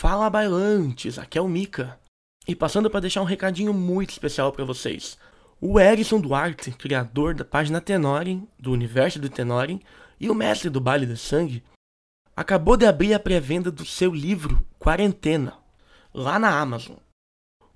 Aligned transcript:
Fala 0.00 0.30
Bailantes, 0.30 1.18
aqui 1.18 1.36
é 1.36 1.42
o 1.42 1.48
Mika. 1.48 1.98
E 2.46 2.54
passando 2.54 2.88
para 2.88 3.00
deixar 3.00 3.20
um 3.20 3.24
recadinho 3.24 3.74
muito 3.74 4.10
especial 4.10 4.52
para 4.52 4.64
vocês. 4.64 5.18
O 5.60 5.80
Erison 5.80 6.20
Duarte, 6.20 6.70
criador 6.70 7.34
da 7.34 7.44
página 7.44 7.80
Tenoren, 7.80 8.46
do 8.56 8.70
universo 8.70 9.18
do 9.18 9.28
Tenoren, 9.28 9.80
e 10.20 10.30
o 10.30 10.36
mestre 10.36 10.70
do 10.70 10.80
Baile 10.80 11.04
de 11.04 11.16
Sangue, 11.16 11.64
acabou 12.36 12.76
de 12.76 12.86
abrir 12.86 13.12
a 13.12 13.18
pré-venda 13.18 13.72
do 13.72 13.84
seu 13.84 14.14
livro 14.14 14.64
Quarentena, 14.78 15.58
lá 16.14 16.38
na 16.38 16.60
Amazon. 16.60 16.98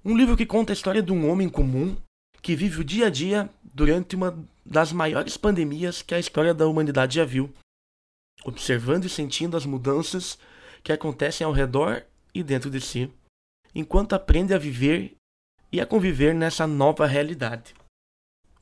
Um 0.04 0.16
livro 0.16 0.36
que 0.36 0.46
conta 0.46 0.73
a 0.73 0.75
história 0.75 1.02
de 1.02 1.11
um 1.11 1.29
homem 1.29 1.48
comum 1.48 1.96
que 2.41 2.54
vive 2.54 2.82
o 2.82 2.84
dia 2.84 3.09
a 3.09 3.11
dia 3.11 3.50
durante 3.64 4.14
uma 4.14 4.39
das 4.64 4.93
maiores 4.93 5.36
pandemias 5.36 6.02
que 6.02 6.14
a 6.14 6.20
história 6.20 6.54
da 6.54 6.68
humanidade 6.68 7.16
já 7.16 7.25
viu, 7.25 7.52
observando 8.45 9.07
e 9.07 9.11
sentindo 9.11 9.57
as 9.57 9.66
mudanças 9.66 10.39
que 10.84 10.93
acontecem 10.93 11.45
ao 11.45 11.52
redor 11.52 12.04
e 12.34 12.42
dentro 12.42 12.70
de 12.70 12.80
si, 12.80 13.10
enquanto 13.74 14.14
aprende 14.14 14.54
a 14.54 14.59
viver 14.59 15.16
e 15.70 15.80
a 15.80 15.86
conviver 15.86 16.34
nessa 16.34 16.66
nova 16.66 17.06
realidade. 17.06 17.74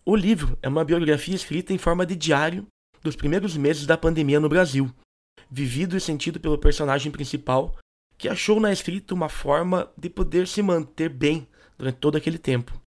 O 0.05 0.17
livro 0.17 0.59
é 0.63 0.69
uma 0.69 0.85
biografia 0.85 1.35
escrita 1.35 1.73
em 1.73 1.79
forma 1.79 2.07
de 2.07 2.17
diário 2.17 2.67
dos 3.03 3.17
primeiros 3.17 3.57
meses 3.57 3.87
da 3.87 3.97
pandemia 3.97 4.41
no 4.41 4.49
Brasil, 4.49 4.93
vivido 5.51 5.97
e 5.97 6.01
sentido 6.01 6.39
pelo 6.39 6.59
personagem 6.59 7.11
principal, 7.11 7.77
que 8.17 8.29
achou 8.29 8.61
na 8.61 8.73
escrita 8.73 9.15
uma 9.15 9.29
forma 9.29 9.91
de 9.97 10.11
poder 10.11 10.47
se 10.47 10.63
manter 10.63 11.09
bem 11.09 11.49
durante 11.77 11.97
todo 11.97 12.17
aquele 12.17 12.39
tempo. 12.39 12.81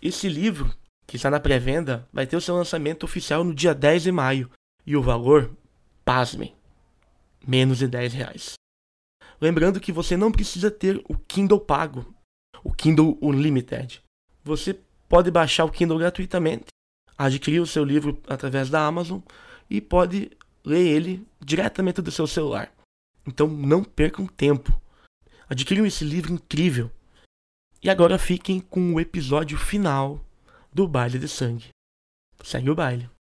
Esse 0.00 0.28
livro, 0.28 0.72
que 1.06 1.16
está 1.16 1.30
na 1.30 1.40
pré-venda, 1.40 2.08
vai 2.12 2.26
ter 2.26 2.36
o 2.36 2.40
seu 2.40 2.54
lançamento 2.54 3.04
oficial 3.04 3.42
no 3.42 3.54
dia 3.54 3.74
10 3.74 4.04
de 4.04 4.12
maio, 4.12 4.50
e 4.86 4.96
o 4.96 5.02
valor, 5.02 5.50
pasmem, 6.04 6.54
menos 7.46 7.78
de 7.78 7.88
10 7.88 8.12
reais. 8.12 8.54
Lembrando 9.40 9.80
que 9.80 9.92
você 9.92 10.16
não 10.16 10.32
precisa 10.32 10.70
ter 10.70 11.02
o 11.08 11.16
Kindle 11.16 11.60
pago, 11.60 12.14
o 12.62 12.72
Kindle 12.72 13.18
Unlimited. 13.20 14.02
Você 14.42 14.78
pode 15.08 15.30
baixar 15.30 15.64
o 15.64 15.70
Kindle 15.70 15.98
gratuitamente, 15.98 16.66
adquirir 17.16 17.60
o 17.60 17.66
seu 17.66 17.84
livro 17.84 18.20
através 18.26 18.70
da 18.70 18.84
Amazon 18.84 19.20
e 19.68 19.80
pode 19.80 20.30
ler 20.64 20.86
ele 20.86 21.26
diretamente 21.40 22.00
do 22.00 22.10
seu 22.10 22.26
celular. 22.26 22.72
Então 23.26 23.46
não 23.46 23.82
percam 23.82 24.26
tempo. 24.26 24.78
Adquiram 25.48 25.84
esse 25.84 26.04
livro 26.04 26.32
incrível 26.32 26.90
e 27.82 27.90
agora 27.90 28.18
fiquem 28.18 28.60
com 28.60 28.94
o 28.94 29.00
episódio 29.00 29.58
final 29.58 30.24
do 30.72 30.88
Baile 30.88 31.18
de 31.18 31.28
Sangue. 31.28 31.68
Segue 32.42 32.70
o 32.70 32.74
baile. 32.74 33.13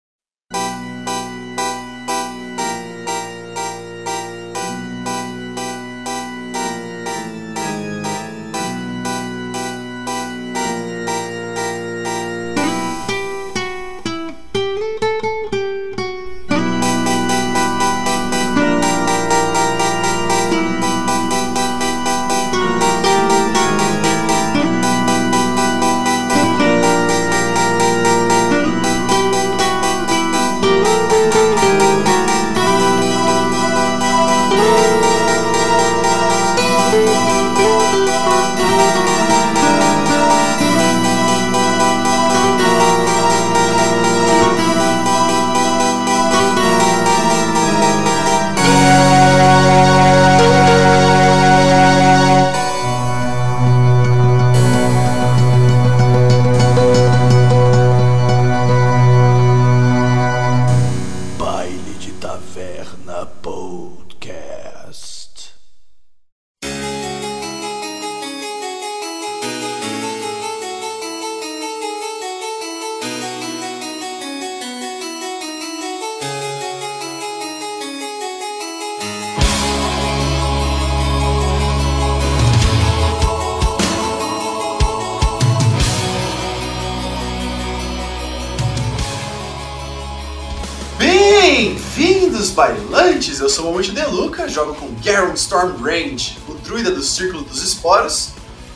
Bailantes! 93.23 93.39
Eu 93.39 93.50
sou 93.50 93.70
o 93.70 93.73
Monte 93.73 93.92
De 93.92 94.06
Luca, 94.06 94.48
jogo 94.50 94.76
com 94.76 94.89
Geralt 95.02 95.36
Stormbrand, 95.36 96.34
o 96.48 96.54
druida 96.56 96.92
do 96.92 97.02
Círculo 97.02 97.44
dos 97.44 97.64
Esporos, 97.64 98.32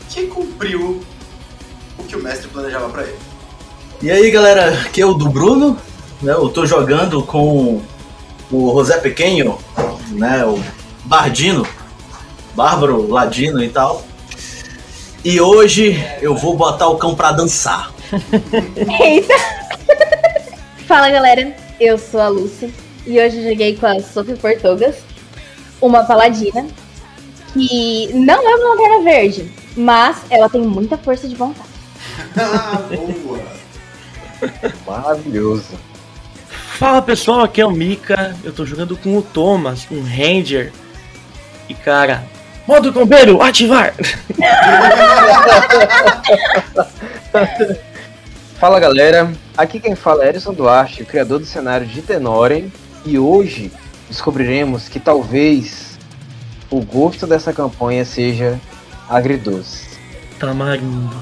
que 0.09 0.27
cumpriu 0.27 1.01
o 1.97 2.03
que 2.03 2.15
o 2.15 2.23
mestre 2.23 2.47
planejava 2.47 2.89
pra 2.89 3.03
ele. 3.03 3.17
E 4.01 4.09
aí 4.09 4.29
galera, 4.31 4.81
aqui 4.81 5.01
é 5.01 5.05
o 5.05 5.13
do 5.13 5.27
Bruno, 5.29 5.77
né? 6.21 6.33
Eu 6.33 6.49
tô 6.49 6.65
jogando 6.65 7.23
com 7.23 7.81
o 8.51 8.71
José 8.73 8.97
Pequeno, 8.97 9.59
né? 10.09 10.45
O 10.45 10.61
Bardino, 11.03 11.67
Bárbaro, 12.55 13.09
Ladino 13.09 13.63
e 13.63 13.69
tal. 13.69 14.05
E 15.25 15.41
hoje 15.41 16.01
eu 16.21 16.35
vou 16.35 16.55
botar 16.55 16.87
o 16.87 16.97
cão 16.97 17.15
pra 17.15 17.31
dançar. 17.31 17.91
Eita! 19.01 19.33
Fala 20.87 21.09
galera, 21.09 21.53
eu 21.79 21.97
sou 21.97 22.21
a 22.21 22.29
Lúcia 22.29 22.86
e 23.07 23.19
hoje 23.19 23.37
eu 23.37 23.49
joguei 23.51 23.75
com 23.77 23.87
a 23.87 23.99
Sophie 24.01 24.35
Portugas, 24.35 24.97
uma 25.81 26.03
paladina 26.03 26.67
que 27.53 28.11
não 28.13 28.35
é 28.35 28.55
uma 28.55 28.69
lanterna 28.71 29.01
verde, 29.03 29.49
mas 29.77 30.17
ela 30.29 30.49
tem 30.49 30.61
muita 30.61 30.97
força 30.97 31.25
de 31.27 31.35
vontade. 31.35 31.69
Ah, 32.37 32.81
boa! 33.23 33.39
Maravilhoso. 34.85 35.79
Fala 36.49 37.01
pessoal, 37.01 37.41
aqui 37.41 37.61
é 37.61 37.65
o 37.65 37.71
Mika. 37.71 38.35
Eu 38.43 38.51
tô 38.51 38.65
jogando 38.65 38.97
com 38.97 39.17
o 39.17 39.21
Thomas, 39.21 39.87
um 39.89 40.03
Ranger. 40.03 40.73
E 41.69 41.73
cara, 41.73 42.25
modo 42.67 42.91
combeiro, 42.91 43.41
ativar! 43.41 43.93
Fala 48.59 48.79
galera, 48.79 49.31
aqui 49.55 49.79
quem 49.79 49.95
fala 49.95 50.25
é 50.25 50.29
Erison 50.29 50.51
Duarte, 50.51 51.03
o 51.03 51.05
criador 51.05 51.37
do 51.37 51.45
cenário 51.45 51.85
de 51.85 52.01
Tenoren, 52.01 52.71
e 53.07 53.19
hoje 53.19 53.71
descobriremos 54.09 54.87
que 54.89 54.99
talvez 54.99 55.97
o 56.69 56.81
gosto 56.81 57.25
dessa 57.27 57.53
campanha 57.53 58.03
seja 58.05 58.59
agridoce. 59.09 59.87
Tamarindo. 60.39 61.15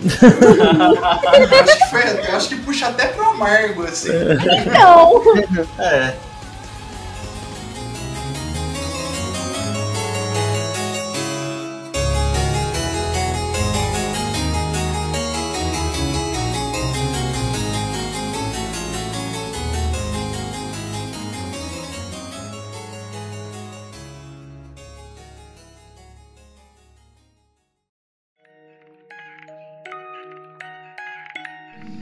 Eu 0.00 1.60
acho, 1.60 1.76
que 1.78 1.86
foi- 1.90 2.28
eu 2.28 2.36
acho 2.36 2.48
que 2.48 2.56
puxa 2.56 2.86
até 2.88 3.08
pro 3.08 3.30
amargo, 3.30 3.82
assim. 3.84 4.10
Não! 4.72 5.22
É. 5.82 6.14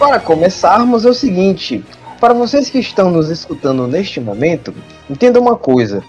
Para 0.00 0.18
começarmos, 0.18 1.04
é 1.04 1.10
o 1.10 1.14
seguinte: 1.14 1.84
para 2.18 2.32
vocês 2.32 2.70
que 2.70 2.78
estão 2.78 3.10
nos 3.10 3.28
escutando 3.28 3.86
neste 3.86 4.18
momento, 4.18 4.74
entenda 5.10 5.38
uma 5.38 5.56
coisa. 5.56 6.02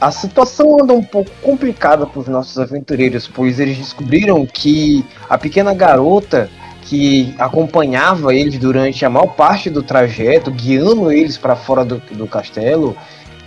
A 0.00 0.10
situação 0.10 0.80
anda 0.80 0.94
um 0.94 1.02
pouco 1.02 1.30
complicada 1.42 2.06
para 2.06 2.18
os 2.18 2.28
nossos 2.28 2.58
aventureiros, 2.58 3.28
pois 3.28 3.60
eles 3.60 3.76
descobriram 3.76 4.46
que 4.46 5.04
a 5.28 5.36
pequena 5.36 5.74
garota 5.74 6.48
que 6.84 7.34
acompanhava 7.38 8.34
eles 8.34 8.58
durante 8.58 9.04
a 9.04 9.10
maior 9.10 9.34
parte 9.34 9.68
do 9.68 9.82
trajeto, 9.82 10.50
guiando 10.50 11.12
eles 11.12 11.36
para 11.36 11.54
fora 11.54 11.84
do, 11.84 11.98
do 12.12 12.26
castelo, 12.26 12.96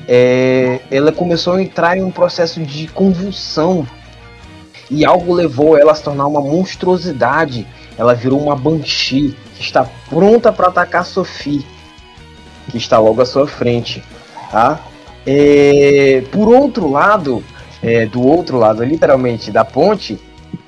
é, 0.08 0.82
ela 0.92 1.12
começou 1.12 1.54
a 1.54 1.64
entrar 1.64 1.98
em 1.98 2.04
um 2.04 2.12
processo 2.12 2.62
de 2.62 2.88
convulsão 2.90 3.88
e 4.92 5.04
algo 5.04 5.34
levou 5.34 5.76
ela 5.76 5.94
a 5.94 5.96
se 5.96 6.04
tornar 6.04 6.28
uma 6.28 6.42
monstruosidade. 6.42 7.66
Ela 7.98 8.14
virou 8.14 8.40
uma 8.40 8.56
Banshee 8.56 9.36
está 9.64 9.90
pronta 10.10 10.52
para 10.52 10.68
atacar 10.68 11.06
Sophie, 11.06 11.66
que 12.70 12.78
está 12.78 13.00
logo 13.00 13.22
à 13.22 13.26
sua 13.26 13.48
frente. 13.48 14.04
Tá? 14.52 14.80
É, 15.26 16.24
por 16.32 16.54
outro 16.54 16.90
lado, 16.90 17.44
é, 17.82 18.06
do 18.06 18.22
outro 18.22 18.58
lado, 18.58 18.84
literalmente, 18.84 19.52
da 19.52 19.66
ponte, 19.66 20.20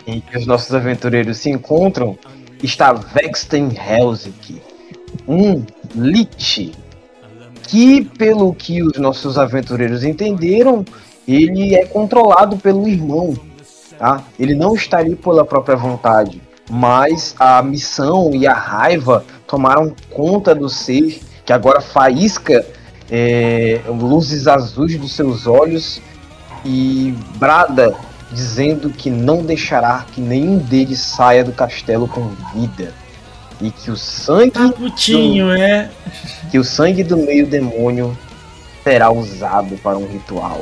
em 0.07 0.19
que 0.21 0.38
os 0.38 0.45
nossos 0.45 0.74
aventureiros 0.74 1.38
se 1.38 1.50
encontram, 1.50 2.18
está 2.63 2.94
Vexten 2.94 3.69
Helsinki, 3.75 4.62
um 5.27 5.63
Lich, 5.95 6.74
que, 7.68 8.03
pelo 8.03 8.53
que 8.53 8.81
os 8.81 8.97
nossos 8.97 9.38
aventureiros 9.38 10.03
entenderam, 10.03 10.86
ele 11.27 11.75
é 11.75 11.86
controlado 11.86 12.57
pelo 12.57 12.88
irmão, 12.88 13.36
tá? 13.97 14.24
Ele 14.39 14.53
não 14.53 14.75
está 14.75 15.00
ali 15.00 15.15
pela 15.15 15.44
própria 15.44 15.75
vontade, 15.75 16.42
mas 16.69 17.35
a 17.39 17.62
missão 17.62 18.31
e 18.33 18.47
a 18.47 18.53
raiva 18.53 19.23
tomaram 19.47 19.94
conta 20.09 20.56
do 20.56 20.69
ser, 20.69 21.21
que 21.45 21.53
agora 21.53 21.81
faísca 21.81 22.65
é, 23.09 23.81
luzes 23.88 24.47
azuis 24.47 24.97
dos 24.97 25.12
seus 25.12 25.45
olhos 25.45 26.01
e 26.63 27.13
brada 27.38 27.95
dizendo 28.31 28.89
que 28.89 29.09
não 29.09 29.44
deixará 29.44 30.06
que 30.12 30.19
nenhum 30.19 30.57
deles 30.57 31.00
saia 31.00 31.44
do 31.44 31.51
castelo 31.51 32.07
com 32.07 32.29
vida 32.53 32.94
e 33.61 33.71
que 33.71 33.91
o 33.91 33.95
sangue 33.95 34.51
Tá 34.51 34.69
putinho, 34.69 35.51
é. 35.51 35.89
que 36.51 36.59
o 36.59 36.63
sangue 36.63 37.03
do 37.03 37.18
meio 37.18 37.47
demônio 37.47 38.18
será 38.83 39.11
usado 39.11 39.77
para 39.77 39.97
um 39.97 40.07
ritual. 40.07 40.61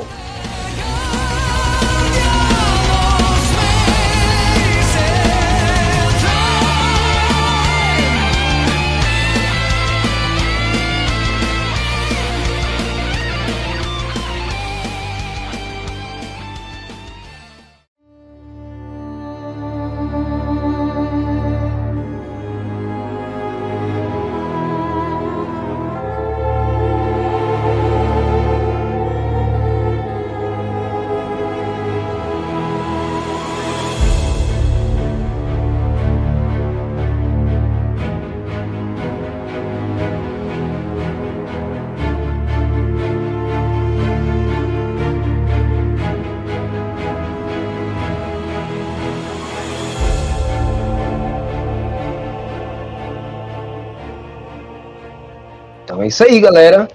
É 56.04 56.08
isso 56.08 56.22
aí, 56.22 56.38
galera. 56.40 56.88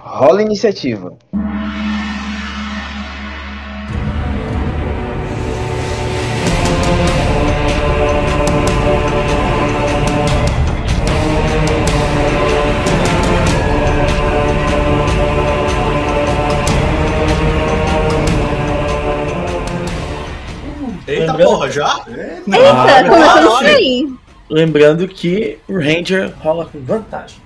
Rola 0.00 0.40
a 0.40 0.42
iniciativa. 0.42 1.16
Eita 21.06 21.32
Lembrando- 21.32 21.50
porra, 21.50 21.70
já? 21.70 22.00
Eita, 22.06 23.08
começou 23.08 23.42
isso 23.42 23.76
aí. 23.76 24.08
Lembrando 24.50 25.08
que 25.08 25.58
o 25.68 25.74
Ranger 25.78 26.32
rola 26.40 26.66
com 26.66 26.80
vantagem. 26.80 27.38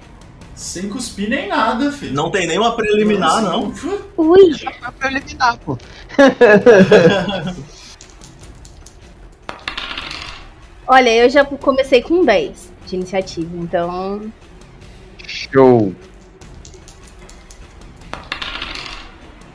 Sem 0.62 0.88
cuspir 0.88 1.28
nem 1.28 1.48
nada, 1.48 1.90
filho. 1.90 2.14
Não 2.14 2.30
tem 2.30 2.46
nenhuma 2.46 2.76
preliminar, 2.76 3.42
não. 3.42 3.74
Ui. 4.16 4.52
Pra 4.96 5.10
eliminar, 5.10 5.58
pô. 5.58 5.76
Olha, 10.86 11.16
eu 11.16 11.28
já 11.28 11.44
comecei 11.44 12.00
com 12.00 12.24
10 12.24 12.72
de 12.86 12.94
iniciativa, 12.94 13.50
então. 13.56 14.32
Show. 15.26 15.92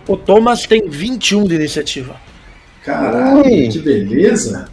O 0.05 0.17
Thomas 0.17 0.67
tem 0.67 0.89
21 0.89 1.45
de 1.45 1.55
iniciativa. 1.55 2.19
Caralho, 2.83 3.45
Ui. 3.45 3.69
que 3.69 3.79
beleza. 3.79 4.69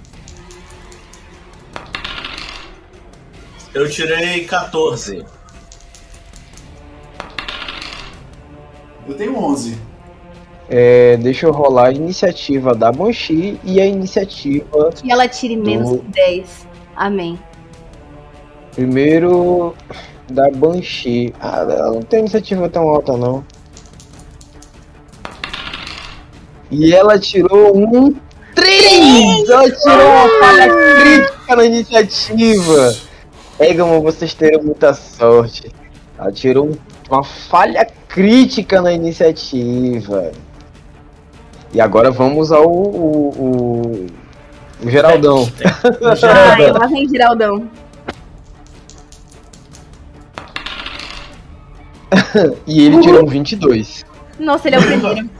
Eu 3.72 3.88
tirei 3.88 4.44
14. 4.44 5.24
Eu 9.06 9.14
tenho 9.14 9.36
11. 9.36 9.76
É, 10.68 11.16
deixa 11.18 11.46
eu 11.46 11.52
rolar 11.52 11.88
a 11.88 11.92
iniciativa 11.92 12.74
da 12.74 12.90
Banshee 12.90 13.60
e 13.64 13.80
a 13.80 13.86
iniciativa. 13.86 14.90
Que 14.92 15.12
ela 15.12 15.28
tire 15.28 15.56
menos 15.56 15.90
Do- 15.90 15.98
que 15.98 16.08
10. 16.12 16.66
Amém. 16.96 17.38
Primeiro 18.74 19.74
da 20.30 20.50
Banshee. 20.50 21.34
Ah, 21.38 21.58
ela 21.68 21.92
não 21.92 22.02
tem 22.02 22.20
iniciativa 22.20 22.68
tão 22.68 22.88
alta, 22.88 23.16
não. 23.16 23.44
E 26.70 26.94
ela 26.94 27.18
tirou 27.18 27.76
um 27.76 28.14
3! 28.54 29.48
Ela 29.48 29.70
tirou 29.70 30.10
uma 30.10 30.28
falha 30.40 30.74
crítica 30.96 31.56
na 31.56 31.64
iniciativa. 31.66 32.96
Egamon, 33.60 34.00
vocês 34.00 34.34
terão 34.34 34.62
muita 34.64 34.94
sorte. 34.94 35.70
Ela 36.18 36.32
tirou 36.32 36.70
um- 36.70 36.76
uma 37.10 37.22
falha 37.22 37.86
crítica 38.14 38.80
na 38.80 38.92
iniciativa. 38.92 40.30
E 41.72 41.80
agora 41.80 42.12
vamos 42.12 42.52
ao 42.52 42.70
o, 42.70 43.28
o, 43.28 44.06
o 44.84 44.88
Geraldão. 44.88 45.50
Ai, 46.04 46.14
Geraldão. 46.16 46.78
lá 46.78 46.86
vem 46.86 47.08
Giraldão. 47.08 47.68
E 52.66 52.86
ele 52.86 53.00
tirou 53.00 53.24
um 53.24 53.26
22. 53.26 54.04
Nossa, 54.38 54.68
ele 54.68 54.76
é 54.76 54.78
o 54.78 54.82
primeiro. 54.82 55.30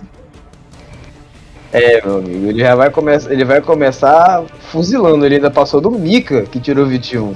É, 1.73 2.05
meu 2.05 2.19
amigo, 2.19 2.47
ele 2.49 2.61
já 2.61 2.75
vai 2.75 2.91
começar, 2.91 3.33
ele 3.33 3.45
vai 3.45 3.61
começar 3.61 4.45
fuzilando, 4.71 5.27
ele 5.27 5.37
ainda 5.37 5.51
passou 5.51 5.81
do 5.81 5.91
Mika, 5.91 6.43
que 6.43 6.61
tirou 6.61 6.87
21. 6.87 7.35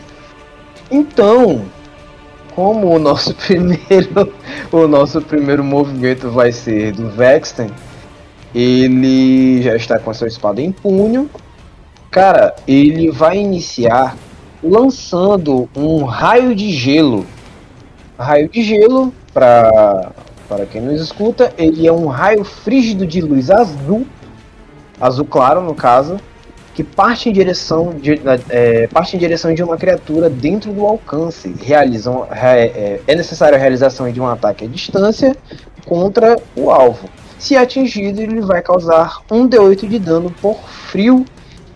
Então, 0.90 1.64
como 2.58 2.92
o 2.92 2.98
nosso 2.98 3.32
primeiro, 3.38 4.32
o 4.72 4.88
nosso 4.88 5.22
primeiro 5.22 5.62
movimento 5.62 6.28
vai 6.28 6.50
ser 6.50 6.90
do 6.90 7.08
Vexten, 7.08 7.70
ele 8.52 9.62
já 9.62 9.76
está 9.76 9.96
com 9.96 10.10
a 10.10 10.14
sua 10.14 10.26
espada 10.26 10.60
em 10.60 10.72
punho. 10.72 11.30
Cara, 12.10 12.56
ele 12.66 13.12
vai 13.12 13.38
iniciar 13.38 14.16
lançando 14.60 15.68
um 15.76 16.02
raio 16.02 16.52
de 16.52 16.72
gelo. 16.72 17.24
Raio 18.18 18.48
de 18.48 18.64
gelo, 18.64 19.14
para 19.32 20.10
para 20.48 20.66
quem 20.66 20.80
nos 20.80 21.00
escuta, 21.00 21.52
ele 21.58 21.86
é 21.86 21.92
um 21.92 22.06
raio 22.06 22.42
frígido 22.42 23.06
de 23.06 23.20
luz 23.20 23.50
azul 23.50 24.06
azul 24.98 25.26
claro 25.26 25.60
no 25.60 25.74
caso, 25.74 26.18
que 26.78 26.84
parte 26.84 27.28
em 27.28 27.32
direção 27.32 27.90
de, 27.90 28.20
é, 28.50 28.86
parte 28.86 29.16
em 29.16 29.18
direção 29.18 29.52
de 29.52 29.60
uma 29.64 29.76
criatura 29.76 30.30
dentro 30.30 30.72
do 30.72 30.86
alcance. 30.86 31.52
Realizam, 31.60 32.28
é, 32.30 33.00
é, 33.04 33.14
necessária 33.16 33.58
a 33.58 33.60
realização 33.60 34.08
de 34.12 34.20
um 34.20 34.26
ataque 34.28 34.64
à 34.64 34.68
distância 34.68 35.36
contra 35.84 36.36
o 36.54 36.70
alvo. 36.70 37.08
Se 37.36 37.56
atingido, 37.56 38.22
ele 38.22 38.40
vai 38.40 38.62
causar 38.62 39.22
um 39.28 39.48
D8 39.48 39.88
de 39.88 39.98
dano 39.98 40.32
por 40.40 40.56
frio 40.68 41.24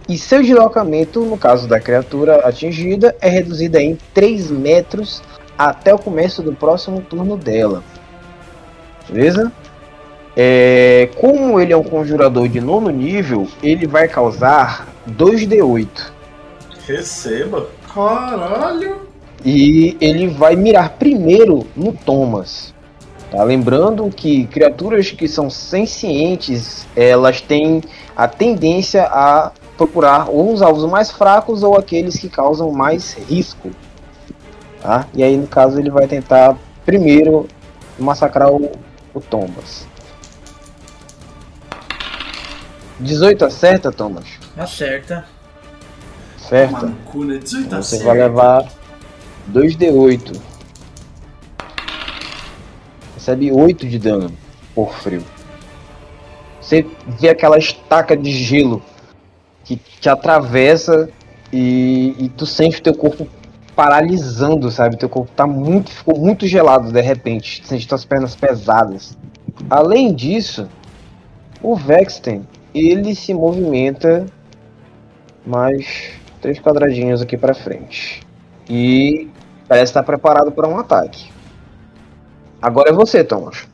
E 0.09 0.16
seu 0.16 0.40
deslocamento, 0.40 1.25
no 1.25 1.37
caso 1.37 1.66
da 1.66 1.80
criatura 1.80 2.47
atingida, 2.47 3.12
é 3.21 3.28
reduzida 3.28 3.82
em 3.82 3.99
3 4.14 4.52
metros 4.52 5.21
até 5.59 5.92
o 5.92 5.99
começo 5.99 6.44
do 6.44 6.52
próximo 6.52 7.00
turno 7.00 7.37
dela. 7.37 7.82
Beleza? 9.11 9.50
É, 10.37 11.09
como 11.21 11.61
ele 11.61 11.73
é 11.73 11.76
um 11.76 11.82
conjurador 11.82 12.47
de 12.49 12.61
nono 12.61 12.88
nível, 12.88 13.49
ele 13.64 13.87
vai 13.88 14.06
causar 14.06 14.91
2d8. 15.09 16.12
Receba. 16.87 17.68
Caralho! 17.92 19.02
E 19.44 19.97
ele 20.00 20.28
vai 20.28 20.54
mirar 20.54 20.90
primeiro 20.90 21.66
no 21.75 21.92
Thomas. 21.92 22.73
Tá? 23.30 23.42
Lembrando 23.42 24.09
que 24.11 24.47
criaturas 24.47 25.11
que 25.11 25.26
são 25.26 25.50
sencientes, 25.50 26.87
elas 26.94 27.40
têm 27.40 27.82
a 28.16 28.28
tendência 28.28 29.04
a 29.04 29.52
procurar 29.76 30.28
ou 30.28 30.52
os 30.52 30.62
alvos 30.62 30.85
mais 30.85 31.11
fracos 31.11 31.62
ou 31.62 31.76
aqueles 31.76 32.18
que 32.18 32.28
causam 32.28 32.71
mais 32.71 33.14
risco. 33.14 33.71
Tá? 34.80 35.06
E 35.14 35.23
aí, 35.23 35.37
no 35.37 35.47
caso, 35.47 35.78
ele 35.78 35.90
vai 35.90 36.06
tentar 36.06 36.56
primeiro 36.85 37.49
massacrar 37.99 38.50
o, 38.50 38.71
o 39.14 39.21
Thomas. 39.21 39.87
18 43.00 43.44
acerta, 43.44 43.90
Thomas? 43.90 44.41
Acerta. 44.56 45.25
Certa. 46.37 46.87
Mano, 46.87 46.97
cu, 47.06 47.25
né? 47.25 47.38
18 47.38 47.68
tá 47.68 47.82
Você 47.82 47.97
certo. 47.97 48.04
vai 48.06 48.18
levar 48.18 48.68
2d8. 49.50 50.40
Recebe 53.14 53.52
8 53.52 53.88
de 53.88 53.99
dano 53.99 54.32
por 54.75 54.92
frio. 54.94 55.25
Você 56.61 56.87
vê 57.21 57.28
aquela 57.28 57.59
estaca 57.59 58.16
de 58.16 58.30
gelo 58.32 58.82
que 59.64 59.76
te 59.76 60.09
atravessa 60.09 61.09
e, 61.52 62.14
e 62.18 62.28
tu 62.28 62.44
sente 62.47 62.80
o 62.80 62.82
teu 62.82 62.94
corpo 62.94 63.26
paralisando, 63.75 64.71
sabe? 64.71 64.97
Teu 64.97 65.09
corpo 65.09 65.30
tá 65.35 65.47
muito, 65.47 65.90
ficou 65.90 66.18
muito 66.18 66.47
gelado 66.47 66.92
de 66.92 67.00
repente. 67.00 67.62
Tu 67.62 67.68
sente 67.68 67.88
tuas 67.88 68.04
pernas 68.04 68.35
pesadas. 68.35 69.16
Além 69.71 70.12
disso, 70.12 70.68
o 71.62 71.76
Vexten, 71.76 72.47
ele 72.75 73.14
se 73.14 73.32
movimenta 73.32 74.26
mais 75.46 76.12
três 76.40 76.58
quadradinhos 76.58 77.22
aqui 77.22 77.37
pra 77.37 77.54
frente. 77.54 78.20
E 78.68 79.28
parece 79.68 79.90
estar 79.90 80.02
preparado 80.02 80.52
para 80.52 80.68
um 80.68 80.78
ataque. 80.78 81.30
Agora 82.61 82.90
é 82.90 82.92
você, 82.92 83.25
Thomas. 83.25 83.66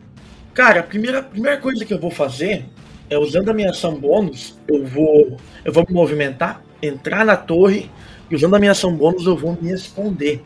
Cara, 0.54 0.80
a 0.80 0.82
primeira, 0.82 1.22
primeira 1.22 1.58
coisa 1.58 1.84
que 1.84 1.92
eu 1.92 2.00
vou 2.00 2.10
fazer 2.10 2.66
é 3.10 3.18
usando 3.18 3.50
a 3.50 3.54
minha 3.54 3.70
ação 3.70 3.94
bônus, 3.94 4.58
eu 4.66 4.84
vou. 4.84 5.36
Eu 5.64 5.72
vou 5.72 5.84
me 5.88 5.94
movimentar, 5.94 6.62
entrar 6.82 7.24
na 7.24 7.36
torre, 7.36 7.90
e 8.30 8.34
usando 8.34 8.56
a 8.56 8.58
minha 8.58 8.72
ação 8.72 8.94
bônus 8.94 9.26
eu 9.26 9.36
vou 9.36 9.56
me 9.60 9.72
esconder. 9.72 10.42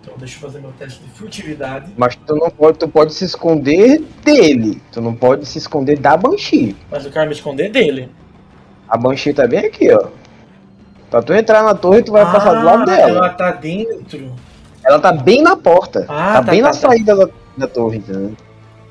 Então 0.00 0.14
deixa 0.16 0.36
eu 0.36 0.40
fazer 0.40 0.60
meu 0.60 0.72
teste 0.72 1.02
de 1.02 1.10
furtividade. 1.10 1.92
Mas 1.96 2.16
tu 2.16 2.34
não 2.34 2.50
pode, 2.50 2.78
tu 2.78 2.88
pode 2.88 3.12
se 3.12 3.24
esconder 3.24 4.02
dele. 4.24 4.80
Tu 4.92 5.00
não 5.00 5.14
pode 5.14 5.46
se 5.46 5.58
esconder 5.58 5.98
da 5.98 6.16
Banshee. 6.16 6.74
Mas 6.90 7.04
eu 7.04 7.10
quero 7.10 7.26
me 7.26 7.34
esconder 7.34 7.70
dele. 7.70 8.08
A 8.90 8.96
Banshee 8.96 9.32
tá 9.32 9.46
bem 9.46 9.60
aqui, 9.60 9.92
ó. 9.92 10.08
Pra 11.10 11.22
tu 11.22 11.32
entrar 11.32 11.62
na 11.62 11.74
torre, 11.74 12.02
tu 12.02 12.12
vai 12.12 12.24
passar 12.24 12.54
do 12.54 12.64
lado 12.64 12.82
Ah, 12.82 12.84
dela. 12.84 13.08
Ela 13.18 13.28
tá 13.30 13.52
dentro. 13.52 14.32
Ela 14.84 14.98
tá 14.98 15.12
bem 15.12 15.42
na 15.42 15.56
porta. 15.56 16.04
Ah, 16.08 16.34
tá, 16.34 16.42
tá, 16.44 16.50
bem 16.52 16.60
tá, 16.60 16.66
na 16.68 16.72
tá. 16.74 16.78
saída 16.78 17.16
da, 17.16 17.28
da 17.56 17.66
torre, 17.66 17.98
entendeu? 17.98 18.32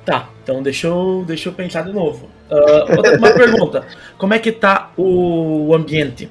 Tá, 0.06 0.27
então 0.44 0.62
deixa 0.63 0.88
eu, 0.88 1.24
deixa 1.27 1.50
eu 1.50 1.53
pensar 1.53 1.84
de 1.84 1.94
novo. 1.94 2.27
Ah, 2.50 2.86
outra- 2.96 3.18
uma 3.18 3.32
pergunta: 3.32 3.84
Como 4.18 4.34
é 4.34 4.39
que 4.39 4.51
tá 4.51 4.91
o 4.98 5.74
ambiente? 5.74 6.29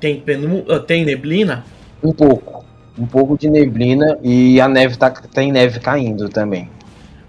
Tem, 0.00 0.20
penu, 0.20 0.64
ah, 0.68 0.78
tem 0.78 1.04
neblina? 1.04 1.64
Um 2.02 2.12
pouco. 2.12 2.64
Um 2.98 3.06
pouco 3.06 3.36
de 3.36 3.48
neblina 3.50 4.18
e 4.22 4.60
a 4.60 4.68
neve 4.68 4.96
tá. 4.96 5.10
Tem 5.10 5.50
neve 5.50 5.80
caindo 5.80 6.28
também. 6.28 6.70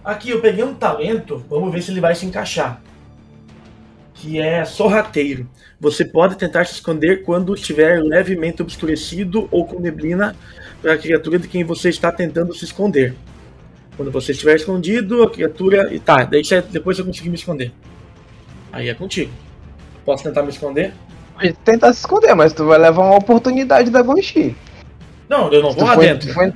Aqui 0.04 0.30
eu 0.30 0.40
peguei 0.40 0.64
um 0.64 0.76
talento, 0.76 1.44
vamos 1.50 1.74
ver 1.74 1.82
se 1.82 1.90
ele 1.92 2.00
vai 2.02 2.14
se 2.14 2.26
encaixar. 2.26 2.80
Que 4.26 4.40
é 4.42 4.66
sorrateiro. 4.66 5.48
Você 5.80 6.04
pode 6.04 6.36
tentar 6.36 6.66
se 6.66 6.74
esconder 6.74 7.22
quando 7.22 7.54
estiver 7.54 8.02
levemente 8.02 8.60
obscurecido 8.60 9.48
ou 9.52 9.68
com 9.68 9.80
neblina 9.80 10.36
para 10.82 10.94
a 10.94 10.98
criatura 10.98 11.38
de 11.38 11.48
quem 11.48 11.64
você 11.64 11.90
está 11.90 12.12
tentando 12.12 12.52
se 12.52 12.66
esconder. 12.66 13.14
Quando 13.96 14.12
você 14.12 14.32
estiver 14.32 14.56
escondido, 14.56 15.22
a 15.22 15.30
criatura. 15.30 15.94
E 15.94 16.00
tá, 16.00 16.24
daí 16.24 16.44
você- 16.44 16.60
depois 16.64 16.98
eu 16.98 17.06
conseguir 17.06 17.30
me 17.30 17.36
esconder. 17.36 17.72
Aí 18.74 18.90
é 18.90 18.96
contigo. 18.96 19.32
Posso 20.04 20.24
tentar 20.24 20.42
me 20.42 20.50
esconder? 20.50 20.92
Pode 21.36 21.54
tentar 21.64 21.94
se 21.94 22.00
esconder, 22.00 22.34
mas 22.34 22.52
tu 22.52 22.66
vai 22.66 22.80
levar 22.80 23.04
uma 23.04 23.18
oportunidade 23.18 23.92
da 23.92 24.02
Banshee. 24.02 24.56
Não, 25.30 25.54
eu 25.54 25.62
não 25.62 25.72
vou 25.72 25.84
lá 25.86 25.94
foi- 25.94 26.08
dentro. 26.08 26.34
foi- 26.34 26.52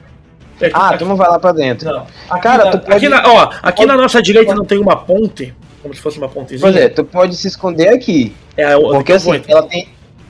É 0.60 0.72
Ah, 0.74 0.98
tu 0.98 1.06
não 1.06 1.16
vai 1.16 1.30
lá 1.30 1.38
pra 1.40 1.52
dentro. 1.52 1.88
Não. 1.88 2.08
Aqui, 2.30 2.42
Cara, 2.44 2.66
na, 2.66 2.72
tu 2.72 2.80
pode- 2.80 2.94
aqui, 2.94 3.08
na, 3.10 3.24
ó, 3.32 3.44
aqui 3.62 3.78
pode- 3.78 3.86
na 3.88 3.96
nossa 3.96 4.22
direita 4.24 4.56
não 4.56 4.66
tem 4.66 4.78
uma 4.80 4.96
ponte, 4.98 5.54
como 5.82 5.94
se 5.94 6.02
fosse 6.02 6.18
uma 6.18 6.30
pontezinha. 6.30 6.62
Pois 6.62 6.76
é, 6.76 6.90
tu 6.90 7.04
pode 7.04 7.36
se 7.36 7.48
esconder 7.48 7.90
aqui. 7.90 8.36
É 8.58 8.76
que 8.76 8.82
Porque 8.82 9.12
eu 9.12 9.16
assim, 9.16 9.32
vou, 9.32 9.42
ela 9.48 9.64
tem, 9.64 9.90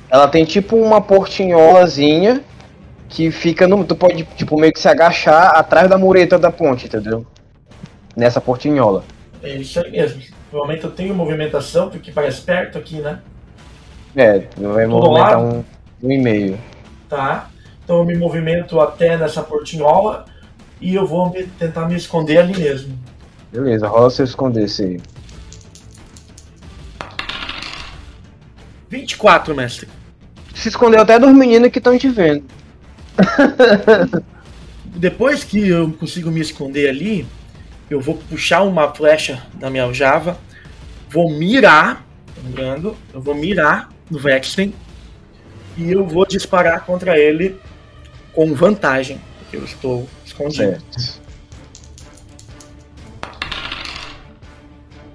ela 0.10 0.28
tem 0.28 0.46
tipo 0.46 0.76
uma 0.76 1.02
portinholazinha 1.02 2.42
que 3.08 3.32
fica 3.32 3.68
no. 3.68 3.84
Tu 3.84 3.96
pode, 3.96 4.24
tipo, 4.36 4.60
meio 4.60 4.72
que 4.74 4.80
se 4.80 4.88
agachar 4.88 5.56
atrás 5.56 5.90
da 5.90 5.98
mureta 5.98 6.38
da 6.38 6.52
ponte, 6.52 6.86
entendeu? 6.86 7.26
Nessa 8.16 8.40
portinhola. 8.40 9.04
É 9.42 9.56
isso 9.56 9.80
aí 9.80 9.92
mesmo. 9.92 10.22
Provavelmente 10.50 10.84
eu 10.84 10.92
tenho 10.92 11.14
movimentação, 11.16 11.90
porque 11.90 12.12
parece 12.12 12.42
perto 12.42 12.78
aqui, 12.78 12.98
né? 12.98 13.20
É, 14.16 14.40
tu 14.40 14.74
vai 14.74 14.86
Do 14.86 14.92
movimentar 14.92 15.40
lado. 15.42 15.64
um, 16.02 16.08
um 16.08 16.12
e 16.12 16.18
meio. 16.18 16.60
Tá. 17.08 17.50
Então 17.84 17.98
eu 18.00 18.06
me 18.06 18.16
movimento 18.16 18.80
até 18.80 19.18
nessa 19.18 19.42
portinhola 19.42 20.26
e 20.82 20.94
eu 20.96 21.06
vou 21.08 21.30
me- 21.32 21.44
tentar 21.44 21.88
me 21.88 21.96
esconder 21.96 22.38
ali 22.38 22.58
mesmo. 22.58 22.98
Beleza, 23.52 23.88
rola 23.88 24.10
seu 24.10 24.26
esconder 24.26 24.66
esse 24.66 24.84
aí. 24.84 25.00
24, 28.90 29.56
mestre. 29.56 29.88
Se 30.56 30.70
escondeu 30.70 31.02
até 31.02 31.20
dos 31.20 31.32
meninos 31.32 31.70
que 31.70 31.78
estão 31.78 31.98
te 31.98 32.10
vendo. 32.10 32.44
Depois 34.86 35.44
que 35.44 35.68
eu 35.68 35.92
consigo 35.94 36.32
me 36.32 36.42
esconder 36.42 36.90
ali, 36.90 37.26
eu 37.90 38.02
vou 38.02 38.16
puxar 38.16 38.64
uma 38.64 38.94
flecha 38.94 39.46
da 39.54 39.70
minha 39.70 39.84
aljava, 39.84 40.40
vou 41.10 41.32
mirar, 41.32 42.06
lembrando, 42.44 42.98
eu 43.14 43.22
vou 43.22 43.36
mirar 43.36 43.90
no 44.10 44.20
Vexen 44.20 44.74
e 45.78 45.92
eu 45.92 46.06
vou 46.06 46.26
disparar 46.26 46.84
contra 46.86 47.18
ele 47.18 47.58
com 48.34 48.54
vantagem, 48.54 49.22
porque 49.40 49.58
eu 49.58 49.64
estou 49.64 50.10
escondido. 50.26 50.82
Certo. 50.92 51.22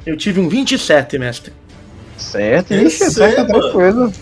Eu 0.07 0.17
tive 0.17 0.41
um 0.41 0.49
27, 0.49 1.19
mestre. 1.19 1.53
Certo, 2.17 2.73
ixi, 2.75 3.15
tá 3.15 3.45
tranquilo. 3.45 4.13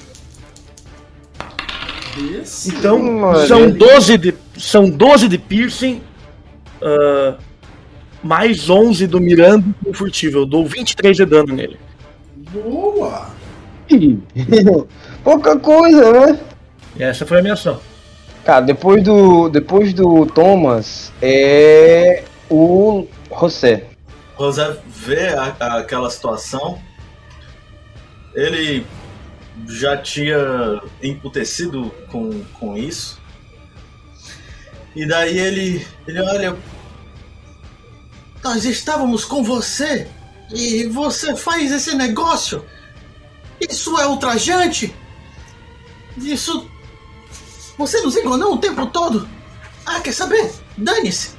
Esse. 2.42 2.70
Então, 2.70 2.99
Mano, 3.02 3.46
são 3.46 3.61
ele- 3.64 3.72
12 3.72 4.18
de, 4.18 4.34
são 4.58 4.88
12 4.88 5.28
de 5.28 5.38
piercing, 5.38 6.02
ah, 6.82 7.34
mais 8.22 8.68
11 8.68 9.06
do 9.06 9.20
mirando 9.20 9.75
com 9.82 9.92
furtivo. 9.94 10.40
Eu 10.40 10.46
dou 10.46 10.66
23 10.66 11.16
de 11.16 11.25
dano 11.25 11.54
nele. 11.54 11.78
Boa! 12.52 13.30
Pouca 15.25 15.58
coisa, 15.58 16.12
né? 16.12 16.40
Essa 16.99 17.25
foi 17.26 17.38
a 17.38 17.42
minha 17.42 17.54
ação. 17.54 17.80
Cara, 18.44 18.61
depois 18.61 19.02
do, 19.02 19.49
depois 19.49 19.92
do 19.94 20.26
Thomas, 20.26 21.12
é 21.22 22.25
o 22.50 23.06
José. 23.40 23.84
José 24.38 24.76
vê 24.88 25.28
a- 25.28 25.54
a- 25.61 25.78
aquela 25.78 26.11
situação. 26.11 26.78
Ele 28.34 28.86
já 29.68 29.96
tinha 29.96 30.80
emputecido 31.02 31.90
com, 32.10 32.42
com 32.58 32.76
isso. 32.76 33.20
E 34.94 35.06
daí 35.06 35.38
ele, 35.38 35.86
ele 36.06 36.20
olha. 36.20 36.56
Nós 38.42 38.64
estávamos 38.64 39.24
com 39.24 39.42
você 39.42 40.08
e 40.52 40.86
você 40.86 41.36
faz 41.36 41.70
esse 41.70 41.94
negócio. 41.94 42.64
Isso 43.60 43.98
é 43.98 44.06
ultrajante. 44.06 44.94
Isso. 46.16 46.68
Você 47.78 48.00
nos 48.00 48.16
enganou 48.16 48.54
o 48.54 48.58
tempo 48.58 48.86
todo. 48.86 49.28
Ah, 49.86 50.00
quer 50.00 50.12
saber? 50.12 50.52
Dane-se. 50.76 51.30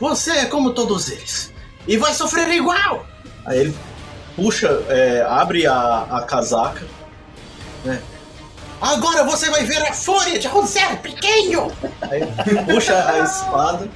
Você 0.00 0.30
é 0.30 0.46
como 0.46 0.72
todos 0.72 1.10
eles. 1.10 1.52
E 1.86 1.96
vai 1.96 2.14
sofrer 2.14 2.48
igual! 2.50 3.06
Aí 3.44 3.58
ele 3.58 3.74
puxa, 4.36 4.68
é, 4.88 5.24
abre 5.28 5.66
a, 5.66 6.06
a 6.10 6.22
casaca. 6.22 6.86
Né? 7.84 8.00
Agora 8.80 9.24
você 9.24 9.48
vai 9.50 9.64
ver 9.64 9.82
a 9.82 9.92
fúria 9.92 10.38
de 10.38 10.48
José 10.48 10.96
pequeno! 10.96 11.72
Aí 12.02 12.26
puxa 12.66 12.94
a 13.08 13.18
espada. 13.20 13.88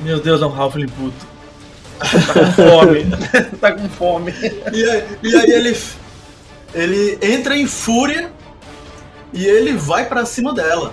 Meu 0.00 0.20
Deus, 0.20 0.42
é 0.42 0.46
um 0.46 0.54
Halfling 0.54 0.88
puto. 0.88 1.30
Tá 1.98 2.32
com 2.32 2.52
fome. 2.52 3.06
tá 3.60 3.72
com 3.72 3.88
fome. 3.88 4.34
E 4.72 4.90
aí, 4.90 5.18
e 5.22 5.36
aí 5.36 5.50
ele. 5.50 5.78
ele 6.74 7.18
entra 7.22 7.56
em 7.56 7.66
fúria 7.66 8.32
e 9.32 9.46
ele 9.46 9.74
vai 9.74 10.06
pra 10.06 10.24
cima 10.24 10.54
dela. 10.54 10.92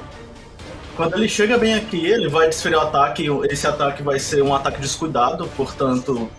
Quando 0.96 1.16
ele 1.16 1.30
chega 1.30 1.58
bem 1.58 1.75
aqui, 1.75 2.06
ele 2.06 2.27
vai 2.27 2.50
desferir 2.50 2.75
o 2.75 2.82
ataque. 2.82 3.27
Esse 3.50 3.68
ataque 3.68 4.01
vai 4.01 4.20
ser 4.20 4.42
um 4.42 4.54
ataque 4.54 4.82
descuidado, 4.82 5.48
portanto, 5.56 6.30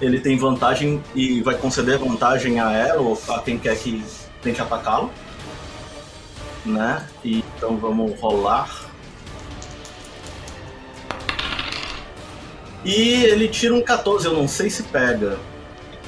ele 0.00 0.20
tem 0.20 0.36
vantagem 0.36 1.02
e 1.14 1.40
vai 1.40 1.54
conceder 1.56 1.98
vantagem 1.98 2.60
a 2.60 2.72
ela 2.72 3.00
ou 3.00 3.18
a 3.28 3.38
quem 3.40 3.58
quer 3.58 3.76
que 3.76 4.04
tente 4.42 4.60
atacá-lo. 4.60 5.10
Né? 6.64 7.06
E, 7.24 7.44
então 7.56 7.76
vamos 7.76 8.18
rolar. 8.20 8.86
E 12.84 13.24
ele 13.24 13.48
tira 13.48 13.74
um 13.74 13.82
14, 13.82 14.26
eu 14.26 14.34
não 14.34 14.46
sei 14.46 14.70
se 14.70 14.82
pega. 14.84 15.38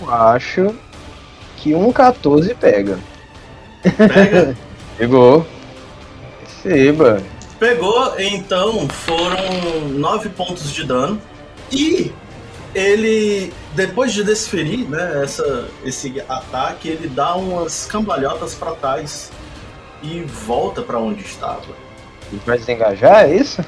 Eu 0.00 0.11
acho 0.11 0.75
que 1.57 1.75
um 1.75 1.92
14 1.92 2.54
pega. 2.54 2.99
Pega? 3.83 4.57
Pegou. 4.97 5.47
Receba. 6.42 7.23
Pegou, 7.59 8.14
então 8.21 8.88
foram 8.88 9.88
9 9.90 10.28
pontos 10.30 10.73
de 10.73 10.85
dano. 10.85 11.21
E 11.71 12.12
ele, 12.75 13.53
depois 13.75 14.13
de 14.13 14.23
desferir 14.23 14.89
né, 14.89 15.23
essa, 15.23 15.69
esse 15.85 16.21
ataque, 16.29 16.89
ele 16.89 17.09
dá 17.09 17.35
umas 17.35 17.87
cambalhotas 17.87 18.55
para 18.55 18.73
trás 18.73 19.31
e 20.03 20.21
volta 20.21 20.83
para 20.83 20.99
onde 20.99 21.23
estava. 21.23 21.75
Ele 22.31 22.41
vai 22.45 22.59
desengajar, 22.59 23.25
é 23.25 23.37
isso? 23.37 23.65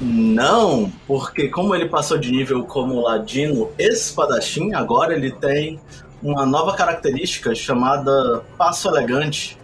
Não, 0.00 0.92
porque 1.06 1.48
como 1.48 1.74
ele 1.74 1.88
passou 1.88 2.18
de 2.18 2.30
nível 2.30 2.64
como 2.64 3.00
ladino 3.00 3.70
espadachim, 3.78 4.74
agora 4.74 5.14
ele 5.14 5.30
tem 5.30 5.80
uma 6.22 6.44
nova 6.44 6.74
característica 6.74 7.54
chamada 7.54 8.42
passo 8.58 8.88
elegante. 8.88 9.58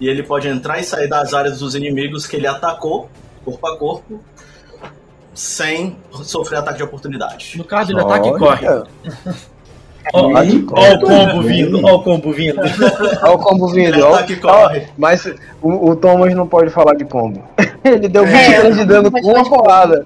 E 0.00 0.08
ele 0.08 0.22
pode 0.22 0.48
entrar 0.48 0.80
e 0.80 0.84
sair 0.84 1.08
das 1.08 1.34
áreas 1.34 1.60
dos 1.60 1.74
inimigos 1.74 2.26
que 2.26 2.36
ele 2.36 2.46
atacou, 2.46 3.08
corpo 3.44 3.66
a 3.66 3.76
corpo, 3.76 4.20
sem 5.34 5.96
sofrer 6.22 6.58
ataque 6.58 6.78
de 6.78 6.84
oportunidade. 6.84 7.54
No 7.56 7.64
caso, 7.64 7.92
ele 7.92 8.00
ataca 8.00 8.28
e 8.28 8.38
corre. 8.38 8.66
Olha. 8.68 8.84
Ó, 10.12 10.26
Olha. 10.28 10.96
o 10.96 11.00
combo 11.00 11.42
vindo, 11.42 11.80
ó 11.84 11.94
o 11.94 12.02
combo 12.02 12.32
vindo. 12.32 12.60
Olha 12.60 13.32
o 13.32 13.38
combo 13.38 13.68
vindo. 13.68 13.96
Mas 14.98 15.26
o, 15.62 15.90
o 15.90 15.96
Thomas 15.96 16.34
não 16.34 16.46
pode 16.46 16.70
falar 16.70 16.94
de 16.94 17.04
combo. 17.04 17.42
Ele 17.82 18.08
deu 18.08 18.24
20 18.24 18.34
É, 18.34 18.56
anos 18.58 18.76
de 18.76 18.84
dano 18.84 19.10
com 19.10 19.18
uma 19.20 19.48
porrada. 19.48 20.04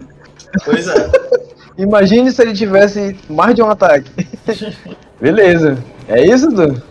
Pois 0.64 0.86
é. 0.86 1.10
Imagine 1.78 2.32
se 2.32 2.42
ele 2.42 2.54
tivesse 2.54 3.16
mais 3.30 3.54
de 3.54 3.62
um 3.62 3.70
ataque. 3.70 4.10
Beleza. 5.20 5.78
É 6.08 6.24
isso, 6.24 6.48
Du? 6.50 6.82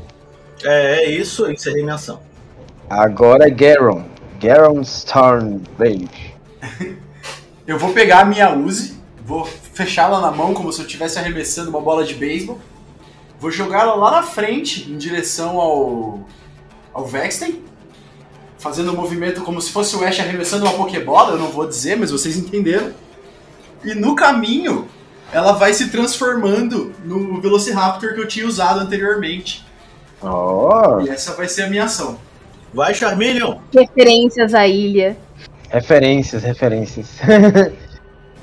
É, 0.64 1.04
é 1.04 1.10
isso, 1.10 1.46
eu 1.46 1.52
encerrei 1.52 1.84
minha 1.84 1.96
ação. 1.96 2.22
Agora 2.90 3.48
é 3.48 3.50
Garon. 3.50 4.04
Garon 4.40 4.80
Stormblade. 4.82 6.36
Eu 7.68 7.78
vou 7.78 7.92
pegar 7.92 8.22
a 8.22 8.26
minha 8.26 8.56
Uzi, 8.56 8.96
vou 9.26 9.44
fechá-la 9.44 10.22
na 10.22 10.32
mão 10.32 10.54
como 10.54 10.72
se 10.72 10.80
eu 10.80 10.86
estivesse 10.86 11.20
arremessando 11.20 11.70
uma 11.70 11.82
bola 11.82 12.06
de 12.06 12.14
beisebol. 12.14 12.58
Vou 13.42 13.52
jogá-la 13.52 13.94
lá 13.94 14.12
na 14.12 14.24
frente, 14.24 14.90
em 14.90 14.98
direção 14.98 15.60
ao, 15.60 16.22
ao 16.94 17.06
Vexten. 17.06 17.62
Fazendo 18.58 18.94
um 18.94 18.96
movimento 18.96 19.42
como 19.42 19.62
se 19.62 19.70
fosse 19.70 19.96
o 19.98 20.04
Ash 20.04 20.20
arremessando 20.20 20.66
uma 20.66 20.74
Pokébola, 20.74 21.34
eu 21.34 21.38
não 21.38 21.50
vou 21.50 21.68
dizer, 21.68 21.98
mas 21.98 22.10
vocês 22.10 22.38
entenderam. 22.38 22.94
E 23.84 23.94
no 23.94 24.16
caminho, 24.16 24.88
ela 25.34 25.52
vai 25.52 25.74
se 25.74 25.90
transformando 25.90 26.94
no 27.04 27.42
Velociraptor 27.42 28.14
que 28.14 28.22
eu 28.22 28.28
tinha 28.28 28.48
usado 28.48 28.80
anteriormente. 28.80 29.66
Ó, 30.22 31.02
E 31.02 31.10
essa 31.10 31.34
vai 31.34 31.50
ser 31.50 31.64
a 31.64 31.70
minha 31.70 31.84
ação. 31.84 32.18
Vai, 32.74 32.94
Charmeleon! 32.94 33.58
Referências 33.74 34.54
à 34.54 34.68
ilha. 34.68 35.18
Referências, 35.70 36.44
referências. 36.44 37.08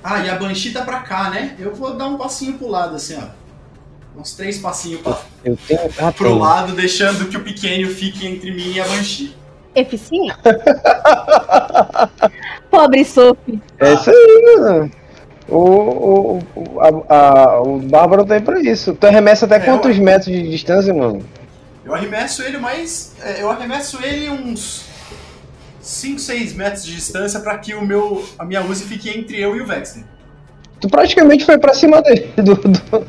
Ah, 0.07 0.23
e 0.23 0.29
a 0.29 0.35
Banshee 0.35 0.71
tá 0.71 0.83
pra 0.83 1.01
cá, 1.01 1.31
né? 1.31 1.57
Eu 1.59 1.75
vou 1.75 1.95
dar 1.97 2.09
um 2.09 2.19
passinho 2.19 2.59
pro 2.59 2.69
lado, 2.69 2.95
assim, 2.95 3.17
ó. 3.17 4.21
Uns 4.21 4.35
três 4.35 4.59
passinhos 4.59 5.01
pra, 5.01 5.17
Eu 5.43 5.57
tenho. 5.67 5.81
Ah, 5.99 6.13
pro 6.13 6.27
tenho. 6.27 6.39
lado, 6.39 6.75
deixando 6.75 7.27
que 7.31 7.39
o 7.39 7.43
pequeno 7.43 7.89
fique 7.89 8.27
entre 8.27 8.51
mim 8.53 8.73
e 8.75 8.81
a 8.83 8.85
Banshee. 8.85 9.35
Eficiente? 9.75 10.37
Pobre 12.71 13.03
Sophie. 13.05 13.61
É 13.79 13.95
isso 13.95 14.11
aí, 14.11 14.57
mano. 14.59 14.91
O, 15.49 15.59
o, 15.59 16.39
o, 16.55 16.81
a, 16.81 16.89
a- 17.17 17.63
o 17.63 17.79
Bárbaro 17.81 18.27
tá 18.27 18.35
aí 18.35 18.43
pra 18.43 18.61
isso. 18.61 18.95
Tu 18.95 19.07
arremessa 19.07 19.47
até 19.47 19.57
É, 19.57 19.61
quantos 19.61 19.99
metros 19.99 20.27
de 20.27 20.51
distância, 20.51 20.93
mano? 20.93 21.25
Eu 21.85 21.95
arremesso 21.95 22.43
ele 22.43 22.59
mais. 22.59 23.15
é, 23.23 23.41
Eu 23.43 23.51
arremesso 23.51 24.03
ele 24.05 24.29
uns 24.29 24.85
5, 25.85 26.19
6 26.19 26.55
metros 26.55 26.85
de 26.85 26.95
distância 26.95 27.41
pra 27.41 27.59
que 27.59 27.75
o 27.75 27.85
meu, 27.85 28.25
a 28.39 28.45
minha 28.45 28.63
Uzi 28.65 28.85
fique 28.85 29.11
entre 29.11 29.39
eu 29.41 29.55
e 29.57 29.61
o 29.61 29.67
Vexen. 29.67 30.05
Tu 30.81 30.89
praticamente 30.89 31.45
foi 31.45 31.59
pra 31.59 31.75
cima 31.75 32.01
dele. 32.03 32.29
Do, 32.37 32.55
do- 32.55 33.07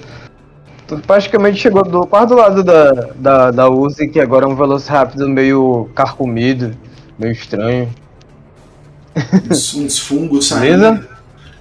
tu 0.87 0.97
praticamente 0.99 1.57
chegou 1.57 1.83
do 1.83 2.05
quase 2.05 2.27
do 2.27 2.35
lado 2.35 2.63
da, 2.63 2.91
da, 3.15 3.51
da 3.51 3.69
Uzi, 3.69 4.07
que 4.07 4.19
agora 4.19 4.45
é 4.45 4.47
um 4.47 4.55
Velociraptor 4.55 5.27
meio 5.27 5.89
carcomido, 5.95 6.75
meio 7.17 7.31
estranho. 7.31 7.89
Uns, 9.49 9.73
uns 9.73 9.97
fungos 9.99 10.51
Beleza? 10.51 10.83
saindo. 10.95 11.07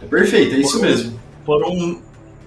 É 0.03 0.07
perfeito, 0.07 0.55
é 0.57 0.59
isso 0.59 0.81
mesmo. 0.81 1.18
Por 1.46 1.64
um 1.64 2.00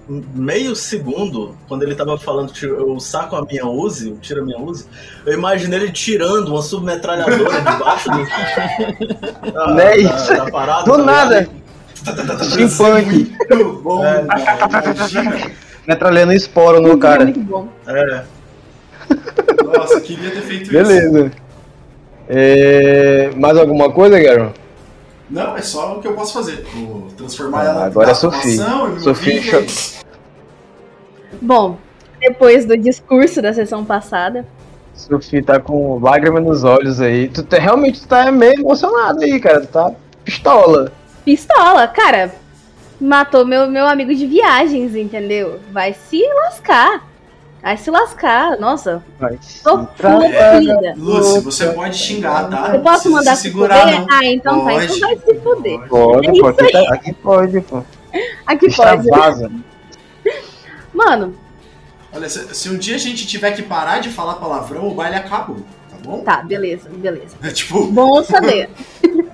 meio 0.08 0.74
segundo, 0.74 1.54
quando 1.68 1.82
ele 1.82 1.94
tava 1.94 2.16
falando 2.16 2.52
que 2.52 2.64
eu 2.64 2.98
saco 2.98 3.36
a 3.36 3.44
minha 3.44 3.66
Uzi, 3.66 4.10
eu 4.10 4.16
tiro 4.18 4.42
a 4.42 4.44
minha 4.44 4.58
Uzi, 4.58 4.86
eu 5.26 5.34
imaginei 5.34 5.80
ele 5.80 5.92
tirando 5.92 6.48
uma 6.48 6.62
submetralhadora 6.62 7.60
debaixo 7.60 8.10
do. 8.10 9.52
da, 9.52 9.66
Não 9.68 9.80
é 9.80 9.98
isso? 9.98 10.28
Da, 10.28 10.44
da 10.44 10.50
parada, 10.50 10.84
Do 10.84 10.96
tá 10.96 11.04
nada. 11.04 11.48
Steampunk. 12.42 13.36
Muito 13.50 13.80
bom, 13.82 14.04
É. 14.04 14.24
Metralhando 15.86 16.32
esporo 16.32 16.80
no 16.80 16.98
cara. 16.98 17.24
Muito 17.24 17.40
bom. 17.40 17.68
É. 17.86 18.22
Nossa, 19.64 20.00
queria 20.00 20.30
ter 20.30 20.42
feito 20.42 20.62
isso. 20.62 20.72
Beleza. 20.72 21.30
É, 22.28 23.30
mais 23.36 23.56
alguma 23.56 23.90
coisa, 23.90 24.20
Garon? 24.20 24.52
Não, 25.30 25.56
é 25.56 25.62
só 25.62 25.96
o 25.96 26.00
que 26.00 26.08
eu 26.08 26.14
posso 26.14 26.32
fazer. 26.32 26.64
Vou 26.74 27.08
transformar 27.16 27.60
Ah, 27.60 27.64
ela 27.64 27.84
agora 27.86 28.06
é 28.08 28.10
na 28.10 28.14
Sophie. 28.14 28.56
Sophie 29.00 29.42
cho- 29.42 29.98
Bom, 31.40 31.76
depois 32.20 32.64
do 32.64 32.76
discurso 32.76 33.42
da 33.42 33.52
sessão 33.52 33.84
passada, 33.84 34.46
Sophie 34.94 35.42
tá 35.42 35.60
com 35.60 35.98
lágrimas 36.00 36.42
nos 36.42 36.64
olhos 36.64 37.00
aí. 37.00 37.28
Tu 37.28 37.42
tá- 37.42 37.58
realmente 37.58 38.06
tá 38.06 38.32
meio 38.32 38.54
emocionado 38.60 39.22
aí, 39.22 39.38
cara. 39.38 39.60
Tu 39.60 39.68
tá 39.68 39.92
pistola. 40.24 40.92
pistola, 41.24 41.86
cara, 41.86 42.34
matou 43.00 43.44
meu, 43.46 43.68
meu 43.70 43.86
amigo 43.86 44.14
de 44.14 44.26
viagens, 44.26 44.96
entendeu? 44.96 45.60
Vai 45.72 45.92
se 45.94 46.20
lascar. 46.44 47.06
Vai 47.62 47.76
se 47.76 47.90
lascar. 47.90 48.58
Nossa, 48.58 49.02
Vai 49.18 49.38
tô 49.64 49.80
se 49.80 49.86
tra- 49.96 50.12
fodida. 50.20 50.94
Lúcio, 50.96 51.42
você 51.42 51.66
pode 51.72 51.96
xingar, 51.96 52.48
tá? 52.48 52.74
Eu 52.74 52.80
posso 52.80 53.10
mandar 53.10 53.34
se 53.36 53.42
segurar, 53.42 53.84
não. 53.86 54.06
Ah, 54.10 54.24
então 54.24 54.64
tá. 54.64 54.74
Então 54.84 54.88
Pode. 54.88 55.00
vai 55.00 55.16
se 55.18 55.34
fuder. 55.40 55.88
Pode, 55.88 56.26
É 56.26 56.30
Aqui, 56.48 56.72
tá- 56.72 56.94
aqui 56.94 57.12
pode, 57.14 57.60
pô. 57.62 57.82
Aqui 58.46 58.74
pode. 58.74 59.06
Extravasa. 59.08 59.50
Mano, 60.94 61.34
Olha, 62.10 62.26
se, 62.28 62.54
se 62.54 62.70
um 62.70 62.78
dia 62.78 62.94
a 62.94 62.98
gente 62.98 63.26
tiver 63.26 63.50
que 63.52 63.62
parar 63.62 63.98
de 64.00 64.08
falar 64.08 64.34
palavrão, 64.36 64.88
o 64.88 64.94
baile 64.94 65.16
acabou, 65.16 65.56
tá 65.90 65.96
bom? 66.02 66.20
tá, 66.24 66.42
beleza, 66.42 66.88
beleza. 66.88 67.36
É 67.42 67.50
tipo, 67.50 67.84
Bom 67.88 68.22
saber. 68.22 68.70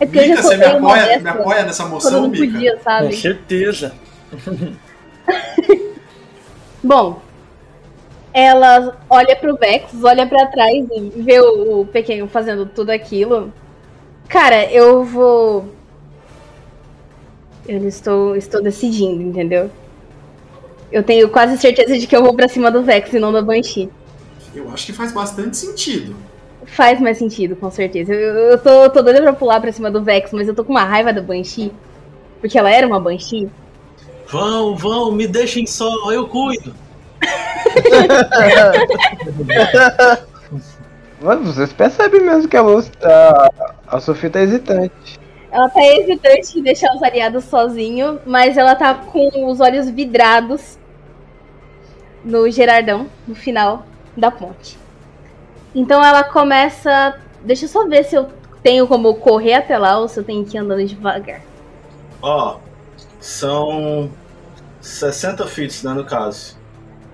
É 0.00 0.06
porque 0.06 0.18
eu 0.20 0.22
Mika, 0.22 0.36
já 0.36 0.42
você 0.42 0.56
me 0.56 0.64
apoia, 0.64 1.20
me 1.20 1.28
apoia 1.28 1.62
nessa 1.64 1.84
moção, 1.84 2.22
não 2.22 2.28
Mika? 2.30 2.52
podia, 2.54 2.76
Com 2.78 2.82
sabe? 2.82 3.16
certeza. 3.16 3.92
Bom, 6.82 7.20
ela 8.34 8.98
olha 9.08 9.36
pro 9.36 9.56
Vex, 9.56 10.02
olha 10.02 10.26
pra 10.26 10.46
trás 10.46 10.86
e 10.90 11.22
vê 11.22 11.40
o, 11.40 11.80
o 11.80 11.86
pequeno 11.86 12.26
fazendo 12.26 12.66
tudo 12.66 12.90
aquilo. 12.90 13.52
Cara, 14.28 14.70
eu 14.72 15.04
vou. 15.04 15.66
Eu 17.68 17.86
estou, 17.86 18.34
estou 18.34 18.62
decidindo, 18.62 19.22
entendeu? 19.22 19.70
Eu 20.90 21.02
tenho 21.02 21.28
quase 21.28 21.56
certeza 21.58 21.98
de 21.98 22.06
que 22.06 22.16
eu 22.16 22.22
vou 22.22 22.34
pra 22.34 22.48
cima 22.48 22.70
do 22.70 22.82
Vex 22.82 23.12
e 23.12 23.18
não 23.18 23.32
da 23.32 23.42
Banshee. 23.42 23.90
Eu 24.54 24.70
acho 24.70 24.86
que 24.86 24.92
faz 24.92 25.12
bastante 25.12 25.56
sentido. 25.56 26.14
Faz 26.66 27.00
mais 27.00 27.18
sentido, 27.18 27.56
com 27.56 27.70
certeza. 27.70 28.12
Eu, 28.12 28.34
eu 28.34 28.58
tô, 28.58 28.90
tô 28.90 29.02
doida 29.02 29.22
pra 29.22 29.32
pular 29.32 29.60
pra 29.60 29.72
cima 29.72 29.90
do 29.90 30.02
Vex, 30.02 30.32
mas 30.32 30.48
eu 30.48 30.54
tô 30.54 30.64
com 30.64 30.72
uma 30.72 30.84
raiva 30.84 31.12
da 31.12 31.22
Banshee. 31.22 31.72
Porque 32.40 32.58
ela 32.58 32.70
era 32.70 32.86
uma 32.86 33.00
Banshee. 33.00 33.48
Vão, 34.32 34.74
vão, 34.74 35.12
me 35.12 35.26
deixem 35.26 35.66
só, 35.66 36.10
eu 36.10 36.26
cuido. 36.26 36.74
Mas 41.20 41.38
vocês 41.40 41.70
percebem 41.70 42.22
mesmo 42.22 42.48
que 42.48 42.56
a 42.56 42.62
luz. 42.62 42.90
A, 43.02 43.50
a 43.86 44.00
Sofia 44.00 44.30
tá 44.30 44.40
hesitante. 44.40 45.20
Ela 45.50 45.68
tá 45.68 45.82
hesitante 45.84 46.58
em 46.58 46.62
deixar 46.62 46.94
os 46.94 47.02
aliados 47.02 47.44
sozinho, 47.44 48.18
mas 48.24 48.56
ela 48.56 48.74
tá 48.74 48.94
com 48.94 49.50
os 49.50 49.60
olhos 49.60 49.90
vidrados 49.90 50.78
no 52.24 52.50
Gerardão, 52.50 53.08
no 53.28 53.34
final 53.34 53.84
da 54.16 54.30
ponte. 54.30 54.78
Então 55.74 56.02
ela 56.02 56.24
começa. 56.24 57.20
Deixa 57.42 57.66
eu 57.66 57.68
só 57.68 57.86
ver 57.86 58.02
se 58.04 58.16
eu 58.16 58.30
tenho 58.62 58.86
como 58.86 59.14
correr 59.16 59.52
até 59.56 59.76
lá 59.76 59.98
ou 59.98 60.08
se 60.08 60.18
eu 60.18 60.24
tenho 60.24 60.42
que 60.42 60.56
ir 60.56 60.60
andando 60.60 60.86
devagar. 60.86 61.42
Ó, 62.22 62.56
são 63.20 64.10
60 64.82 65.46
feet, 65.46 65.82
né, 65.84 65.94
no 65.94 66.04
caso. 66.04 66.56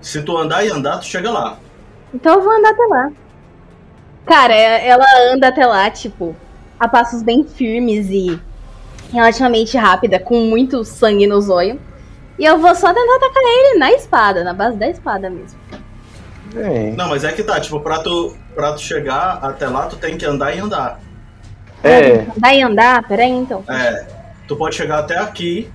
Se 0.01 0.21
tu 0.21 0.37
andar 0.37 0.65
e 0.65 0.69
andar, 0.69 0.97
tu 0.97 1.05
chega 1.05 1.29
lá. 1.31 1.57
Então 2.13 2.35
eu 2.35 2.41
vou 2.41 2.51
andar 2.51 2.71
até 2.71 2.83
lá. 2.85 3.11
Cara, 4.25 4.53
é- 4.53 4.87
ela 4.87 5.05
anda 5.33 5.47
até 5.47 5.65
lá, 5.65 5.89
tipo, 5.89 6.35
a 6.79 6.87
passos 6.87 7.21
bem 7.23 7.43
firmes 7.43 8.07
e 8.09 8.39
relativamente 9.11 9.77
rápida, 9.77 10.19
com 10.19 10.39
muito 10.41 10.83
sangue 10.83 11.27
no 11.27 11.39
zóio. 11.41 11.79
E 12.37 12.45
eu 12.45 12.57
vou 12.57 12.73
só 12.75 12.93
tentar 12.93 13.15
atacar 13.17 13.43
ele 13.43 13.77
na 13.79 13.91
espada, 13.91 14.43
na 14.43 14.53
base 14.53 14.77
da 14.77 14.87
espada 14.87 15.29
mesmo. 15.29 15.59
Bem, 16.53 16.93
Não, 16.93 17.09
mas 17.09 17.23
é 17.23 17.31
que 17.31 17.43
tá, 17.43 17.59
tipo, 17.59 17.79
pra 17.81 17.99
tu, 17.99 18.35
pra 18.55 18.73
tu 18.73 18.81
chegar 18.81 19.39
até 19.43 19.67
lá, 19.67 19.85
tu 19.87 19.97
tem 19.97 20.17
que 20.17 20.25
andar 20.25 20.55
e 20.55 20.59
andar. 20.59 20.99
é, 21.83 22.21
Andar 22.35 22.53
e 22.55 22.61
andar? 22.61 23.07
Peraí 23.07 23.29
então. 23.29 23.63
É, 23.69 24.07
tu 24.47 24.55
pode 24.55 24.75
chegar 24.75 24.99
até 24.99 25.17
aqui 25.17 25.69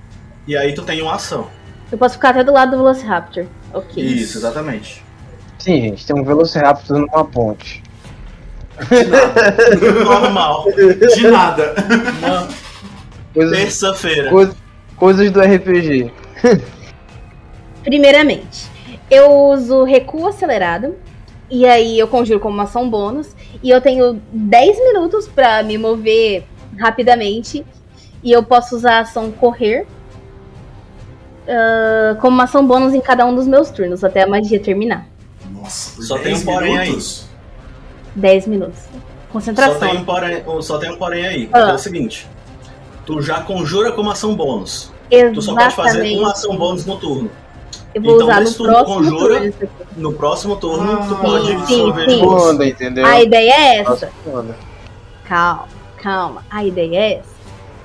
e 0.47 0.57
aí 0.57 0.73
tu 0.73 0.81
tem 0.81 1.01
uma 1.01 1.15
ação. 1.15 1.47
Eu 1.91 1.97
posso 1.97 2.15
ficar 2.15 2.29
até 2.31 2.43
do 2.43 2.51
lado 2.53 2.71
do 2.71 2.77
Velociraptor. 2.77 3.45
Ok. 3.73 4.03
Isso, 4.03 4.37
exatamente. 4.39 5.03
sim, 5.59 5.81
gente, 5.81 6.05
tem 6.05 6.15
um 6.15 6.23
Velociraptor 6.23 6.97
numa 6.99 7.23
ponte. 7.25 7.83
Normal. 10.03 10.65
De 11.15 11.27
nada. 11.29 11.73
Uma 12.19 12.47
Coisas, 13.33 13.57
terça-feira. 13.57 14.29
coisa- 14.29 14.55
coisas 14.97 15.31
do 15.31 15.39
RPG. 15.41 16.11
Primeiramente, 17.83 18.67
eu 19.09 19.31
uso 19.31 19.83
recuo 19.83 20.27
acelerado. 20.27 20.95
E 21.49 21.65
aí 21.67 21.99
eu 21.99 22.07
conjuro 22.07 22.39
como 22.39 22.55
uma 22.55 22.63
ação 22.63 22.89
bônus. 22.89 23.35
E 23.61 23.69
eu 23.69 23.79
tenho 23.79 24.19
10 24.31 24.77
minutos 24.79 25.27
pra 25.27 25.61
me 25.63 25.77
mover 25.77 26.43
rapidamente. 26.79 27.65
E 28.23 28.31
eu 28.31 28.41
posso 28.43 28.75
usar 28.75 28.97
a 28.97 28.99
ação 29.01 29.31
correr. 29.31 29.85
Ah, 31.47 32.15
como 32.19 32.35
uma 32.35 32.43
ação 32.45 32.65
bônus 32.65 32.93
em 32.93 33.01
cada 33.01 33.25
um 33.25 33.35
dos 33.35 33.47
meus 33.47 33.69
turnos, 33.69 34.03
até 34.03 34.23
a 34.23 34.27
magia 34.27 34.59
terminar. 34.59 35.07
Nossa, 35.51 35.95
por 35.95 36.03
Só 36.03 36.15
tem 36.15 36.33
10 36.33 36.41
um 36.41 36.45
porém 36.45 36.77
aí. 36.77 36.85
minutos? 36.87 37.25
10 38.15 38.47
minutos. 38.47 38.79
Só 38.79 38.89
Concentração. 39.31 39.79
tem, 39.79 39.97
um 39.97 40.05
porém, 40.05 40.43
só 40.61 40.77
tem 40.77 40.91
um 40.91 40.97
porém 40.97 41.25
aí. 41.25 41.49
Ah. 41.51 41.71
É 41.71 41.73
o 41.73 41.77
seguinte. 41.77 42.27
Tu 43.05 43.21
já 43.21 43.41
conjura 43.41 43.91
como 43.91 44.09
ação 44.09 44.33
bônus. 44.35 44.91
Tu 45.09 45.41
só 45.41 45.51
Exatamente. 45.51 45.75
pode 45.75 45.75
fazer 45.75 46.17
uma 46.17 46.31
ação 46.31 46.55
bônus 46.57 46.85
no 46.85 46.97
turno. 46.97 47.29
Eu 47.93 48.01
vou 48.01 48.15
Então, 48.15 48.27
usar 48.27 48.41
no 48.41 48.53
próximo 48.53 48.85
conjura. 48.95 49.33
turno. 49.35 49.47
aqui. 49.47 49.69
No 49.97 50.13
próximo 50.13 50.55
turno, 50.57 50.91
Ah. 51.01 51.05
tu 51.07 51.15
pode 51.17 51.45
Sim, 51.47 51.55
absorver 51.55 52.09
sim. 52.09 52.69
entendeu? 52.69 53.05
A 53.05 53.21
ideia 53.21 53.51
é 53.53 53.77
essa. 53.79 53.89
Nossa. 53.91 54.55
Calma, 55.27 55.65
calma. 56.01 56.43
A 56.49 56.63
ideia 56.63 56.97
é 56.97 57.13
essa. 57.19 57.35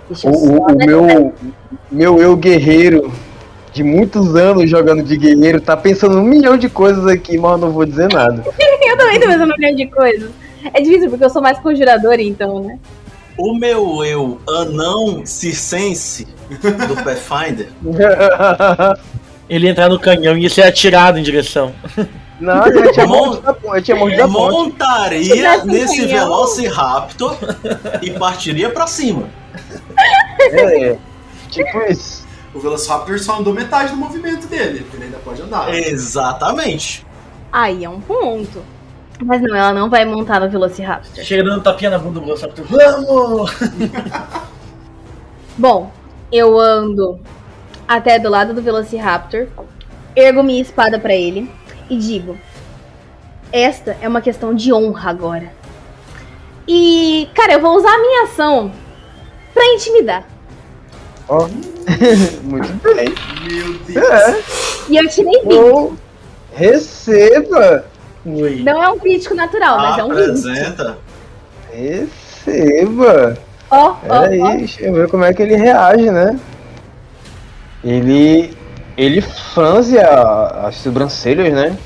Deixa 0.08 0.28
eu 0.28 0.32
O, 0.32 0.36
o- 0.36 0.56
só 0.68 0.74
o 0.74 0.76
meu, 0.76 1.34
meu 1.90 2.18
eu 2.20 2.36
guerreiro 2.36 3.12
de 3.72 3.82
muitos 3.82 4.34
anos 4.34 4.68
jogando 4.68 5.02
de 5.02 5.16
guerreiro 5.16 5.60
tá 5.60 5.76
pensando 5.76 6.18
um 6.18 6.22
milhão 6.22 6.56
de 6.56 6.68
coisas 6.68 7.06
aqui, 7.06 7.38
mas 7.38 7.52
eu 7.52 7.58
não 7.58 7.70
vou 7.70 7.84
dizer 7.84 8.08
nada. 8.12 8.44
Eu 8.82 8.96
também 8.96 9.20
tô 9.20 9.26
pensando 9.28 9.52
um 9.52 9.56
milhão 9.56 9.76
de 9.76 9.86
coisas. 9.86 10.30
É 10.74 10.80
difícil 10.80 11.08
porque 11.08 11.24
eu 11.24 11.30
sou 11.30 11.40
mais 11.40 11.58
conjuradora, 11.60 12.20
então, 12.20 12.60
né? 12.60 12.78
O 13.38 13.54
meu 13.54 14.04
eu 14.04 14.40
anão 14.48 15.24
circense 15.24 16.26
do 16.50 16.96
Pathfinder 17.02 17.68
Ele 19.48 19.66
ia 19.66 19.70
entrar 19.70 19.88
no 19.88 19.98
canhão 19.98 20.36
e 20.36 20.42
ia 20.42 20.50
ser 20.50 20.62
atirado 20.62 21.18
em 21.18 21.22
direção. 21.22 21.72
não, 22.40 22.66
eu 22.66 22.92
tinha 22.92 23.06
mordido 23.06 23.48
a 23.48 23.54
ponte. 23.54 23.76
Eu 23.76 23.82
tinha 23.82 23.96
mordido 23.96 24.22
a 24.24 24.28
ponte. 24.28 24.52
montaria 24.52 25.64
nesse 25.64 26.06
canhão. 26.08 26.26
Velociraptor 26.26 27.36
e 28.02 28.10
partiria 28.10 28.70
pra 28.70 28.86
cima. 28.88 29.28
É, 30.52 30.96
tipo 31.48 31.78
isso. 31.88 32.19
O 32.52 32.58
Velociraptor 32.58 33.18
só 33.18 33.38
andou 33.38 33.54
metade 33.54 33.92
do 33.92 33.96
movimento 33.96 34.46
dele. 34.46 34.86
Ele 34.92 35.04
ainda 35.04 35.18
pode 35.18 35.40
andar. 35.42 35.72
Exatamente. 35.72 37.06
Aí 37.52 37.84
é 37.84 37.88
um 37.88 38.00
ponto. 38.00 38.62
Mas 39.24 39.42
não, 39.42 39.54
ela 39.54 39.72
não 39.72 39.90
vai 39.90 40.04
montar 40.04 40.40
no 40.40 40.48
Velociraptor. 40.48 41.22
Chega 41.22 41.44
dando 41.44 41.62
tapinha 41.62 41.90
na 41.90 41.98
bunda 41.98 42.18
do 42.18 42.26
Velociraptor. 42.26 42.64
Vamos! 42.66 43.50
Bom, 45.56 45.92
eu 46.32 46.58
ando 46.58 47.20
até 47.86 48.18
do 48.18 48.30
lado 48.30 48.54
do 48.54 48.62
Velociraptor, 48.62 49.48
ergo 50.16 50.42
minha 50.42 50.62
espada 50.62 50.98
pra 50.98 51.14
ele 51.14 51.50
e 51.88 51.98
digo: 51.98 52.38
Esta 53.52 53.96
é 54.00 54.08
uma 54.08 54.20
questão 54.20 54.54
de 54.54 54.72
honra 54.72 55.10
agora. 55.10 55.52
E, 56.66 57.28
cara, 57.34 57.54
eu 57.54 57.60
vou 57.60 57.76
usar 57.76 57.92
a 57.92 57.98
minha 57.98 58.24
ação 58.24 58.72
pra 59.52 59.66
intimidar. 59.74 60.24
Ó. 61.30 61.46
Muito 62.42 62.94
bem. 62.94 63.14
Meu 63.48 63.78
Deus. 63.86 64.10
É. 64.10 64.42
E 64.88 64.96
eu 64.96 65.08
tirei 65.08 65.40
20. 65.42 65.54
Ou 65.54 65.94
receba. 66.54 67.84
Ui. 68.26 68.62
Não 68.64 68.82
é 68.82 68.88
um 68.90 68.98
crítico 68.98 69.34
natural, 69.34 69.78
mas 69.78 69.98
é 69.98 70.04
um 70.04 70.08
20. 70.08 70.20
Apresenta. 70.20 70.98
Receba. 71.72 73.38
Ó, 73.70 73.90
ó, 74.08 74.20
Peraí, 74.22 74.40
ó. 74.40 74.50
deixa 74.56 74.82
eu 74.82 74.92
ver 74.92 75.08
como 75.08 75.24
é 75.24 75.32
que 75.32 75.42
ele 75.42 75.54
reage, 75.56 76.10
né? 76.10 76.38
Ele. 77.84 78.56
Ele 78.96 79.20
franze 79.22 79.98
a- 79.98 80.66
as 80.66 80.74
sobrancelhas, 80.76 81.52
né? 81.54 81.78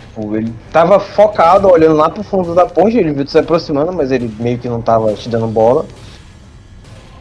Tipo, 0.00 0.36
ele 0.36 0.54
tava 0.72 0.98
focado, 0.98 1.68
olhando 1.68 1.96
lá 1.96 2.08
pro 2.08 2.22
fundo 2.22 2.54
da 2.54 2.64
ponte, 2.64 2.96
ele 2.96 3.12
viu 3.12 3.24
tu 3.24 3.30
se 3.32 3.38
aproximando, 3.38 3.92
mas 3.92 4.10
ele 4.10 4.32
meio 4.38 4.56
que 4.56 4.68
não 4.68 4.80
tava 4.80 5.12
te 5.14 5.28
dando 5.28 5.48
bola. 5.48 5.84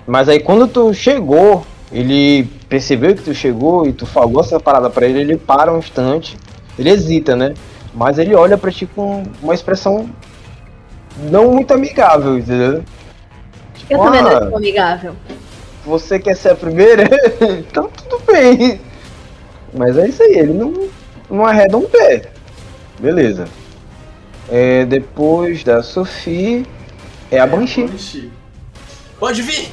Mas 0.05 0.27
aí 0.29 0.39
quando 0.39 0.67
tu 0.67 0.93
chegou, 0.93 1.65
ele 1.91 2.43
percebeu 2.67 3.15
que 3.15 3.21
tu 3.23 3.33
chegou 3.33 3.85
e 3.87 3.93
tu 3.93 4.05
falou 4.05 4.41
essa 4.41 4.59
parada 4.59 4.89
pra 4.89 5.05
ele, 5.05 5.19
ele 5.21 5.37
para 5.37 5.71
um 5.73 5.79
instante, 5.79 6.37
ele 6.77 6.89
hesita, 6.89 7.35
né? 7.35 7.53
Mas 7.93 8.17
ele 8.17 8.33
olha 8.35 8.57
pra 8.57 8.71
ti 8.71 8.85
com 8.85 9.23
uma 9.41 9.53
expressão 9.53 10.09
não 11.29 11.51
muito 11.51 11.73
amigável, 11.73 12.37
entendeu? 12.37 12.83
Eu 13.89 13.99
também 13.99 14.19
Ah. 14.21 14.39
não 14.39 14.47
sou 14.49 14.57
amigável. 14.57 15.15
você 15.85 16.17
quer 16.19 16.35
ser 16.35 16.49
a 16.51 16.55
primeira? 16.55 17.03
então 17.59 17.89
tudo 17.89 18.21
bem. 18.31 18.79
Mas 19.73 19.97
é 19.97 20.07
isso 20.07 20.21
aí, 20.23 20.33
ele 20.39 20.53
não, 20.53 20.87
não 21.29 21.45
arreda 21.45 21.77
um 21.77 21.83
pé. 21.85 22.29
Beleza. 22.99 23.45
É, 24.49 24.85
depois 24.85 25.63
da 25.63 25.81
Sophie 25.83 26.65
é 27.31 27.39
a 27.39 27.47
Banshee. 27.47 27.87
Banshee. 27.87 28.31
Pode 29.19 29.41
vir! 29.41 29.71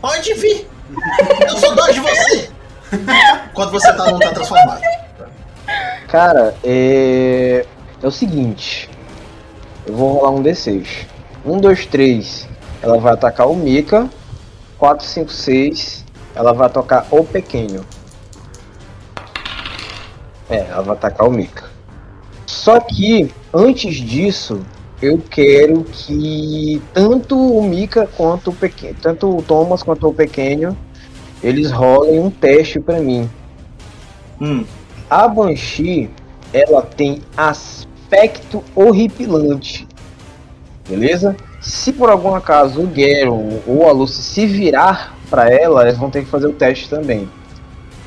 Pode 0.00 0.34
vir! 0.34 0.68
Eu 1.40 1.56
sou 1.58 1.74
dó 1.74 1.88
de 1.88 2.00
você! 2.00 2.50
Quando 3.52 3.72
você 3.72 3.92
tá, 3.92 4.10
não 4.10 4.18
tá 4.18 4.30
transformado. 4.30 4.80
Cara, 6.08 6.54
é. 6.64 7.66
É 8.02 8.06
o 8.06 8.10
seguinte. 8.10 8.88
Eu 9.86 9.94
vou 9.94 10.12
rolar 10.14 10.30
um 10.30 10.42
D6. 10.42 11.06
1, 11.44 11.58
2, 11.58 11.86
3. 11.86 12.48
Ela 12.80 12.98
vai 12.98 13.12
atacar 13.12 13.48
o 13.48 13.56
Mika. 13.56 14.08
4, 14.78 15.04
5, 15.04 15.32
6. 15.32 16.04
Ela 16.34 16.52
vai 16.52 16.66
atacar 16.66 17.06
o 17.10 17.24
pequeno. 17.24 17.84
É, 20.48 20.60
ela 20.70 20.82
vai 20.82 20.96
atacar 20.96 21.26
o 21.26 21.30
Mika. 21.30 21.64
Só 22.46 22.80
que, 22.80 23.34
antes 23.52 23.96
disso, 23.96 24.64
eu 25.00 25.22
quero 25.30 25.84
que 25.84 26.82
tanto 26.92 27.36
o 27.36 27.62
Mika 27.62 28.08
quanto 28.16 28.50
o 28.50 28.54
pequeno. 28.54 28.96
Tanto 29.00 29.36
o 29.36 29.42
Thomas 29.42 29.82
quanto 29.82 30.08
o 30.08 30.14
pequeno. 30.14 30.76
Eles 31.42 31.70
rolem 31.70 32.18
um 32.18 32.30
teste 32.30 32.80
pra 32.80 32.98
mim. 32.98 33.30
Hum, 34.40 34.64
A 35.08 35.28
Banshee, 35.28 36.10
ela 36.52 36.82
tem 36.82 37.20
aspecto 37.36 38.62
horripilante. 38.74 39.86
Beleza? 40.88 41.36
Se 41.60 41.92
por 41.92 42.08
algum 42.08 42.34
acaso 42.34 42.82
o 42.82 42.94
Gero 42.94 43.34
ou 43.66 43.88
a 43.88 43.92
Lucy 43.92 44.22
se 44.22 44.46
virar 44.46 45.16
para 45.28 45.50
ela, 45.52 45.82
eles 45.82 45.98
vão 45.98 46.10
ter 46.10 46.24
que 46.24 46.30
fazer 46.30 46.46
o 46.46 46.52
teste 46.52 46.88
também. 46.88 47.28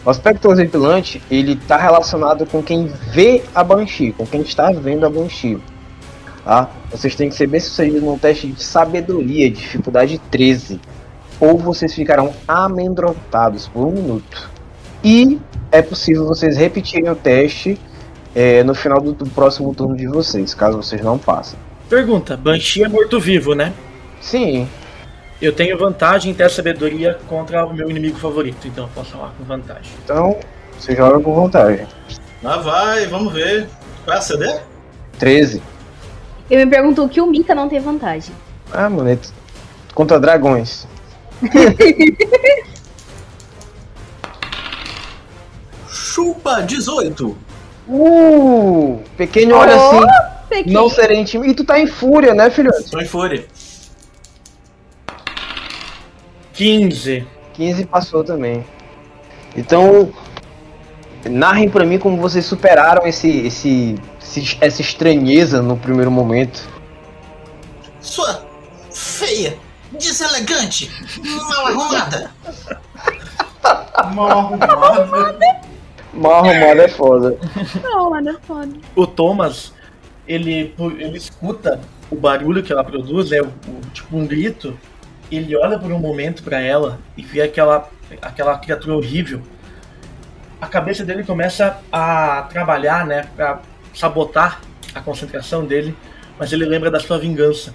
O 0.03 0.09
aspecto 0.09 0.49
horripilante, 0.49 1.21
ele 1.29 1.55
tá 1.55 1.77
relacionado 1.77 2.45
com 2.47 2.63
quem 2.63 2.87
vê 3.11 3.43
a 3.53 3.63
Banshee, 3.63 4.13
com 4.13 4.25
quem 4.25 4.41
está 4.41 4.71
vendo 4.71 5.05
a 5.05 5.09
Banshee. 5.09 5.61
Tá? 6.43 6.69
Vocês 6.89 7.15
têm 7.15 7.29
que 7.29 7.35
ser 7.35 7.47
bem 7.47 7.59
sucedidos 7.59 8.01
num 8.01 8.17
teste 8.17 8.47
de 8.47 8.63
sabedoria, 8.63 9.49
dificuldade 9.49 10.19
13. 10.31 10.79
Ou 11.39 11.57
vocês 11.57 11.93
ficarão 11.93 12.33
amedrontados 12.47 13.67
por 13.67 13.87
um 13.87 13.91
minuto. 13.91 14.49
E 15.03 15.39
é 15.71 15.81
possível 15.81 16.25
vocês 16.25 16.57
repetirem 16.57 17.09
o 17.09 17.15
teste 17.15 17.79
é, 18.35 18.63
no 18.63 18.73
final 18.73 18.99
do, 19.01 19.13
do 19.13 19.29
próximo 19.29 19.73
turno 19.73 19.95
de 19.95 20.07
vocês, 20.07 20.53
caso 20.53 20.77
vocês 20.77 21.01
não 21.01 21.17
passem. 21.17 21.57
Pergunta: 21.89 22.37
Banshee 22.37 22.83
é 22.83 22.87
morto-vivo, 22.87 23.53
né? 23.53 23.73
Sim, 24.21 24.67
Eu 25.41 25.51
tenho 25.51 25.75
vantagem 25.77 26.31
em 26.31 26.35
ter 26.35 26.49
sabedoria 26.51 27.17
contra 27.27 27.65
o 27.65 27.73
meu 27.73 27.89
inimigo 27.89 28.17
favorito, 28.17 28.67
então 28.67 28.83
eu 28.83 28.89
posso 28.93 29.11
falar 29.11 29.33
com 29.35 29.43
vantagem. 29.43 29.91
então 30.03 30.37
você 30.77 30.95
joga 30.95 31.19
com 31.19 31.33
vantagem. 31.33 31.87
lá 32.41 32.57
vai, 32.57 33.07
vamos 33.07 33.33
ver. 33.33 33.67
Qual 34.05 34.15
é 34.15 34.19
a 34.19 34.21
CD? 34.21 34.59
13. 35.17 35.61
Eu 36.51 36.59
me 36.59 36.65
pergunto 36.67 37.03
o 37.03 37.09
que 37.09 37.21
o 37.21 37.25
Mika 37.25 37.55
não 37.55 37.69
tem 37.69 37.79
vantagem. 37.79 38.35
Ah, 38.73 38.89
moleque. 38.89 39.29
Contra 39.95 40.19
dragões. 40.19 40.85
Chupa 45.89 46.61
18. 46.61 47.37
Uh! 47.87 48.99
Pequeno 49.17 49.55
olha 49.55 49.75
Oh, 49.77 49.97
assim. 49.97 50.05
Pequeno. 50.49 50.73
Não 50.81 50.89
serei 50.89 51.19
intimidado. 51.19 51.51
E 51.51 51.55
tu 51.55 51.63
tá 51.63 51.79
em 51.79 51.87
fúria, 51.87 52.33
né, 52.33 52.49
filhote? 52.49 52.89
Tô 52.91 52.99
em 52.99 53.05
fúria. 53.05 53.45
15. 56.53 57.25
15 57.53 57.85
passou 57.85 58.23
também. 58.23 58.63
Então, 59.55 60.11
narrem 61.29 61.69
pra 61.69 61.85
mim 61.85 61.97
como 61.97 62.17
vocês 62.17 62.45
superaram 62.45 63.05
esse, 63.05 63.29
esse- 63.47 63.95
essa 64.61 64.81
estranheza 64.81 65.61
no 65.61 65.75
primeiro 65.77 66.09
momento. 66.11 66.67
Sua 67.99 68.43
feia, 68.91 69.57
deselegante, 69.99 70.91
mal 71.49 71.67
arrumada. 71.67 72.31
Mal 74.15 74.29
arrumado. 74.31 75.39
Mal 76.13 76.31
arrumado 76.45 76.81
é 76.81 76.87
foda. 76.87 77.37
Não, 77.83 78.09
mano, 78.09 78.29
é 78.31 78.35
foda. 78.45 78.69
O 78.95 79.07
Thomas, 79.07 79.73
ele, 80.27 80.73
ele 80.99 81.17
escuta 81.17 81.79
o 82.09 82.15
barulho 82.15 82.61
que 82.63 82.71
ela 82.73 82.83
produz, 82.83 83.31
é 83.31 83.41
o, 83.41 83.45
o- 83.45 83.81
tipo 83.93 84.17
um 84.17 84.25
grito. 84.27 84.77
Ele 85.31 85.55
olha 85.55 85.79
por 85.79 85.89
um 85.91 85.99
momento 85.99 86.43
pra 86.43 86.59
ela 86.59 86.99
e 87.15 87.23
vê 87.23 87.41
aquela, 87.43 87.89
aquela 88.21 88.57
criatura 88.57 88.97
horrível. 88.97 89.41
A 90.59 90.67
cabeça 90.67 91.05
dele 91.05 91.23
começa 91.23 91.79
a 91.91 92.43
trabalhar, 92.49 93.05
né, 93.05 93.25
pra 93.35 93.61
sabotar 93.93 94.61
a 94.93 95.01
concentração 95.01 95.65
dele, 95.65 95.95
mas 96.37 96.51
ele 96.51 96.65
lembra 96.65 96.89
da 96.91 96.99
sua 96.99 97.17
vingança. 97.17 97.73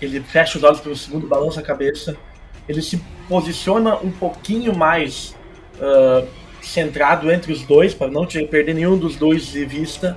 Ele 0.00 0.20
fecha 0.20 0.58
os 0.58 0.64
olhos 0.64 0.84
um 0.86 0.94
segundo, 0.94 1.26
balança 1.26 1.60
a 1.60 1.62
cabeça. 1.62 2.16
Ele 2.68 2.82
se 2.82 3.02
posiciona 3.28 3.96
um 3.96 4.10
pouquinho 4.10 4.76
mais 4.76 5.34
ah, 5.80 6.24
centrado 6.60 7.30
entre 7.30 7.52
os 7.52 7.62
dois, 7.62 7.94
para 7.94 8.10
não 8.10 8.26
perder 8.26 8.74
nenhum 8.74 8.96
dos 8.96 9.16
dois 9.16 9.46
de 9.46 9.64
vista 9.64 10.16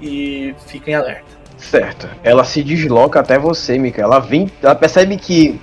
e 0.00 0.54
fica 0.66 0.90
em 0.90 0.94
alerta. 0.94 1.34
Certo. 1.56 2.08
Ela 2.22 2.44
se 2.44 2.62
desloca 2.62 3.20
até 3.20 3.38
você, 3.38 3.78
Mika. 3.78 4.00
Ela 4.00 4.18
vem. 4.18 4.50
Ela 4.62 4.74
percebe 4.74 5.16
que 5.16 5.60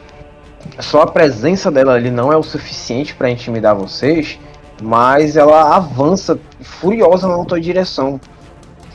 só 0.80 1.02
a 1.02 1.08
presença 1.08 1.72
dela 1.72 1.94
ali 1.94 2.12
não 2.12 2.32
é 2.32 2.38
o 2.38 2.44
suficiente 2.44 3.14
pra 3.14 3.30
intimidar 3.30 3.76
vocês, 3.76 4.40
mas 4.82 5.38
ela 5.38 5.76
avança 5.76 6.40
furiosa 6.62 7.28
na 7.28 7.44
tua 7.46 7.60
direção, 7.60 8.20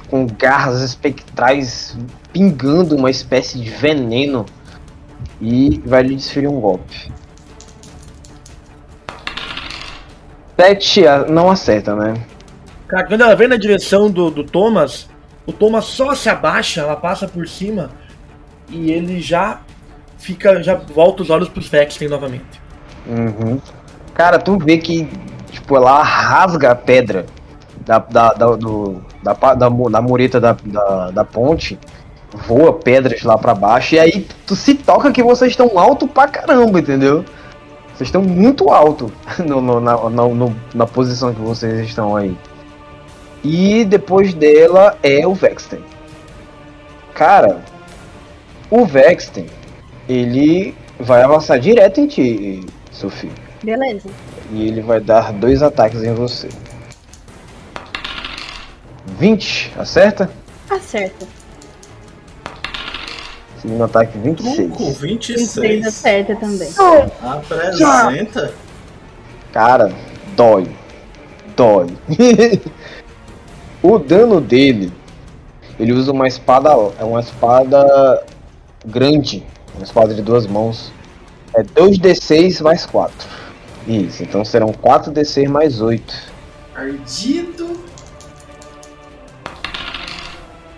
com 0.09 0.27
garras 0.27 0.81
espectrais 0.83 1.97
pingando 2.33 2.97
uma 2.97 3.11
espécie 3.11 3.59
de 3.59 3.71
veneno 3.71 4.47
e 5.41 5.81
vai 5.85 6.03
lhe 6.03 6.15
desferir 6.17 6.49
um 6.49 6.61
golpe. 6.61 7.13
Sete 10.59 11.07
a- 11.07 11.27
não 11.27 11.51
acerta, 11.51 11.95
né? 11.95 12.15
Cara, 12.89 13.07
quando 13.07 13.21
ela 13.21 13.35
vem 13.35 13.49
na 13.49 13.57
direção 13.57 14.11
do, 14.11 14.31
do 14.31 14.45
Thomas, 14.45 15.09
o 15.45 15.53
Thomas 15.53 15.85
só 15.87 16.15
se 16.15 16.29
abaixa, 16.29 16.81
ela 16.81 16.97
passa 16.97 17.27
por 17.29 17.47
cima 17.47 17.91
e 18.69 18.91
ele 18.91 19.21
já 19.21 19.61
fica, 20.19 20.63
já 20.63 20.75
volta 20.75 21.23
os 21.23 21.31
olhos 21.31 21.49
pros 21.49 21.69
Vexten 21.69 22.09
novamente. 22.09 22.61
Uhum. 23.07 23.61
Cara, 24.15 24.39
tu 24.39 24.59
vê 24.59 24.79
que, 24.79 25.09
tipo, 25.51 25.77
ela 25.77 26.03
rasga 26.03 26.71
a 26.71 26.75
pedra 26.75 27.27
da, 27.85 27.99
da, 27.99 28.33
da, 28.33 28.57
do, 28.57 29.05
da, 29.35 29.55
da, 29.55 29.69
da 29.69 30.03
mureta 30.03 30.41
da, 30.41 30.57
da, 30.65 31.11
da 31.11 31.25
ponte, 31.25 31.79
voa 32.47 32.73
pedras 32.73 33.23
lá 33.23 33.37
pra 33.39 33.55
baixo, 33.55 33.95
e 33.95 33.99
aí 33.99 34.27
tu 34.47 34.55
se 34.57 34.75
toca 34.75 35.11
que 35.13 35.23
vocês 35.23 35.53
estão 35.53 35.79
alto 35.79 36.07
pra 36.07 36.29
caramba, 36.29 36.79
entendeu? 36.81 37.25
Vocês 37.95 38.09
estão 38.09 38.23
muito 38.23 38.69
alto 38.71 39.11
no, 39.39 39.61
no- 39.61 39.81
na, 39.81 39.97
na, 40.11 40.29
no- 40.29 40.57
na 40.75 40.87
posição 40.87 41.33
que 41.33 41.41
vocês 41.41 41.87
estão 41.89 42.15
aí. 42.15 42.37
E 43.43 43.85
depois 43.85 44.35
dela 44.35 44.97
é 45.03 45.27
o 45.27 45.33
Vexten. 45.35 45.81
Cara, 47.15 47.61
o 48.71 48.85
Vexten, 48.85 49.47
ele 50.09 50.75
vai 50.99 51.23
avançar 51.23 51.59
direto 51.59 52.01
em 52.01 52.07
ti, 52.07 52.67
Sophie. 52.91 53.31
Beleza. 53.63 54.09
E 54.53 54.67
ele 54.69 54.81
vai 54.83 55.01
dar 55.01 55.33
dois 55.33 55.63
ataques 55.63 56.03
em 56.03 56.13
você. 56.13 56.49
20, 59.07 59.73
acerta? 59.79 60.31
Acerta. 60.69 61.27
Segundo 63.61 63.85
ataque, 63.85 64.19
Truco 64.19 64.43
26. 64.43 64.99
26 64.99 65.41
26. 65.41 65.87
acerta 65.87 66.37
também. 66.37 66.69
Apresenta. 67.23 68.55
Cara, 69.53 69.93
dói. 70.37 70.69
Dói. 71.57 71.87
o 73.83 73.99
dano 73.99 74.41
dele, 74.41 74.93
ele 75.81 75.93
usa 75.93 76.13
uma 76.13 76.29
espada, 76.29 76.71
é 76.99 77.05
uma 77.05 77.21
espada 77.21 78.25
grande, 78.85 79.45
uma 79.75 79.85
espada 79.85 80.15
de 80.15 80.23
duas 80.23 80.47
mãos. 80.47 80.93
É 81.55 81.63
2d6 81.63 82.63
mais 82.63 82.85
4. 82.85 83.29
Isso, 83.89 84.23
então 84.23 84.45
serão 84.45 84.69
4d6 84.69 85.49
mais 85.49 85.81
8. 85.81 86.15
Ardido. 86.75 87.66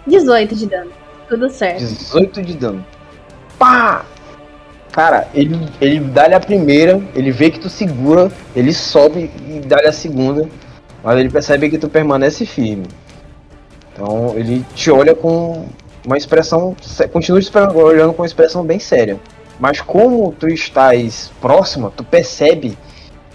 18 0.08 0.54
de 0.54 0.66
dano. 0.66 0.90
Tudo 1.28 1.50
certo. 1.50 1.80
18 1.80 2.42
de 2.42 2.54
dano. 2.54 2.84
Pá! 3.58 4.04
Cara, 4.90 5.28
ele, 5.34 5.56
ele 5.80 6.00
dá-lhe 6.00 6.34
a 6.34 6.40
primeira, 6.40 7.00
ele 7.14 7.30
vê 7.30 7.50
que 7.50 7.60
tu 7.60 7.68
segura, 7.68 8.32
ele 8.56 8.72
sobe 8.72 9.30
e 9.46 9.60
dá-lhe 9.60 9.86
a 9.86 9.92
segunda, 9.92 10.48
mas 11.04 11.18
ele 11.18 11.28
percebe 11.28 11.68
que 11.70 11.78
tu 11.78 11.88
permanece 11.88 12.46
firme. 12.46 12.86
Então 13.92 14.32
ele 14.36 14.64
te 14.74 14.90
olha 14.90 15.14
com 15.14 15.66
uma 16.04 16.16
expressão, 16.16 16.74
continua 17.12 17.40
olhando 17.74 18.12
com 18.12 18.22
uma 18.22 18.26
expressão 18.26 18.64
bem 18.64 18.78
séria. 18.78 19.20
Mas 19.60 19.80
como 19.80 20.32
tu 20.32 20.48
estás 20.48 21.30
próxima, 21.40 21.92
tu 21.94 22.04
percebe 22.04 22.78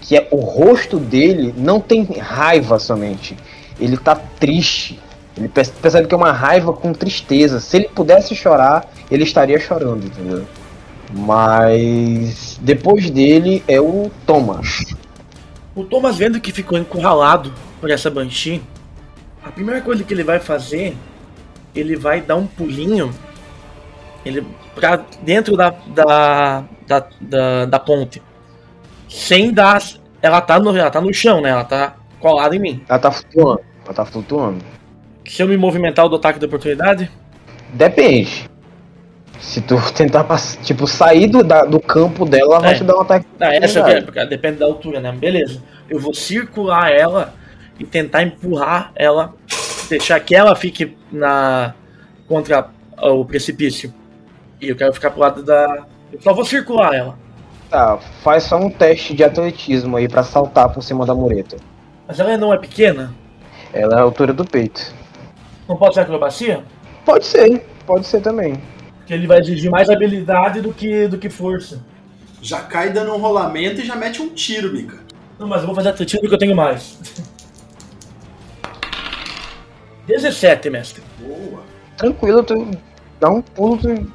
que 0.00 0.16
é, 0.16 0.28
o 0.30 0.36
rosto 0.36 0.98
dele 0.98 1.54
não 1.56 1.80
tem 1.80 2.04
raiva 2.04 2.78
somente, 2.78 3.36
ele 3.80 3.96
tá 3.96 4.14
triste. 4.14 5.00
Ele 5.36 5.48
perce- 5.48 5.72
percebe 5.72 6.06
que 6.06 6.14
é 6.14 6.16
uma 6.16 6.32
raiva 6.32 6.72
com 6.72 6.92
tristeza. 6.92 7.60
Se 7.60 7.76
ele 7.76 7.88
pudesse 7.88 8.34
chorar, 8.34 8.88
ele 9.10 9.24
estaria 9.24 9.58
chorando, 9.58 10.06
entendeu? 10.06 10.44
Mas 11.12 12.58
depois 12.60 13.10
dele 13.10 13.62
é 13.66 13.80
o 13.80 14.10
Thomas. 14.26 14.94
O 15.74 15.84
Thomas 15.84 16.16
vendo 16.16 16.40
que 16.40 16.52
ficou 16.52 16.78
encurralado 16.78 17.52
por 17.80 17.90
essa 17.90 18.10
Banshee, 18.10 18.62
a 19.44 19.50
primeira 19.50 19.80
coisa 19.80 20.04
que 20.04 20.14
ele 20.14 20.24
vai 20.24 20.38
fazer, 20.38 20.96
ele 21.74 21.96
vai 21.96 22.20
dar 22.20 22.36
um 22.36 22.46
pulinho 22.46 23.12
ele 24.24 24.46
pra 24.74 25.04
dentro 25.22 25.56
da, 25.56 25.70
da, 25.88 26.64
da, 26.86 27.06
da, 27.20 27.66
da 27.66 27.78
ponte. 27.78 28.22
Sem 29.08 29.52
dar. 29.52 29.82
Ela 30.22 30.40
tá, 30.40 30.58
no, 30.58 30.74
ela 30.76 30.90
tá 30.90 31.00
no 31.00 31.12
chão, 31.12 31.40
né? 31.40 31.50
Ela 31.50 31.64
tá 31.64 31.94
colada 32.18 32.56
em 32.56 32.58
mim. 32.58 32.82
Ela 32.88 32.98
tá 32.98 33.10
flutuando. 33.10 33.60
Ela 33.84 33.94
tá 33.94 34.04
flutuando. 34.06 34.64
Se 35.26 35.42
eu 35.42 35.48
me 35.48 35.56
movimentar, 35.56 36.04
eu 36.04 36.08
dou 36.08 36.18
ataque 36.18 36.38
de 36.38 36.46
oportunidade? 36.46 37.10
Depende. 37.72 38.48
Se 39.40 39.60
tu 39.60 39.76
tentar 39.94 40.24
tipo, 40.62 40.86
sair 40.86 41.26
do, 41.26 41.42
da- 41.42 41.64
do 41.64 41.80
campo 41.80 42.24
dela, 42.24 42.56
ela 42.56 42.60
vai 42.60 42.72
É. 42.72 42.74
te 42.76 42.84
dar 42.84 42.96
um 42.96 43.00
ataque. 43.00 43.26
Ah, 43.40 43.54
essa 43.54 43.80
é, 43.80 44.00
porque 44.00 44.24
depende 44.26 44.58
da 44.58 44.66
altura, 44.66 45.00
né? 45.00 45.12
Beleza. 45.12 45.62
Eu 45.88 45.98
vou 45.98 46.14
circular 46.14 46.90
ela 46.90 47.34
e 47.78 47.84
tentar 47.84 48.22
empurrar 48.22 48.92
ela, 48.94 49.34
deixar 49.88 50.18
que 50.20 50.34
ela 50.34 50.54
fique 50.54 50.96
na 51.10 51.74
contra 52.28 52.68
o 53.02 53.24
precipício. 53.24 53.92
E 54.60 54.68
eu 54.68 54.76
quero 54.76 54.92
ficar 54.94 55.10
pro 55.10 55.20
lado 55.20 55.42
da. 55.42 55.84
Eu 56.12 56.20
só 56.22 56.32
vou 56.32 56.44
circular 56.44 56.94
ela. 56.94 57.18
Tá, 57.68 57.98
faz 58.22 58.44
só 58.44 58.56
um 58.56 58.70
teste 58.70 59.14
de 59.14 59.24
atletismo 59.24 59.96
aí 59.96 60.08
pra 60.08 60.22
saltar 60.22 60.72
por 60.72 60.82
cima 60.82 61.04
da 61.04 61.14
mureta. 61.14 61.56
Mas 62.06 62.20
ela 62.20 62.36
não 62.36 62.52
é 62.54 62.58
pequena? 62.58 63.12
Ela 63.72 63.96
é 63.96 63.98
a 63.98 64.02
altura 64.02 64.32
do 64.32 64.44
peito. 64.44 64.94
Não 65.68 65.76
pode 65.76 65.94
ser 65.94 66.00
acrobacia? 66.00 66.64
Pode 67.04 67.24
ser, 67.24 67.66
pode 67.86 68.06
ser 68.06 68.20
também. 68.20 68.60
Porque 68.98 69.14
ele 69.14 69.26
vai 69.26 69.40
exigir 69.40 69.70
mais 69.70 69.88
habilidade 69.88 70.60
do 70.60 70.72
que, 70.72 71.06
do 71.08 71.18
que 71.18 71.28
força. 71.28 71.82
Já 72.40 72.60
cai 72.60 72.90
dando 72.90 73.14
um 73.14 73.18
rolamento 73.18 73.80
e 73.80 73.84
já 73.84 73.96
mete 73.96 74.20
um 74.20 74.28
tiro, 74.30 74.72
Mika. 74.72 74.98
Não, 75.38 75.46
mas 75.46 75.60
eu 75.60 75.66
vou 75.66 75.74
fazer 75.74 75.90
atletismo 75.90 76.20
porque 76.20 76.34
eu 76.34 76.38
tenho 76.38 76.56
mais. 76.56 76.98
17, 80.06 80.70
mestre. 80.70 81.02
Boa. 81.18 81.62
Tranquilo, 81.96 82.42
tu 82.42 82.70
dá 83.18 83.30
um 83.30 83.40
pulo, 83.40 83.78
tu 83.78 84.12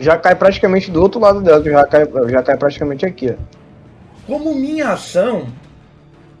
já 0.00 0.16
cai 0.16 0.34
praticamente 0.34 0.90
do 0.90 1.00
outro 1.00 1.20
lado 1.20 1.40
dela, 1.40 1.60
tu 1.60 1.70
já 1.70 1.86
cai, 1.86 2.08
já 2.28 2.42
cai 2.42 2.56
praticamente 2.56 3.06
aqui, 3.06 3.30
ó. 3.30 3.58
Como 4.26 4.54
minha 4.54 4.90
ação. 4.90 5.46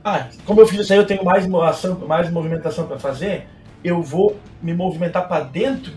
Ah, 0.04 0.26
como 0.44 0.60
eu 0.60 0.66
fiz 0.66 0.80
isso 0.80 0.92
aí, 0.92 0.98
eu 0.98 1.06
tenho 1.06 1.24
mais 1.24 1.46
ação, 1.52 2.00
mais 2.06 2.30
movimentação 2.30 2.86
pra 2.86 2.98
fazer. 2.98 3.46
Eu 3.82 4.02
vou 4.02 4.38
me 4.62 4.74
movimentar 4.74 5.26
pra 5.28 5.40
dentro 5.40 5.92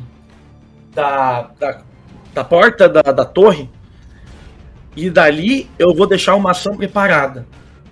da, 0.93 1.49
da, 1.59 1.81
da 2.33 2.43
porta 2.43 2.87
da, 2.87 3.01
da 3.01 3.25
torre. 3.25 3.69
E 4.95 5.09
dali 5.09 5.69
eu 5.79 5.93
vou 5.95 6.05
deixar 6.07 6.35
uma 6.35 6.51
ação 6.51 6.75
preparada. 6.75 7.45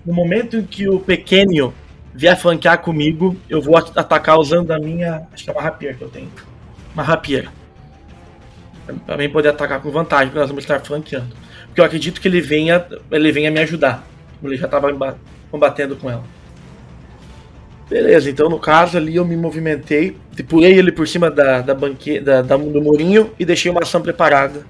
No 0.05 0.13
momento 0.13 0.57
em 0.57 0.63
que 0.63 0.87
o 0.89 0.99
pequeno 0.99 1.73
vier 2.13 2.37
flanquear 2.37 2.79
comigo, 2.79 3.35
eu 3.49 3.61
vou 3.61 3.77
at- 3.77 3.97
atacar 3.97 4.37
usando 4.37 4.71
a 4.71 4.79
minha. 4.79 5.27
Acho 5.33 5.43
que 5.45 5.49
é 5.49 5.53
uma 5.53 5.61
rapier 5.61 5.97
que 5.97 6.03
eu 6.03 6.09
tenho. 6.09 6.29
Uma 6.93 7.03
rapier. 7.03 7.49
Pra 9.05 9.17
mim 9.17 9.29
poder 9.29 9.49
atacar 9.49 9.81
com 9.81 9.91
vantagem, 9.91 10.27
porque 10.27 10.39
nós 10.39 10.49
vamos 10.49 10.63
estar 10.63 10.79
flanqueando. 10.81 11.35
Porque 11.67 11.79
eu 11.79 11.85
acredito 11.85 12.19
que 12.19 12.27
ele 12.27 12.41
venha, 12.41 12.85
ele 13.11 13.31
venha 13.31 13.51
me 13.51 13.59
ajudar. 13.59 14.03
Ele 14.43 14.57
já 14.57 14.65
estava 14.65 15.17
combatendo 15.51 15.95
com 15.95 16.09
ela. 16.09 16.23
Beleza, 17.89 18.29
então 18.29 18.47
no 18.49 18.59
caso 18.59 18.97
ali 18.97 19.15
eu 19.15 19.25
me 19.25 19.35
movimentei, 19.35 20.15
pulei 20.47 20.77
ele 20.77 20.91
por 20.91 21.07
cima 21.07 21.31
da, 21.31 21.61
da 21.61 21.73
banque, 21.73 22.19
da, 22.19 22.41
da- 22.43 22.55
do 22.55 22.81
murinho 22.81 23.33
e 23.39 23.43
deixei 23.45 23.71
uma 23.71 23.81
ação 23.81 23.99
preparada, 24.01 24.63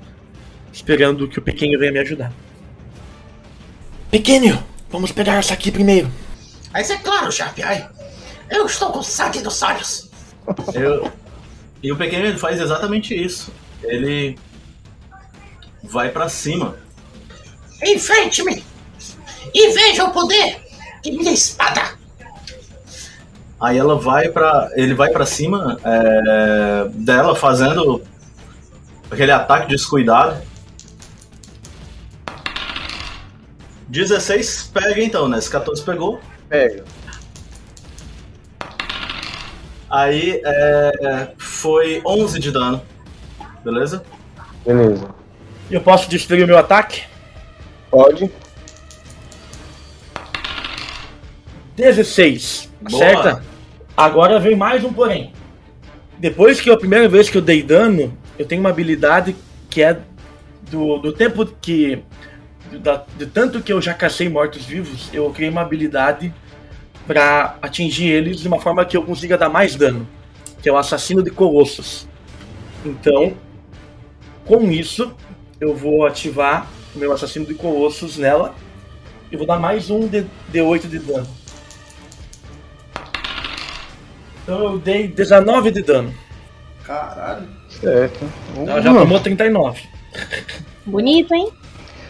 esperando 0.71 1.27
que 1.27 1.38
o 1.38 1.41
pequeno 1.41 1.77
venha 1.77 1.91
me 1.91 1.99
ajudar. 1.99 2.32
Pequeno, 4.10 4.63
vamos 4.89 5.12
pegar 5.12 5.36
essa 5.36 5.53
aqui 5.53 5.69
primeiro. 5.69 6.10
Mas 6.71 6.89
é 6.89 6.97
claro, 6.97 7.29
chefe, 7.32 7.62
ai. 7.62 7.88
Eu 8.49 8.65
estou 8.65 8.91
com 8.91 9.03
sangue 9.03 9.41
nos 9.41 9.62
olhos. 9.62 10.10
Eu- 10.73 11.12
E 11.84 11.91
o 11.91 11.97
pequeno 11.97 12.38
faz 12.39 12.60
exatamente 12.60 13.13
isso. 13.13 13.51
Ele 13.84 14.38
vai 15.84 16.10
pra 16.10 16.27
cima. 16.29 16.75
Enfrente-me 17.84 18.63
e 19.53 19.69
veja 19.73 20.05
o 20.05 20.12
poder 20.12 20.58
de 21.03 21.12
minha 21.12 21.32
espada. 21.32 21.98
Aí 23.62 23.78
ela 23.78 23.98
vai 23.98 24.30
para, 24.30 24.72
ele 24.76 24.93
vai 24.93 25.10
pra 25.10 25.26
cima 25.26 25.78
é, 25.84 26.88
dela 26.93 27.36
fazendo 27.36 28.02
aquele 29.12 29.32
ataque 29.32 29.67
descuidado. 29.67 30.41
16 33.89 34.72
pega 34.74 35.04
então, 35.04 35.28
né? 35.28 35.38
Esse 35.39 35.50
14 35.50 35.84
pegou. 35.84 36.22
Pega. 36.48 36.86
Aí 39.89 40.41
é, 40.45 41.32
foi 41.38 42.02
11 42.06 42.39
de 42.39 42.52
dano. 42.52 42.82
Beleza? 43.63 44.04
Beleza. 44.65 45.10
Eu 45.69 45.82
posso 45.82 46.10
destruir 46.10 46.43
o 46.43 46.48
meu 46.48 46.58
ataque? 46.58 47.04
Pode. 47.91 48.32
16. 51.76 52.69
Boa. 52.82 53.04
Acerta? 53.04 53.48
Agora 53.99 54.39
vem 54.39 54.55
mais 54.55 54.81
um 54.85 54.93
porém. 54.93 55.33
Depois 56.17 56.62
que 56.62 56.71
a 56.71 56.77
primeira 56.77 57.09
vez 57.09 57.29
que 57.29 57.38
eu 57.38 57.41
dei 57.41 57.62
dano, 57.62 58.17
eu 58.38 58.45
tenho 58.45 58.62
uma 58.62 58.69
habilidade 58.69 59.35
que 59.69 59.83
é 59.83 59.99
do, 60.71 60.99
do 60.99 61.12
tempo 61.12 61.45
que. 61.45 62.01
Da, 62.81 63.03
de 63.17 63.25
tanto 63.25 63.62
que 63.62 63.73
eu 63.73 63.81
já 63.81 63.93
cacei 63.93 64.29
mortos-vivos, 64.29 65.09
eu 65.13 65.29
criei 65.31 65.51
uma 65.51 65.59
habilidade 65.59 66.33
pra 67.05 67.57
atingir 67.62 68.07
eles 68.07 68.39
de 68.39 68.47
uma 68.47 68.62
forma 68.62 68.85
que 68.85 68.95
eu 68.95 69.03
consiga 69.03 69.38
dar 69.38 69.49
mais 69.49 69.75
dano. 69.75 70.07
Que 70.62 70.69
é 70.69 70.71
o 70.71 70.77
assassino 70.77 71.21
de 71.21 71.29
colossos. 71.29 72.07
Então, 72.85 73.33
com 74.45 74.71
isso, 74.71 75.13
eu 75.59 75.75
vou 75.75 76.05
ativar 76.05 76.69
o 76.95 76.99
meu 76.99 77.12
assassino 77.12 77.45
de 77.45 77.53
colossos 77.53 78.17
nela. 78.17 78.55
E 79.29 79.35
vou 79.35 79.45
dar 79.45 79.59
mais 79.59 79.89
um 79.89 80.07
de, 80.07 80.25
D8 80.53 80.88
de 80.88 80.99
dano. 80.99 81.38
Então 84.49 84.63
eu 84.63 84.79
dei 84.79 85.07
19 85.07 85.69
de 85.69 85.83
dano. 85.83 86.12
Caralho. 86.83 87.47
Certo. 87.69 88.25
Ela 88.57 88.81
já 88.81 88.91
tomou 88.91 89.19
39. 89.19 89.83
Bonito, 90.88 91.35
hein? 91.35 91.49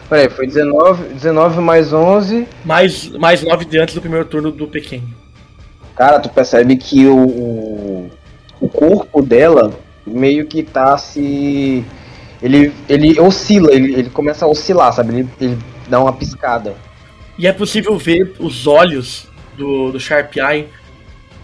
Peraí, 0.08 0.30
foi 0.30 0.46
19, 0.46 1.12
19 1.12 1.60
mais 1.60 1.92
11. 1.92 2.48
Mais, 2.64 3.08
mais 3.10 3.42
9 3.42 3.66
de 3.66 3.78
antes 3.78 3.94
do 3.94 4.00
primeiro 4.00 4.24
turno 4.24 4.50
do 4.50 4.66
pequeno. 4.66 5.06
Cara, 5.94 6.18
tu 6.18 6.30
percebe 6.30 6.76
que 6.76 7.06
o, 7.06 7.18
o, 7.18 8.10
o 8.58 8.68
corpo 8.70 9.20
dela 9.20 9.74
meio 10.06 10.46
que 10.46 10.62
tá 10.62 10.96
se. 10.96 11.84
Ele, 12.42 12.72
ele 12.88 13.20
oscila, 13.20 13.70
ele, 13.70 13.92
ele 13.92 14.08
começa 14.08 14.46
a 14.46 14.48
oscilar, 14.48 14.94
sabe? 14.94 15.12
Ele, 15.12 15.28
ele 15.38 15.58
dá 15.90 16.00
uma 16.00 16.14
piscada. 16.14 16.74
E 17.36 17.46
é 17.46 17.52
possível 17.52 17.98
ver 17.98 18.34
os 18.38 18.66
olhos 18.66 19.28
do, 19.58 19.92
do 19.92 20.00
Sharp 20.00 20.34
Eye. 20.36 20.68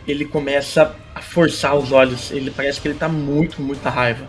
Ele 0.06 0.24
começa 0.24 0.94
a 1.14 1.20
forçar 1.20 1.76
os 1.76 1.92
olhos. 1.92 2.30
Ele 2.30 2.50
parece 2.50 2.80
que 2.80 2.88
ele 2.88 2.98
tá 2.98 3.08
muito, 3.08 3.60
muita 3.60 3.90
raiva. 3.90 4.28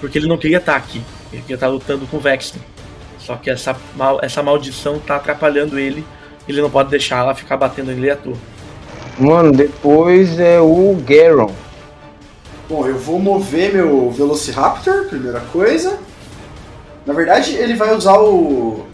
Porque 0.00 0.18
ele 0.18 0.26
não 0.26 0.38
queria 0.38 0.58
estar 0.58 0.76
aqui. 0.76 1.02
Ele 1.32 1.42
queria 1.42 1.54
estar 1.54 1.68
lutando 1.68 2.06
com 2.06 2.16
o 2.16 2.20
Vexton. 2.20 2.58
Só 3.18 3.36
que 3.36 3.50
essa, 3.50 3.76
mal, 3.96 4.18
essa 4.20 4.42
maldição 4.42 4.98
tá 4.98 5.16
atrapalhando 5.16 5.78
ele. 5.78 6.04
Ele 6.48 6.60
não 6.60 6.70
pode 6.70 6.90
deixar 6.90 7.18
ela 7.18 7.34
ficar 7.34 7.56
batendo 7.56 7.92
nele 7.92 8.10
à 8.10 8.16
toa. 8.16 8.36
Mano, 9.18 9.52
depois 9.52 10.40
é 10.40 10.60
o 10.60 10.96
Garon. 11.06 11.52
Bom, 12.68 12.86
eu 12.86 12.98
vou 12.98 13.18
mover 13.18 13.72
meu 13.72 14.10
Velociraptor, 14.10 15.06
primeira 15.06 15.40
coisa. 15.52 15.98
Na 17.04 17.12
verdade, 17.12 17.54
ele 17.54 17.74
vai 17.74 17.94
usar 17.94 18.18
o. 18.18 18.86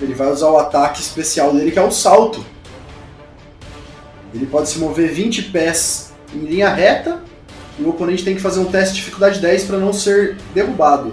Ele 0.00 0.14
vai 0.14 0.28
usar 0.28 0.50
o 0.50 0.58
ataque 0.58 1.00
especial 1.00 1.52
dele, 1.52 1.70
que 1.70 1.78
é 1.78 1.82
o 1.82 1.90
salto. 1.90 2.44
Ele 4.34 4.46
pode 4.46 4.68
se 4.68 4.78
mover 4.78 5.12
20 5.12 5.44
pés 5.44 6.12
em 6.34 6.40
linha 6.40 6.68
reta. 6.68 7.22
E 7.78 7.82
o 7.82 7.90
oponente 7.90 8.24
tem 8.24 8.34
que 8.34 8.40
fazer 8.40 8.60
um 8.60 8.66
teste 8.66 8.94
de 8.94 9.00
dificuldade 9.00 9.40
10 9.40 9.64
para 9.64 9.78
não 9.78 9.92
ser 9.92 10.36
derrubado. 10.52 11.12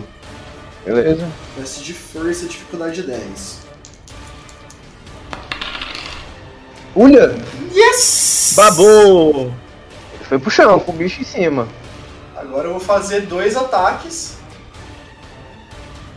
Beleza. 0.85 1.27
Teste 1.55 1.83
de 1.83 1.93
força, 1.93 2.45
dificuldade 2.45 3.03
10. 3.03 3.59
Olha, 6.95 7.35
Yes! 7.73 8.53
Babou! 8.55 9.53
ele 10.13 10.23
foi 10.23 10.39
pro 10.39 10.51
chão, 10.51 10.79
com 10.79 10.91
o 10.91 10.95
bicho 10.95 11.21
em 11.21 11.23
cima. 11.23 11.67
Agora 12.35 12.67
eu 12.67 12.71
vou 12.71 12.79
fazer 12.79 13.21
dois 13.21 13.55
ataques. 13.55 14.37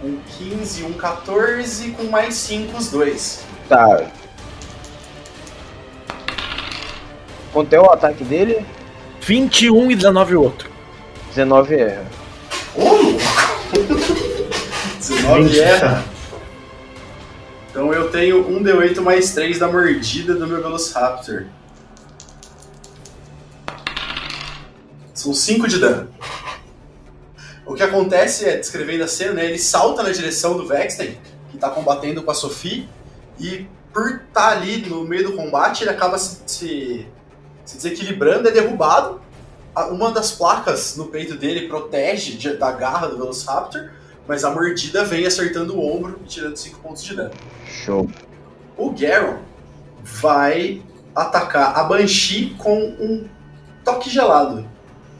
Um 0.02 0.18
15 0.38 0.82
e 0.82 0.84
um 0.84 0.94
14, 0.94 1.90
com 1.92 2.04
mais 2.04 2.34
5 2.34 2.76
os 2.76 2.90
dois. 2.90 3.40
Tá. 3.68 4.10
Quanto 7.54 7.72
é 7.72 7.80
o 7.80 7.88
ataque 7.88 8.24
dele? 8.24 8.66
21 9.20 9.92
e 9.92 9.94
19 9.94 10.34
o 10.34 10.42
outro. 10.42 10.68
19 11.28 11.74
erra. 11.76 12.06
Ô, 12.74 13.16
19 14.98 15.60
erra. 15.60 16.04
Então 17.70 17.92
eu 17.92 18.10
tenho 18.10 18.44
um 18.48 18.60
D8 18.60 19.00
mais 19.00 19.32
3 19.34 19.60
da 19.60 19.68
mordida 19.68 20.34
do 20.34 20.48
meu 20.48 20.60
Velociraptor. 20.60 21.46
São 25.14 25.32
5 25.32 25.68
de 25.68 25.78
dano. 25.78 26.08
O 27.64 27.74
que 27.74 27.84
acontece 27.84 28.46
é, 28.46 28.56
descrevendo 28.56 29.04
a 29.04 29.08
cena, 29.08 29.34
né, 29.34 29.44
ele 29.44 29.58
salta 29.60 30.02
na 30.02 30.10
direção 30.10 30.56
do 30.56 30.66
Vexten, 30.66 31.16
que 31.52 31.56
tá 31.56 31.70
combatendo 31.70 32.20
com 32.20 32.32
a 32.32 32.34
Sophie, 32.34 32.88
e 33.38 33.66
por 33.92 34.22
estar 34.26 34.48
ali 34.48 34.78
no 34.88 35.04
meio 35.04 35.30
do 35.30 35.36
combate, 35.36 35.84
ele 35.84 35.90
acaba 35.90 36.18
se, 36.18 36.40
se, 36.46 37.06
se 37.64 37.76
desequilibrando, 37.76 38.48
é 38.48 38.52
derrubado. 38.52 39.20
Uma 39.90 40.10
das 40.12 40.32
placas 40.32 40.96
no 40.96 41.06
peito 41.06 41.34
dele 41.36 41.66
protege 41.68 42.32
de- 42.36 42.56
da 42.56 42.70
garra 42.72 43.08
do 43.08 43.16
Velociraptor, 43.16 43.90
mas 44.28 44.44
a 44.44 44.50
mordida 44.50 45.04
vem 45.04 45.26
acertando 45.26 45.76
o 45.76 45.84
ombro 45.96 46.20
e 46.24 46.28
tirando 46.28 46.56
5 46.56 46.78
pontos 46.80 47.02
de 47.02 47.14
dano. 47.16 47.32
Show. 47.66 48.08
O 48.76 48.90
Garon 48.90 49.38
vai 50.02 50.82
atacar 51.14 51.76
a 51.76 51.84
Banshee 51.84 52.54
com 52.58 52.78
um 53.00 53.26
toque 53.84 54.08
gelado. 54.10 54.66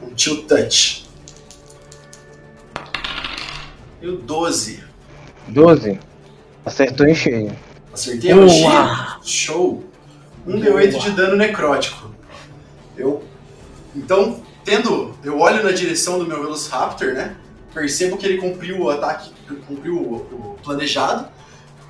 Um 0.01 0.17
Chill 0.17 0.43
Touch. 0.43 1.05
E 4.01 4.07
o 4.07 4.17
12. 4.17 4.83
12. 5.47 5.99
Acertou 6.65 7.07
em 7.07 7.15
cheio. 7.15 7.55
Acertei 7.93 8.31
a! 8.31 8.35
Banshee? 8.35 8.67
Show! 9.23 9.83
Um 10.47 10.59
D8 10.59 10.99
de 10.99 11.11
dano 11.11 11.35
necrótico. 11.35 12.11
Eu. 12.97 13.23
Então, 13.95 14.41
tendo. 14.63 15.13
Eu 15.23 15.39
olho 15.39 15.63
na 15.63 15.71
direção 15.71 16.19
do 16.19 16.25
meu 16.27 16.41
Velociraptor, 16.41 17.13
né? 17.13 17.35
Percebo 17.73 18.17
que 18.17 18.25
ele 18.25 18.37
cumpriu 18.37 18.79
o 18.81 18.89
ataque, 18.89 19.31
cumpriu 19.67 19.95
o, 19.97 20.15
o 20.15 20.57
planejado. 20.63 21.27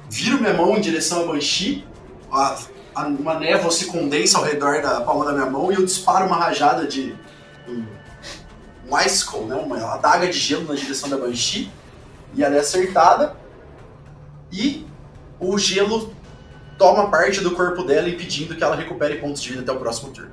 Viro 0.09 0.39
minha 0.39 0.53
mão 0.53 0.75
em 0.77 0.81
direção 0.81 1.21
à 1.23 1.25
Banshee. 1.25 1.85
A, 2.31 2.57
a- 2.95 3.07
uma 3.07 3.39
névoa 3.39 3.71
se 3.71 3.85
condensa 3.87 4.37
ao 4.37 4.43
redor 4.43 4.81
da 4.81 5.01
palma 5.01 5.25
da 5.25 5.31
minha 5.33 5.45
mão 5.49 5.71
e 5.71 5.75
eu 5.75 5.85
disparo 5.85 6.25
uma 6.25 6.37
rajada 6.37 6.87
de. 6.87 7.15
Um, 7.67 7.85
um 8.89 8.99
icicle, 8.99 9.41
né? 9.45 9.55
Uma 9.55 9.77
adaga 9.93 10.27
de 10.27 10.37
gelo 10.37 10.65
na 10.67 10.75
direção 10.75 11.09
da 11.09 11.17
Banshee. 11.17 11.69
E 12.35 12.43
ela 12.43 12.55
é 12.55 12.59
acertada. 12.59 13.35
E 14.51 14.85
o 15.39 15.57
gelo 15.57 16.13
toma 16.77 17.09
parte 17.09 17.41
do 17.41 17.51
corpo 17.51 17.83
dela, 17.83 18.07
impedindo 18.09 18.55
que 18.55 18.63
ela 18.63 18.75
recupere 18.75 19.15
pontos 19.17 19.41
de 19.41 19.49
vida 19.49 19.61
até 19.61 19.71
o 19.71 19.77
próximo 19.79 20.11
turno. 20.11 20.31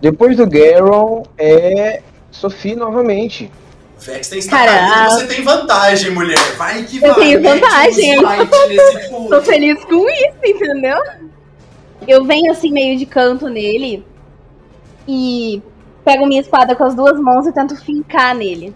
Depois 0.00 0.36
do 0.36 0.46
Garon 0.46 1.24
é 1.38 2.02
Sophie 2.30 2.76
novamente. 2.76 3.50
Vex 3.98 4.28
tem 4.28 4.42
Cara, 4.46 5.08
você 5.08 5.26
tem 5.26 5.42
vantagem, 5.42 6.10
mulher. 6.10 6.38
Vai 6.56 6.82
que 6.84 6.96
Eu 7.02 7.14
vai. 7.14 7.14
tenho 7.14 7.40
mete 7.40 7.56
um 7.56 7.60
vantagem. 7.60 8.18
Tô 9.28 9.42
feliz 9.42 9.84
com 9.84 10.08
isso, 10.08 10.36
entendeu? 10.44 10.98
Eu 12.06 12.24
venho 12.24 12.52
assim 12.52 12.70
meio 12.70 12.98
de 12.98 13.06
canto 13.06 13.48
nele 13.48 14.04
e 15.08 15.62
pego 16.04 16.26
minha 16.26 16.40
espada 16.40 16.76
com 16.76 16.84
as 16.84 16.94
duas 16.94 17.18
mãos 17.18 17.46
e 17.46 17.52
tento 17.52 17.74
fincar 17.76 18.34
nele. 18.34 18.74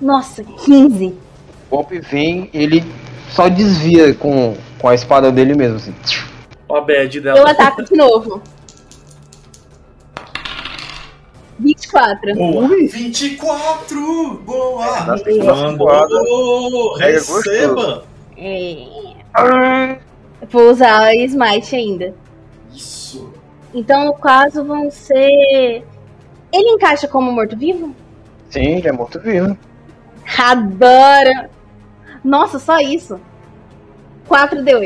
Nossa, 0.00 0.42
15. 0.42 1.14
O 1.70 1.76
golpe 1.76 2.00
vem, 2.00 2.50
ele 2.52 2.84
só 3.30 3.48
desvia 3.48 4.14
com, 4.14 4.56
com 4.78 4.88
a 4.88 4.94
espada 4.94 5.30
dele 5.30 5.54
mesmo, 5.54 5.76
assim. 5.76 5.94
Ó 6.72 6.78
a 6.78 6.80
bad 6.80 7.14
Eu 7.18 7.22
dela. 7.22 7.50
ataco 7.50 7.82
de 7.82 7.94
novo. 7.94 8.40
24. 11.58 12.34
Boa. 12.34 12.66
24! 12.66 14.34
Boa! 14.38 15.04
Nossa, 15.04 15.76
Mandou! 15.76 16.94
Pega 16.96 17.12
Receba! 17.18 18.04
É. 18.38 19.98
Vou 20.50 20.70
usar 20.70 21.14
Smite 21.14 21.76
ainda. 21.76 22.14
Isso. 22.74 23.30
Então, 23.74 24.06
no 24.06 24.14
caso, 24.14 24.64
vão 24.64 24.90
ser. 24.90 25.84
Ele 26.50 26.70
encaixa 26.70 27.06
como 27.06 27.30
morto-vivo? 27.30 27.94
Sim, 28.48 28.78
ele 28.78 28.88
é 28.88 28.92
morto-vivo. 28.92 29.58
Adoro! 30.38 31.50
Nossa, 32.24 32.58
só 32.58 32.80
isso. 32.80 33.20
4 34.26 34.64
deu 34.64 34.82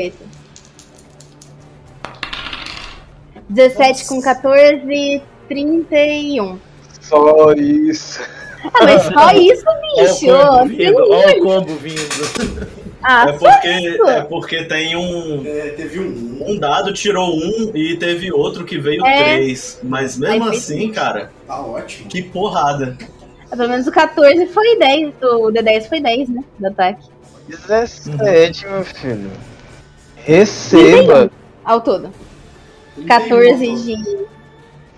esse. 3.49 3.77
17 3.77 4.05
com 4.07 4.21
14, 4.21 5.21
31. 5.47 6.59
Só 7.01 7.53
isso. 7.53 8.21
Ah, 8.73 8.83
mas 8.83 9.03
só 9.03 9.31
isso, 9.37 9.65
bicho! 9.97 10.31
Ó 10.31 10.63
o 10.63 10.63
combo 10.63 10.75
vindo, 10.75 10.99
o 11.01 11.43
combo 11.43 11.75
vindo. 11.75 12.67
Ah, 13.03 13.29
É 13.29 13.37
só 13.37 13.51
porque, 13.51 13.69
isso. 13.69 14.03
é 14.09 14.21
porque 14.23 14.63
tem 14.65 14.95
um. 14.97 15.43
É, 15.45 15.69
teve 15.69 15.99
um. 15.99 16.43
Um 16.49 16.59
dado 16.59 16.91
tirou 16.93 17.29
um 17.35 17.71
e 17.73 17.95
teve 17.97 18.31
outro 18.33 18.65
que 18.65 18.77
veio 18.77 19.05
É. 19.05 19.35
três. 19.35 19.79
Mas 19.83 20.17
mesmo 20.17 20.43
Aí 20.45 20.49
assim, 20.57 20.91
cara, 20.91 21.31
Tá 21.45 21.61
ótimo. 21.61 22.09
que 22.09 22.21
porrada. 22.23 22.97
Pelo 23.49 23.69
menos 23.69 23.87
o 23.87 23.91
14 23.91 24.47
foi 24.47 24.77
10. 24.77 25.13
O 25.21 25.51
D10 25.51 25.87
foi 25.87 26.01
10, 26.01 26.27
né? 26.29 26.43
Do 26.59 26.67
ataque. 26.67 27.05
17, 27.47 28.65
meu 28.67 28.83
filho. 28.83 29.31
Receba. 30.17 31.31
Ao 31.63 31.79
todo. 31.79 32.09
Ele 32.97 33.05
14 33.07 33.59
tem 33.59 33.73
um- 33.73 33.75
de. 33.75 34.27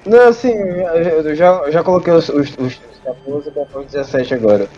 Não, 0.05 0.29
assim, 0.29 0.53
eu 0.53 1.35
já, 1.35 1.47
eu 1.65 1.71
já 1.71 1.83
coloquei 1.83 2.13
os, 2.13 2.29
os, 2.29 2.49
os 2.57 2.79
14 3.03 3.49
e 3.49 3.51
14, 3.51 3.87
17 3.91 4.33
agora. 4.33 4.69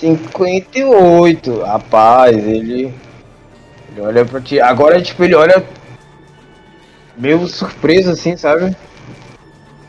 58. 0.00 1.60
Rapaz, 1.62 2.36
ele. 2.36 2.94
Ele 3.90 4.00
olha 4.00 4.24
pra 4.24 4.40
ti. 4.40 4.60
Agora, 4.60 5.00
tipo, 5.02 5.24
ele 5.24 5.34
olha. 5.34 5.64
Meio 7.16 7.46
surpreso 7.48 8.12
assim, 8.12 8.36
sabe? 8.36 8.76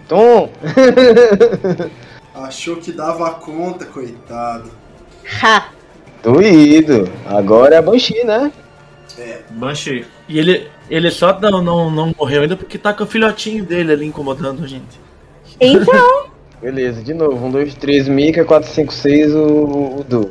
Tom! 0.07 0.49
Achou 2.33 2.77
que 2.77 2.91
dava 2.91 3.31
conta, 3.35 3.85
coitado. 3.85 4.71
Ha! 5.41 5.67
Doído. 6.23 7.07
Agora 7.27 7.75
é 7.75 7.77
a 7.77 7.81
Banshee, 7.81 8.23
né? 8.23 8.51
Banshee. 9.51 10.05
E 10.29 10.37
ele, 10.37 10.67
ele 10.87 11.09
só 11.09 11.37
não, 11.39 11.61
não, 11.61 11.89
não 11.89 12.13
morreu 12.15 12.43
ainda 12.43 12.55
porque 12.55 12.77
tá 12.77 12.93
com 12.93 13.03
o 13.03 13.07
filhotinho 13.07 13.65
dele 13.65 13.91
ali 13.91 14.05
incomodando 14.05 14.63
a 14.63 14.67
gente. 14.67 14.99
Então, 15.59 16.29
Beleza, 16.61 17.01
de 17.01 17.15
novo. 17.15 17.47
1, 17.47 17.51
2, 17.51 17.75
3, 17.75 18.07
Mika, 18.09 18.45
4, 18.45 18.69
5, 18.69 18.93
6, 18.93 19.33
o, 19.33 19.45
o 19.99 20.05
Du. 20.07 20.29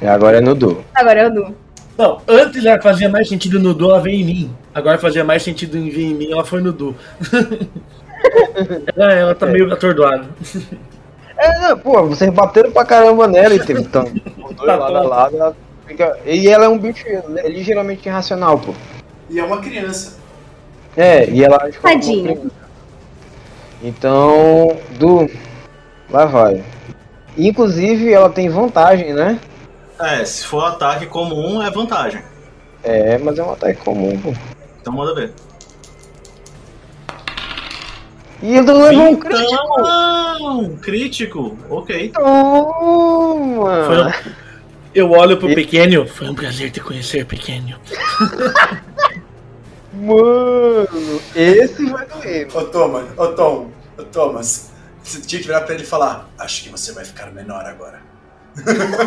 E 0.00 0.06
agora 0.06 0.38
é 0.38 0.40
no 0.40 0.54
Du. 0.54 0.84
agora 0.94 1.22
eu 1.22 1.34
dou. 1.34 1.54
Não, 1.98 2.20
antes 2.28 2.64
ela 2.64 2.80
fazia 2.80 3.08
mais 3.08 3.28
sentido 3.28 3.58
no 3.58 3.74
Du, 3.74 3.90
ela 3.90 4.00
veio 4.00 4.20
em 4.20 4.24
mim. 4.24 4.56
Agora 4.72 4.96
fazia 4.98 5.24
mais 5.24 5.42
sentido 5.42 5.76
em 5.76 5.88
vir 5.88 6.12
em 6.12 6.14
mim, 6.14 6.30
ela 6.30 6.44
foi 6.44 6.60
no 6.60 6.72
Du. 6.72 6.94
ela, 8.94 9.12
ela 9.12 9.34
tá 9.34 9.46
meio 9.46 9.72
atordoada. 9.72 10.28
É, 11.36 11.58
não, 11.60 11.78
pô, 11.78 12.06
vocês 12.06 12.32
bateram 12.32 12.70
pra 12.70 12.84
caramba 12.84 13.26
nela 13.26 13.54
e 13.54 13.64
teve 13.64 13.82
tanto. 13.84 14.12
Os 14.48 14.54
dois 14.54 14.66
Tá 14.66 14.76
lado 14.76 14.96
a 14.96 15.02
lado, 15.02 15.36
ela 15.36 15.56
fica. 15.86 16.18
E 16.24 16.48
ela 16.48 16.64
é 16.66 16.68
um 16.68 16.78
bicho 16.78 17.04
é 17.06 17.48
ligeiramente 17.48 18.08
irracional, 18.08 18.58
pô. 18.58 18.74
E 19.30 19.38
é 19.38 19.44
uma 19.44 19.60
criança. 19.60 20.18
É, 20.96 21.28
e 21.28 21.42
ela 21.42 21.62
age 21.62 21.78
como 21.78 22.00
criança. 22.00 22.50
Então, 23.82 24.76
Du, 24.98 25.28
lá 26.10 26.24
vai. 26.24 26.64
Inclusive, 27.36 28.12
ela 28.12 28.30
tem 28.30 28.48
vantagem, 28.48 29.12
né? 29.12 29.38
É, 29.98 30.24
se 30.24 30.46
for 30.46 30.64
ataque 30.64 31.06
comum, 31.06 31.62
é 31.62 31.70
vantagem. 31.70 32.22
É, 32.82 33.18
mas 33.18 33.38
é 33.38 33.42
um 33.42 33.52
ataque 33.52 33.80
comum, 33.80 34.18
pô. 34.20 34.32
Então 34.80 34.92
manda 34.92 35.14
ver. 35.14 35.32
E 38.42 38.56
ele 38.56 38.72
levou 38.72 39.08
um 39.08 39.16
crítico! 39.16 39.80
Então, 39.80 40.78
crítico. 40.82 41.58
Ok. 41.70 42.10
Toma! 42.10 43.84
Foi 43.86 44.34
Eu 44.94 45.10
olho 45.10 45.36
pro 45.36 45.52
pequeno. 45.54 46.06
Foi 46.06 46.28
um 46.28 46.34
prazer 46.34 46.70
te 46.70 46.80
conhecer, 46.80 47.26
pequeno. 47.26 47.76
Mano, 49.92 51.20
esse 51.34 51.86
vai 51.90 52.06
doer. 52.06 52.48
Ô, 52.54 52.64
Thomas, 52.64 53.04
ô, 53.16 53.28
Tom, 53.28 53.70
ô, 53.96 54.02
Thomas, 54.04 54.70
você 55.02 55.20
tinha 55.20 55.40
que 55.40 55.46
virar 55.46 55.62
pra 55.62 55.74
ele 55.74 55.84
e 55.84 55.86
falar: 55.86 56.28
Acho 56.38 56.64
que 56.64 56.68
você 56.68 56.92
vai 56.92 57.04
ficar 57.04 57.32
menor 57.32 57.64
agora. 57.64 58.02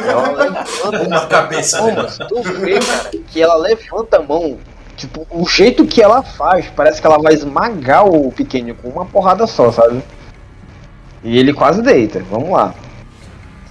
Ela 0.07 0.31
levanta 0.31 1.07
Uma 1.07 1.25
cabeça 1.27 1.81
menor. 1.81 2.05
Thomas, 2.05 2.17
tu 2.29 2.41
vê, 2.59 2.79
cara, 2.79 3.09
que 3.09 3.41
ela 3.41 3.55
levanta 3.55 4.17
a 4.17 4.21
mão. 4.21 4.57
Tipo, 4.95 5.27
o 5.29 5.47
jeito 5.47 5.85
que 5.85 6.01
ela 6.01 6.23
faz, 6.23 6.67
parece 6.75 6.99
que 6.99 7.05
ela 7.05 7.19
vai 7.19 7.33
esmagar 7.33 8.07
o 8.07 8.31
pequeno 8.31 8.73
com 8.73 8.89
uma 8.89 9.05
porrada 9.05 9.45
só, 9.45 9.71
sabe? 9.71 10.01
E 11.23 11.37
ele 11.37 11.53
quase 11.53 11.81
deita. 11.81 12.19
Vamos 12.29 12.49
lá. 12.49 12.73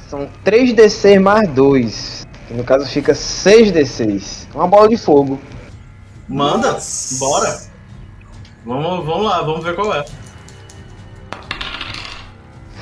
São 0.08 0.28
3d6 0.44 1.20
mais 1.20 1.48
2. 1.50 2.26
Que 2.48 2.54
no 2.54 2.64
caso 2.64 2.86
fica 2.86 3.12
6d6. 3.12 4.46
Uma 4.54 4.68
bola 4.68 4.88
de 4.88 4.96
fogo. 4.96 5.40
Manda. 6.28 6.72
Nossa. 6.72 7.18
Bora. 7.18 7.60
Vamos, 8.64 9.06
vamos 9.06 9.24
lá, 9.26 9.42
vamos 9.42 9.64
ver 9.64 9.74
qual 9.74 9.94
é. 9.94 10.04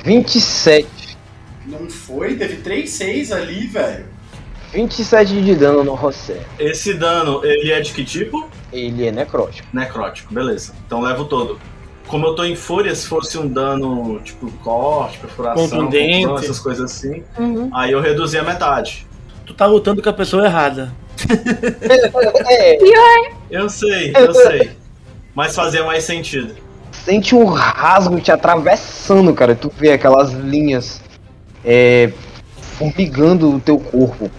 27. 0.05 1.16
Não 1.66 1.89
foi? 1.89 2.37
Teve 2.37 2.57
3 2.57 2.91
6 2.91 3.33
ali, 3.33 3.66
velho. 3.66 4.07
27 4.72 5.43
de 5.43 5.55
dano 5.55 5.85
no 5.85 5.97
José. 5.97 6.43
Esse 6.59 6.95
dano, 6.95 7.45
ele 7.45 7.70
é 7.70 7.81
de 7.81 7.93
que 7.93 8.05
tipo? 8.05 8.49
Ele 8.72 9.07
é 9.07 9.12
necrótico. 9.12 9.68
Necrótico, 9.72 10.35
beleza. 10.35 10.75
Então 10.87 11.01
levo 11.01 11.25
todo. 11.27 11.61
Como 12.09 12.26
eu 12.26 12.34
tô 12.34 12.44
em 12.44 12.55
fúria, 12.55 12.94
se 12.94 13.07
fosse 13.07 13.38
um 13.38 13.46
dano 13.48 14.20
tipo 14.20 14.50
corte, 14.62 15.18
perfuração, 15.18 15.86
confusão, 15.86 16.38
essas 16.38 16.59
coisas 16.61 16.90
assim, 16.92 17.22
Uhum. 17.38 17.70
aí 17.74 17.92
eu 17.92 18.00
reduzi 18.00 18.38
a 18.38 18.42
metade. 18.42 19.07
Tu 19.46 19.55
tá 19.55 19.66
lutando 19.66 20.02
com 20.02 20.09
a 20.09 20.12
pessoa 20.12 20.44
errada. 20.46 20.92
É, 22.48 22.78
Eu 23.50 23.68
sei, 23.68 24.12
eu 24.14 24.34
sei. 24.34 24.70
Mas 25.34 25.55
fazia 25.55 25.84
mais 25.84 26.05
sentido. 26.05 26.55
sente 26.92 27.34
um 27.34 27.44
rasgo 27.44 28.20
te 28.20 28.30
atravessando, 28.32 29.32
cara. 29.34 29.55
Tu 29.55 29.70
vê 29.76 29.92
aquelas 29.92 30.32
linhas 30.32 31.00
é, 31.64 32.12
formigando 32.78 33.50
o 33.55 33.61
teu 33.61 33.78
corpo 33.78 34.30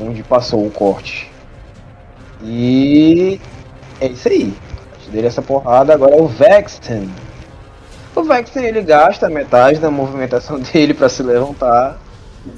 onde 0.00 0.22
passou 0.22 0.66
o 0.66 0.70
corte. 0.70 1.30
E 2.42 3.40
é 4.00 4.06
isso 4.08 4.28
aí. 4.28 4.54
Dele 5.10 5.26
essa 5.26 5.42
porrada, 5.42 5.92
agora 5.92 6.14
é 6.14 6.20
o 6.20 6.26
Vexten. 6.28 7.10
O 8.14 8.22
Vexten 8.22 8.64
ele 8.64 8.82
gasta 8.82 9.28
metade 9.28 9.78
da 9.78 9.90
movimentação 9.90 10.58
dele 10.72 10.94
pra 10.94 11.08
se 11.08 11.22
levantar. 11.22 11.98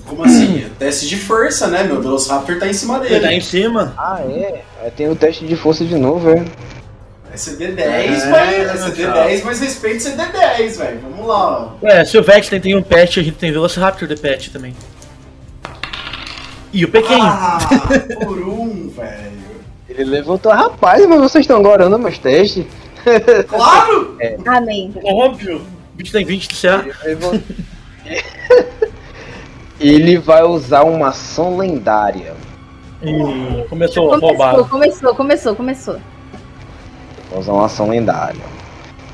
Como 0.06 0.24
assim? 0.24 0.64
É 0.64 0.68
Teste 0.78 1.08
de 1.08 1.16
força, 1.16 1.66
né? 1.66 1.82
Meu 1.82 2.00
Velociraptor 2.00 2.58
tá 2.58 2.68
em 2.68 2.72
cima 2.72 2.98
Ele 3.04 3.14
tá 3.20 3.26
dele. 3.26 3.34
em 3.34 3.40
cima. 3.40 3.92
Ah, 3.98 4.20
é? 4.20 4.62
Aí 4.82 4.90
tem 4.92 5.08
o 5.08 5.16
teste 5.16 5.44
de 5.44 5.56
força 5.56 5.84
de 5.84 5.96
novo, 5.96 6.30
é. 6.30 6.44
É 7.32 7.36
CD10, 7.36 7.80
É, 7.80 8.26
mas. 8.30 8.52
É 8.54 8.64
tchau. 8.76 8.90
CD10, 8.90 9.42
mas 9.44 9.60
respeito 9.60 10.04
CD10, 10.04 10.76
velho. 10.78 11.00
Vamos 11.00 11.26
lá, 11.26 11.74
ó. 11.82 11.86
É, 11.86 12.04
se 12.04 12.16
o 12.16 12.22
Vex 12.22 12.48
tem, 12.48 12.60
tem 12.60 12.76
um 12.76 12.82
pet, 12.82 13.18
a 13.18 13.22
gente 13.22 13.36
tem 13.38 13.50
Velociraptor 13.50 14.06
de 14.06 14.16
pet 14.16 14.50
também. 14.50 14.76
E 16.72 16.84
o 16.84 16.88
pequeno. 16.90 17.22
Ah, 17.24 17.58
por 18.24 18.38
um, 18.38 18.88
velho. 18.94 19.41
Ele 19.96 20.10
levantou, 20.10 20.50
rapaz, 20.52 21.06
mas 21.06 21.20
vocês 21.20 21.42
estão 21.44 21.62
gorando 21.62 21.98
meus 21.98 22.18
testes. 22.18 22.64
Claro! 23.48 24.16
Amém. 24.46 24.92
Óbvio. 25.04 25.56
O 25.56 25.96
bicho 25.96 26.12
tem 26.12 26.24
20 26.24 26.48
de 26.48 26.54
CA. 26.54 26.84
Ele 27.04 27.14
vai- 27.16 27.42
Ele 29.80 30.16
vai 30.18 30.42
usar 30.44 30.84
uma 30.84 31.08
ação 31.08 31.56
lendária. 31.56 32.34
E 33.02 33.64
começou 33.68 34.12
a 34.14 34.20
Começou, 34.20 34.28
roubar. 34.28 34.68
começou, 34.68 35.14
começou, 35.14 35.56
começou. 35.56 35.96
Vai 37.30 37.40
usar 37.40 37.52
uma 37.52 37.66
ação 37.66 37.88
lendária. 37.88 38.40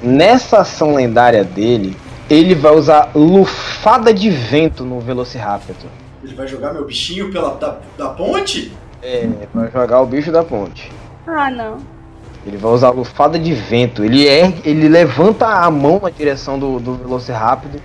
Nessa 0.02 0.58
ação 0.58 0.94
lendária 0.94 1.42
dele, 1.42 1.96
ele 2.28 2.54
vai 2.54 2.74
usar 2.74 3.10
lufada 3.14 4.12
de 4.12 4.28
vento 4.28 4.84
no 4.84 5.00
Velociraptor. 5.00 5.88
Ele 6.22 6.34
vai 6.34 6.46
jogar 6.46 6.74
meu 6.74 6.84
bichinho 6.84 7.32
pela 7.32 7.54
da, 7.54 7.78
da 7.96 8.10
ponte? 8.10 8.70
É, 9.02 9.28
vai 9.54 9.70
jogar 9.70 10.00
o 10.00 10.06
bicho 10.06 10.32
da 10.32 10.42
ponte. 10.42 10.90
Ah, 11.26 11.50
não. 11.50 11.78
Ele 12.46 12.56
vai 12.56 12.72
usar 12.72 12.90
lufada 12.90 13.38
de 13.38 13.52
vento. 13.52 14.04
Ele 14.04 14.26
é, 14.26 14.52
ele 14.64 14.88
levanta 14.88 15.46
a 15.46 15.70
mão 15.70 16.00
na 16.02 16.10
direção 16.10 16.58
do, 16.58 16.80
do 16.80 16.94
Velociraptor 16.94 17.80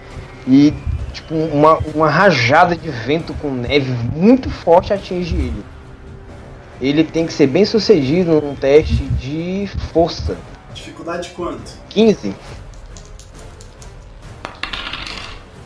e 0.47 0.73
tipo 1.11 1.35
uma, 1.35 1.77
uma 1.93 2.09
rajada 2.09 2.75
de 2.75 2.89
vento 2.89 3.33
com 3.35 3.51
neve 3.51 3.91
muito 4.15 4.49
forte 4.49 4.93
atinge 4.93 5.35
ele. 5.35 5.65
Ele 6.81 7.03
tem 7.03 7.25
que 7.25 7.33
ser 7.33 7.47
bem 7.47 7.65
sucedido 7.65 8.41
num 8.41 8.55
teste 8.55 8.95
de 8.95 9.69
força. 9.91 10.37
Dificuldade 10.73 11.29
de 11.29 11.35
quanto? 11.35 11.71
15. 11.89 12.35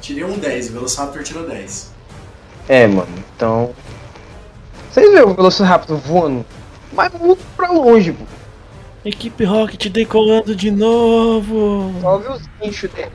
Tirei 0.02 0.24
um 0.24 0.38
10, 0.38 0.70
o 0.70 0.74
Velociraptor 0.74 1.24
tirou 1.24 1.48
10. 1.48 1.92
É, 2.68 2.88
mano. 2.88 3.08
Então. 3.36 3.74
Vocês 4.98 5.12
veem 5.12 5.26
o 5.26 5.36
Velociraptor 5.36 5.96
voando, 5.98 6.44
mas 6.92 7.14
muito 7.14 7.46
pra 7.56 7.70
longe, 7.70 8.14
pô. 8.14 8.26
Equipe 9.06 9.44
Rocket 9.44 9.90
decolando 9.90 10.56
de 10.56 10.72
novo. 10.72 11.94
Só 12.02 12.18
vê 12.18 12.32
os 12.32 12.42
guinchos 12.60 12.90
dele 12.90 13.12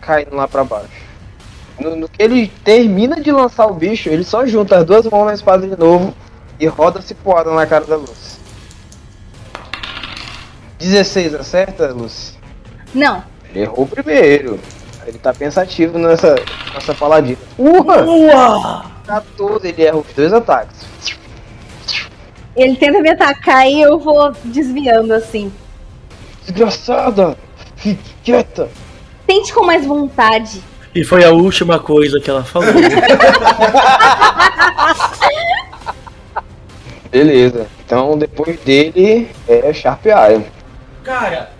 caindo 0.00 0.34
lá 0.34 0.48
pra 0.48 0.64
baixo. 0.64 1.04
No, 1.78 1.94
no 1.94 2.08
que 2.08 2.22
ele 2.22 2.48
termina 2.64 3.20
de 3.20 3.30
lançar 3.30 3.66
o 3.66 3.74
bicho, 3.74 4.08
ele 4.08 4.24
só 4.24 4.46
junta 4.46 4.78
as 4.78 4.86
duas 4.86 5.04
mãos 5.04 5.26
na 5.26 5.34
espada 5.34 5.68
de 5.68 5.78
novo 5.78 6.14
e 6.58 6.66
roda 6.66 7.02
cipoada 7.02 7.52
na 7.52 7.66
cara 7.66 7.84
da 7.84 7.96
Lucy. 7.96 8.38
16, 10.78 11.34
acerta, 11.34 11.88
Lucy? 11.88 12.32
Não. 12.94 13.22
Ele 13.50 13.60
errou 13.60 13.86
primeiro. 13.86 14.58
Ele 15.06 15.18
tá 15.18 15.34
pensativo 15.34 15.98
nessa, 15.98 16.34
nessa 16.72 16.94
paladina. 16.94 17.36
Urra! 17.58 18.93
Boa! 19.06 19.20
14, 19.36 19.68
ele 19.68 19.82
erra 19.84 19.96
os 19.98 20.06
dois 20.14 20.32
ataques. 20.32 20.86
Ele 22.56 22.76
tenta 22.76 23.00
me 23.00 23.10
atacar 23.10 23.66
e 23.68 23.82
eu 23.82 23.98
vou 23.98 24.32
desviando 24.44 25.12
assim. 25.12 25.52
Desgraçada! 26.42 27.36
Fique 27.76 28.14
quieta! 28.22 28.68
Tente 29.26 29.52
com 29.52 29.64
mais 29.64 29.84
vontade. 29.86 30.62
E 30.94 31.02
foi 31.02 31.24
a 31.24 31.30
última 31.30 31.78
coisa 31.80 32.20
que 32.20 32.30
ela 32.30 32.44
falou. 32.44 32.68
Beleza. 37.10 37.66
Então 37.84 38.16
depois 38.18 38.58
dele 38.60 39.28
é 39.48 39.72
Sharp 39.72 40.04
Eye. 40.06 40.44
Cara, 41.02 41.50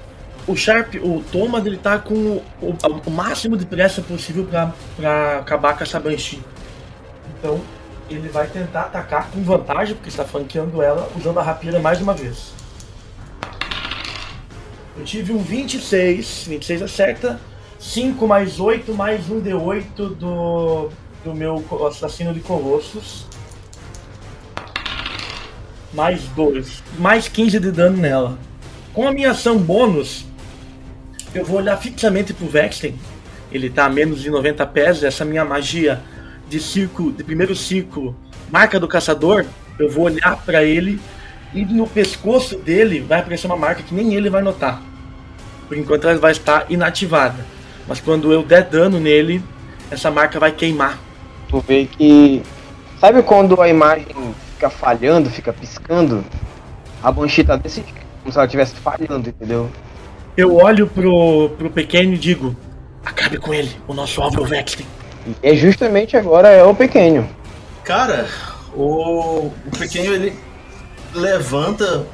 o 0.47 0.57
Sharp, 0.57 0.95
o 1.03 1.22
Thomas, 1.32 1.64
ele 1.66 1.76
tá 1.76 1.99
com 1.99 2.14
o, 2.14 2.42
o- 2.61 2.76
o 3.07 3.11
máximo 3.11 3.57
de 3.57 3.64
pressa 3.66 4.01
possível 4.03 4.45
pra, 4.45 4.72
pra 4.97 5.38
acabar 5.38 5.76
com 5.76 5.82
essa 5.84 5.99
Banshee. 6.01 6.40
Então, 7.45 7.61
ele 8.09 8.26
vai 8.30 8.47
tentar 8.47 8.84
atacar 8.84 9.30
com 9.30 9.42
vantagem, 9.42 9.95
porque 9.95 10.09
está 10.09 10.24
flanqueando 10.24 10.80
ela, 10.80 11.11
usando 11.14 11.38
a 11.38 11.42
rapira 11.42 11.78
mais 11.78 12.01
uma 12.01 12.14
vez. 12.14 12.55
Eu 14.97 15.05
tive 15.05 15.30
um 15.34 15.40
26, 15.40 16.47
26 16.49 16.80
acerta, 16.80 17.38
5 17.78 18.26
mais 18.26 18.59
8 18.59 18.95
mais 18.95 19.28
um 19.28 19.42
D8 19.42 20.14
do, 20.14 20.88
do 21.22 21.34
meu 21.34 21.62
assassino 21.86 22.32
de 22.32 22.40
colossos. 22.40 23.26
Mais 25.92 26.22
2, 26.28 26.82
mais 26.99 27.28
15 27.28 27.61
de 27.61 27.70
dano 27.70 27.99
nela. 27.99 28.38
Com 28.95 29.07
a 29.07 29.12
minha 29.12 29.32
ação 29.32 29.59
bônus, 29.59 30.24
eu 31.34 31.45
vou 31.45 31.59
olhar 31.59 31.76
fixamente 31.76 32.32
pro 32.32 32.47
Vexten. 32.47 32.99
Ele 33.53 33.68
tá 33.68 33.84
a 33.84 33.90
menos 33.90 34.22
de 34.22 34.30
90 34.30 34.66
pés. 34.68 35.03
Essa 35.03 35.26
minha 35.26 35.45
magia 35.45 36.03
de 36.55 36.61
círculo, 36.61 37.11
de 37.11 37.24
primeiro 37.24 37.57
círculo, 37.57 38.16
marca 38.48 38.78
do 38.78 38.86
caçador. 38.86 39.44
Eu 39.76 39.90
vou 39.90 40.05
olhar 40.05 40.36
pra 40.44 40.62
ele 40.62 41.00
e 41.52 41.64
no 41.64 41.84
pescoço 41.84 42.57
dele 42.59 43.00
vai 43.00 43.18
aparecer 43.18 43.48
uma 43.48 43.57
marca 43.57 43.82
que 43.82 43.92
nem 43.92 44.14
ele 44.14 44.30
vai 44.30 44.40
notar. 44.40 44.80
Por 45.66 45.76
enquanto 45.76 46.07
ela 46.07 46.16
vai 46.16 46.30
estar 46.30 46.66
inativada. 46.70 47.44
Mas 47.88 48.00
quando 48.00 48.32
eu 48.32 48.44
der 48.44 48.62
dano 48.62 49.00
nele, 49.00 49.42
essa 49.90 50.12
marca 50.12 50.38
vai 50.38 50.52
queimar. 50.52 50.96
Tu 51.48 51.59
vê 51.61 51.86
que. 51.86 52.40
Sabe 53.00 53.20
quando 53.24 53.61
a 53.61 53.68
imagem 53.68 54.07
fica 54.52 54.70
falhando, 54.70 55.28
fica 55.28 55.52
piscando? 55.52 56.24
A 57.02 57.11
Banshee 57.11 57.42
tá 57.42 57.57
desse 57.57 57.82
jeito, 57.82 57.94
como 58.20 58.32
se 58.32 58.38
ela 58.38 58.46
estivesse 58.46 58.76
falhando, 58.76 59.28
entendeu? 59.28 59.68
Eu 60.36 60.55
olho 60.55 60.86
pro, 60.86 61.50
pro 61.59 61.68
pequeno 61.68 62.14
e 62.14 62.18
digo: 62.18 62.57
Acabe 63.05 63.38
com 63.38 63.52
ele, 63.52 63.76
o 63.88 63.92
nosso 63.92 64.22
alvo 64.22 64.38
é 64.38 64.42
o 64.42 64.46
Vexten. 64.46 64.86
E 65.27 65.37
é 65.43 65.55
justamente 65.55 66.16
agora 66.16 66.49
é 66.49 66.62
o 66.64 66.75
pequeno. 66.75 67.29
Cara, 67.85 68.29
o, 68.75 69.47
o 69.47 69.55
pequeno 69.79 70.12
ele 70.14 70.39
levanta 71.14 72.07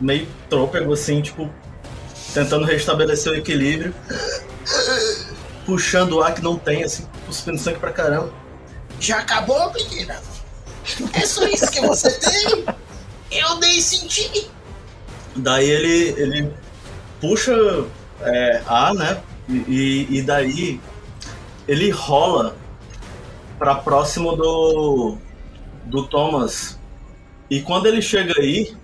meio 0.00 0.26
trôpego 0.48 0.92
assim, 0.92 1.20
tipo, 1.20 1.48
tentando 2.32 2.64
restabelecer 2.64 3.32
o 3.32 3.36
equilíbrio, 3.36 3.94
puxando 5.66 6.14
o 6.14 6.22
ar 6.22 6.34
que 6.34 6.42
não 6.42 6.56
tem, 6.56 6.82
assim, 6.84 7.06
cuspindo 7.26 7.58
sangue 7.58 7.78
pra 7.78 7.92
caramba. 7.92 8.32
Já 9.00 9.18
acabou, 9.18 9.72
menina? 9.72 10.16
É 11.12 11.20
só 11.20 11.46
isso 11.46 11.70
que 11.70 11.80
você 11.80 12.10
tem? 12.12 12.64
Eu 13.30 13.56
nem 13.56 13.80
senti. 13.80 14.50
Daí 15.36 15.68
ele, 15.68 16.14
ele 16.20 16.50
puxa 17.20 17.52
é, 18.22 18.62
ar, 18.66 18.94
né? 18.94 19.18
E- 19.48 20.06
e 20.10 20.22
daí 20.22 20.80
ele 21.68 21.90
rola 21.90 22.56
pra 23.58 23.74
próximo 23.74 24.34
do, 24.34 25.18
do 25.84 26.04
Thomas. 26.04 26.80
E 27.50 27.60
quando 27.60 27.86
ele 27.86 28.00
chega 28.00 28.34
aí, 28.40 28.74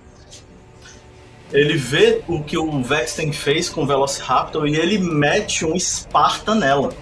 ele 1.53 1.77
vê 1.77 2.23
o 2.29 2.43
que 2.43 2.59
o 2.59 2.83
Vexten 2.83 3.33
fez 3.33 3.69
com 3.69 3.83
o 3.83 3.87
Velociraptor 3.87 4.67
e 4.67 4.77
ele 4.77 4.99
mete 4.99 5.65
um 5.65 5.75
Esparta 5.75 6.55
nela. 6.55 6.93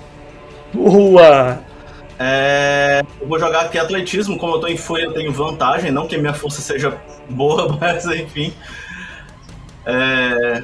Boa! 0.72 1.60
É, 2.18 3.02
eu 3.20 3.26
vou 3.26 3.38
jogar 3.38 3.62
aqui 3.62 3.78
atletismo, 3.78 4.38
como 4.38 4.54
eu 4.54 4.60
tô 4.60 4.68
em 4.68 4.76
fúria, 4.76 5.06
eu 5.06 5.12
tenho 5.12 5.32
vantagem, 5.32 5.90
não 5.90 6.06
que 6.06 6.16
minha 6.16 6.34
força 6.34 6.60
seja 6.60 6.96
boa, 7.28 7.76
mas 7.80 8.06
enfim. 8.06 8.54
É, 9.84 10.62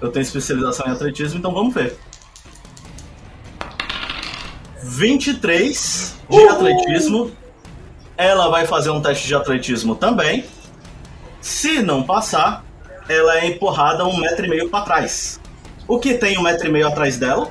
eu 0.00 0.10
tenho 0.10 0.22
especialização 0.22 0.86
em 0.86 0.92
atletismo, 0.92 1.38
então 1.38 1.52
vamos 1.52 1.74
ver. 1.74 1.96
23 4.82 6.16
de 6.28 6.48
atletismo. 6.48 7.30
Ela 8.16 8.48
vai 8.48 8.66
fazer 8.66 8.90
um 8.90 9.00
teste 9.00 9.26
de 9.26 9.34
atletismo 9.34 9.94
também. 9.94 10.44
Se 11.40 11.82
não 11.82 12.02
passar, 12.02 12.64
ela 13.08 13.38
é 13.38 13.46
empurrada 13.46 14.04
um 14.04 14.18
metro 14.18 14.44
e 14.44 14.48
meio 14.48 14.68
para 14.68 14.84
trás. 14.84 15.40
O 15.86 15.98
que 15.98 16.14
tem 16.14 16.36
um 16.36 16.42
metro 16.42 16.66
e 16.68 16.70
meio 16.70 16.88
atrás 16.88 17.16
dela? 17.16 17.48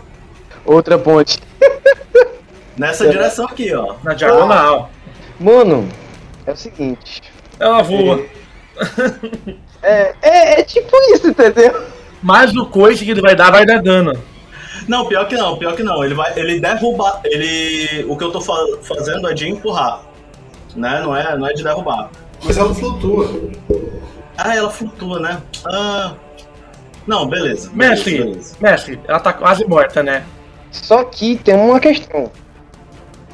Outra 0.65 0.97
ponte. 0.97 1.39
Nessa 2.77 3.09
direção 3.09 3.45
aqui, 3.45 3.73
ó. 3.73 3.95
Na 4.03 4.13
diagonal. 4.13 4.91
Mano, 5.39 5.89
é 6.45 6.51
o 6.51 6.55
seguinte. 6.55 7.21
Ela 7.59 7.81
voa. 7.81 8.23
É, 9.81 10.15
é, 10.21 10.59
é 10.59 10.63
tipo 10.63 10.95
isso, 11.13 11.27
entendeu? 11.27 11.85
Mas 12.21 12.55
o 12.55 12.65
coice 12.65 13.05
que 13.05 13.11
ele 13.11 13.21
vai 13.21 13.35
dar 13.35 13.51
vai 13.51 13.65
dar 13.65 13.81
dano. 13.81 14.21
Não, 14.87 15.05
pior 15.07 15.27
que 15.27 15.35
não, 15.35 15.57
pior 15.57 15.75
que 15.75 15.83
não. 15.83 16.03
Ele 16.03 16.13
vai, 16.13 16.37
ele 16.39 16.59
derruba, 16.59 17.19
ele, 17.25 18.05
o 18.05 18.15
que 18.15 18.23
eu 18.23 18.31
tô 18.31 18.39
fa- 18.39 18.77
fazendo 18.83 19.29
é 19.29 19.33
de 19.33 19.49
empurrar, 19.49 20.01
né? 20.75 21.01
Não 21.01 21.15
é, 21.15 21.37
não 21.37 21.47
é 21.47 21.53
de 21.53 21.63
derrubar. 21.63 22.09
Mas 22.43 22.57
ela 22.57 22.73
flutua. 22.73 23.27
Ah, 24.37 24.55
ela 24.55 24.69
flutua, 24.69 25.19
né? 25.19 25.41
Ah, 25.65 26.13
não, 27.05 27.27
beleza. 27.27 27.69
Mestre, 27.73 28.17
beleza. 28.19 28.55
mestre, 28.61 28.99
ela 29.07 29.19
tá 29.19 29.33
quase 29.33 29.65
morta, 29.65 30.01
né? 30.03 30.25
Só 30.71 31.03
que 31.03 31.35
tem 31.37 31.55
uma 31.55 31.79
questão. 31.79 32.31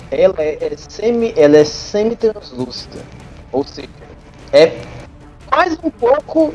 Ela 0.09 0.35
é, 0.39 0.57
é 0.61 0.77
semi, 0.77 1.33
ela 1.35 1.57
é 1.57 1.65
semi-translúcida. 1.65 2.99
Ou 3.51 3.63
seja, 3.63 3.89
é 4.51 4.71
mais 5.51 5.77
um 5.83 5.89
pouco 5.89 6.53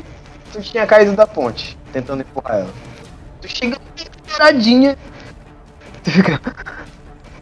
tu 0.52 0.60
tinha 0.62 0.86
caído 0.86 1.12
da 1.14 1.26
ponte, 1.26 1.76
tentando 1.92 2.22
empurrar 2.22 2.60
ela. 2.60 2.70
Tu 3.42 3.48
chega 3.48 3.76
esperadinha. 4.28 4.96
Tu 6.04 6.10
fica. 6.10 6.40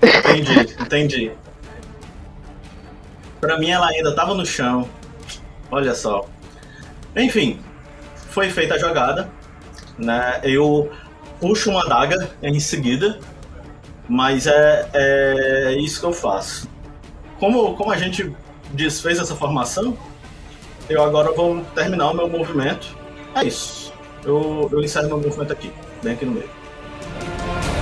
Entendi, 0.03 0.76
entendi. 0.80 1.32
Pra 3.41 3.59
mim 3.59 3.70
ela 3.70 3.89
ainda 3.89 4.14
tava 4.14 4.34
no 4.34 4.47
chão. 4.47 4.89
Olha 5.70 5.95
só. 5.95 6.28
Enfim, 7.16 7.61
foi 8.30 8.51
feita 8.51 8.74
a 8.74 8.78
jogada, 8.78 9.30
né? 9.99 10.41
Eu 10.43 10.91
puxo 11.41 11.70
uma 11.70 11.84
adaga 11.84 12.30
em 12.43 12.59
seguida, 12.61 13.18
mas 14.09 14.47
é, 14.47 14.89
é 14.93 15.72
isso 15.78 16.01
que 16.01 16.07
eu 16.07 16.12
faço. 16.12 16.68
Como, 17.39 17.74
como 17.74 17.91
a 17.91 17.97
gente 17.97 18.34
desfez 18.72 19.18
essa 19.18 19.34
formação, 19.34 19.97
eu 20.89 21.03
agora 21.03 21.32
vou 21.32 21.62
terminar 21.74 22.11
o 22.11 22.14
meu 22.14 22.28
movimento. 22.28 22.97
É 23.34 23.45
isso. 23.45 23.93
eu, 24.24 24.68
eu 24.72 24.80
ensaio 24.82 25.09
meu 25.09 25.20
movimento 25.20 25.53
aqui, 25.53 25.70
bem 26.03 26.14
aqui 26.14 26.24
no 26.24 26.32
meio. 26.32 26.55
Thank 27.18 27.70
you. 27.70 27.75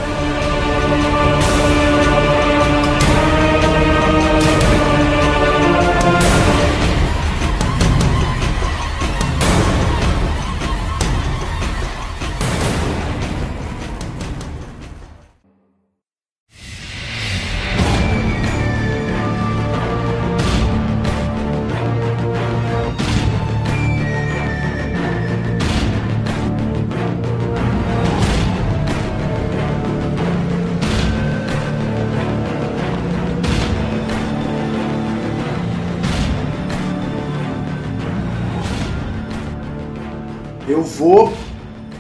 Eu 40.67 40.83
vou. 40.83 41.33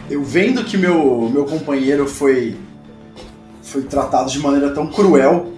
Eu 0.09 0.23
vendo 0.23 0.65
que 0.65 0.77
meu, 0.77 1.29
meu 1.33 1.45
companheiro 1.45 2.09
foi. 2.09 2.57
Foi 3.63 3.83
tratado 3.83 4.31
de 4.31 4.39
maneira 4.39 4.73
tão 4.73 4.87
cruel. 4.87 5.53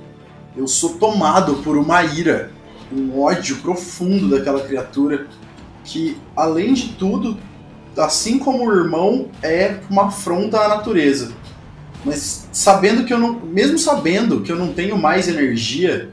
Eu 0.57 0.67
sou 0.67 0.95
tomado 0.95 1.57
por 1.57 1.77
uma 1.77 2.03
ira, 2.03 2.51
um 2.93 3.21
ódio 3.21 3.57
profundo 3.57 4.31
daquela 4.31 4.61
criatura. 4.61 5.27
Que, 5.85 6.17
além 6.35 6.75
de 6.75 6.89
tudo, 6.95 7.37
assim 7.97 8.39
como 8.39 8.67
o 8.67 8.73
irmão, 8.73 9.29
é 9.43 9.79
uma 9.89 10.07
afronta 10.07 10.59
à 10.59 10.69
natureza. 10.69 11.33
Mas 12.05 12.49
sabendo 12.53 13.05
que 13.05 13.13
eu 13.13 13.19
não. 13.19 13.35
Mesmo 13.41 13.79
sabendo 13.79 14.41
que 14.41 14.51
eu 14.51 14.57
não 14.57 14.73
tenho 14.73 14.99
mais 14.99 15.29
energia 15.29 16.11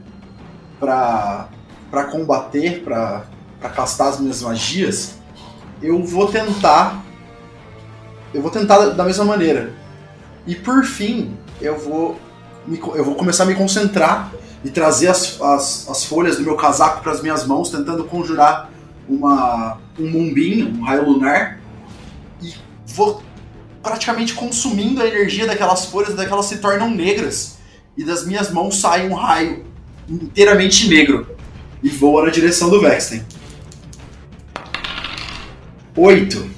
pra, 0.78 1.48
pra 1.90 2.04
combater, 2.04 2.82
pra 2.82 3.24
castar 3.74 4.08
as 4.08 4.20
minhas 4.20 4.42
magias, 4.42 5.18
eu 5.84 6.02
vou 6.02 6.26
tentar. 6.28 7.04
Eu 8.32 8.42
vou 8.42 8.50
tentar 8.50 8.78
da 8.90 9.04
mesma 9.04 9.24
maneira. 9.24 9.72
E 10.46 10.54
por 10.54 10.84
fim, 10.84 11.36
eu 11.60 11.78
vou. 11.78 12.18
me 12.66 12.78
eu 12.78 13.04
vou 13.04 13.14
começar 13.14 13.44
a 13.44 13.46
me 13.46 13.54
concentrar 13.54 14.32
e 14.64 14.70
trazer 14.70 15.08
as, 15.08 15.40
as, 15.40 15.88
as 15.88 16.04
folhas 16.04 16.36
do 16.36 16.42
meu 16.42 16.56
casaco 16.56 17.02
para 17.02 17.12
as 17.12 17.22
minhas 17.22 17.46
mãos, 17.46 17.70
tentando 17.70 18.04
conjurar 18.04 18.70
uma, 19.08 19.78
um 19.98 20.10
mumbinho, 20.10 20.68
um 20.68 20.82
raio 20.82 21.08
lunar. 21.08 21.60
E 22.42 22.54
vou 22.86 23.22
praticamente 23.82 24.32
consumindo 24.32 25.02
a 25.02 25.06
energia 25.06 25.46
daquelas 25.46 25.84
folhas, 25.84 26.14
até 26.14 26.24
que 26.24 26.32
elas 26.32 26.46
se 26.46 26.56
tornam 26.58 26.90
negras. 26.90 27.58
E 27.96 28.02
das 28.02 28.26
minhas 28.26 28.50
mãos 28.50 28.80
sai 28.80 29.06
um 29.08 29.14
raio 29.14 29.64
inteiramente 30.08 30.88
negro. 30.88 31.26
E 31.82 31.90
voa 31.90 32.24
na 32.24 32.30
direção 32.30 32.70
do 32.70 32.80
Vexten. 32.80 33.22
Oito. 35.96 36.48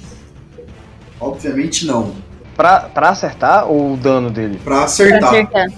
Obviamente 1.19 1.85
não. 1.85 2.13
Pra, 2.55 2.81
pra 2.81 3.09
acertar 3.09 3.69
ou 3.69 3.93
o 3.93 3.97
dano 3.97 4.29
dele? 4.29 4.59
Pra 4.63 4.75
Pra 4.77 4.83
acertar. 4.85 5.29
acertar. 5.29 5.71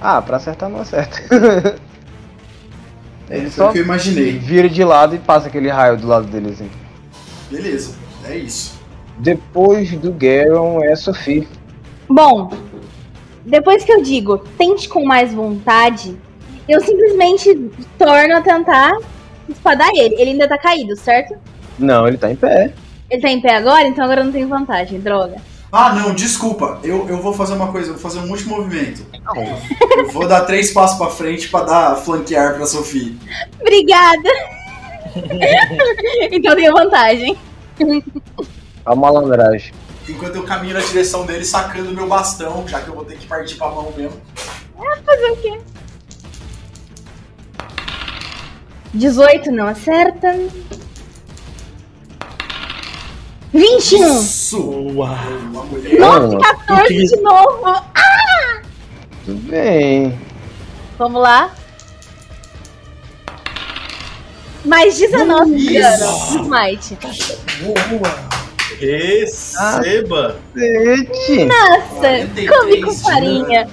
Ah, 0.00 0.20
pra 0.20 0.36
acertar 0.36 0.68
não 0.68 0.80
acerta. 0.80 1.78
É, 3.30 3.36
Ele 3.38 3.50
foi 3.50 3.50
só 3.50 3.70
o 3.70 3.72
que 3.72 3.78
eu 3.78 3.84
imaginei. 3.84 4.32
vira 4.38 4.68
de 4.68 4.84
lado 4.84 5.14
e 5.14 5.18
passa 5.18 5.46
aquele 5.48 5.70
raio 5.70 5.96
do 5.96 6.06
lado 6.06 6.26
dele 6.26 6.50
assim. 6.50 6.68
Beleza, 7.50 7.94
é 8.28 8.36
isso. 8.36 8.78
Depois 9.18 9.90
do 9.92 10.12
Garon 10.12 10.82
é 10.82 10.92
a 10.92 10.96
Sophie. 10.96 11.48
Bom, 12.08 12.50
depois 13.46 13.84
que 13.84 13.92
eu 13.92 14.02
digo 14.02 14.38
tente 14.58 14.88
com 14.88 15.04
mais 15.06 15.32
vontade, 15.32 16.16
eu 16.68 16.80
simplesmente 16.80 17.70
torno 17.96 18.36
a 18.36 18.40
tentar 18.42 18.92
espadar 19.48 19.88
ele. 19.94 20.14
Ele 20.16 20.30
ainda 20.32 20.48
tá 20.48 20.58
caído, 20.58 20.94
certo? 20.96 21.34
Não, 21.78 22.06
ele 22.06 22.18
tá 22.18 22.30
em 22.30 22.36
pé. 22.36 22.72
Ele 23.12 23.20
tá 23.20 23.28
em 23.28 23.42
pé 23.42 23.56
agora, 23.56 23.86
então 23.86 24.02
agora 24.02 24.22
eu 24.22 24.24
não 24.24 24.32
tenho 24.32 24.48
vantagem, 24.48 24.98
droga. 24.98 25.36
Ah, 25.70 25.92
não, 25.92 26.14
desculpa. 26.14 26.80
Eu, 26.82 27.06
eu 27.10 27.20
vou 27.20 27.34
fazer 27.34 27.52
uma 27.52 27.70
coisa, 27.70 27.90
eu 27.90 27.92
vou 27.92 28.02
fazer 28.02 28.20
um 28.20 28.30
último 28.30 28.56
movimento. 28.56 29.04
Eu 29.98 30.08
vou 30.10 30.26
dar 30.26 30.46
três 30.46 30.70
passos 30.70 30.96
pra 30.96 31.08
frente 31.08 31.50
pra 31.50 31.62
dar 31.62 31.96
flanquear 31.96 32.54
pra 32.54 32.64
Sofia. 32.64 33.14
Obrigada! 33.60 34.30
então 36.32 36.52
eu 36.52 36.56
tenho 36.56 36.72
vantagem. 36.72 37.36
A 38.86 38.96
malandragem. 38.96 39.74
Enquanto 40.08 40.36
eu 40.36 40.44
caminho 40.44 40.72
na 40.72 40.80
direção 40.80 41.26
dele, 41.26 41.44
sacando 41.44 41.92
meu 41.92 42.08
bastão, 42.08 42.66
já 42.66 42.80
que 42.80 42.88
eu 42.88 42.94
vou 42.94 43.04
ter 43.04 43.18
que 43.18 43.26
partir 43.26 43.56
pra 43.56 43.68
mão 43.68 43.92
mesmo. 43.94 44.18
Fazer 45.04 45.30
o 45.32 45.36
quê? 45.36 45.60
18 48.94 49.52
não 49.52 49.68
acerta. 49.68 50.34
21! 53.52 54.20
Isso! 54.20 54.60
Uau. 54.94 55.08
Nossa, 55.98 56.38
14 56.66 57.06
de 57.06 57.16
novo! 57.20 57.82
Tudo 59.24 59.38
bem. 59.50 60.18
Vamos 60.98 61.20
lá. 61.20 61.50
Mais 64.64 64.96
19 64.96 65.56
de 65.56 65.80
dano 65.80 66.06
smite. 66.30 66.98
Receba! 68.80 70.36
Gente, 70.56 71.44
Nossa, 71.44 72.00
43 72.00 72.50
come 72.50 72.82
com 72.82 72.92
farinha. 72.94 73.68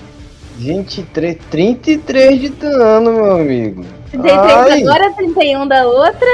23, 0.58 1.38
33 1.50 2.42
de 2.42 2.50
dano, 2.50 3.14
meu 3.14 3.32
amigo. 3.38 3.86
33 4.12 4.52
Ai. 4.52 4.82
agora, 4.84 5.14
31 5.14 5.68
da 5.68 5.88
outra. 5.88 6.28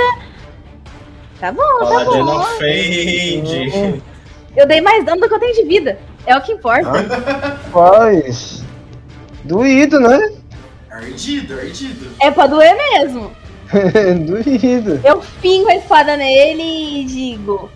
Tá 1.40 1.52
bom, 1.52 1.62
tá 1.80 2.06
bom. 2.06 2.40
ofende. 2.40 4.02
Eu 4.56 4.66
dei 4.68 4.80
mais 4.82 5.06
dano 5.06 5.22
do 5.22 5.28
que 5.28 5.34
eu 5.36 5.40
tenho 5.40 5.54
de 5.56 5.64
vida. 5.66 6.00
É 6.26 6.36
o 6.36 6.42
que 6.42 6.54
importa. 6.54 6.92
Rapaz. 6.92 8.64
Doído, 9.44 10.00
né? 10.00 10.32
Ardido, 10.90 11.54
ardido. 11.60 12.08
É 12.22 12.32
pra 12.32 12.48
doer 12.48 12.76
mesmo. 12.76 13.32
Doído. 14.26 15.02
Eu 15.04 15.22
fingo 15.22 15.70
a 15.70 15.76
espada 15.76 16.16
nele 16.16 17.02
e 17.02 17.06
digo: 17.06 17.70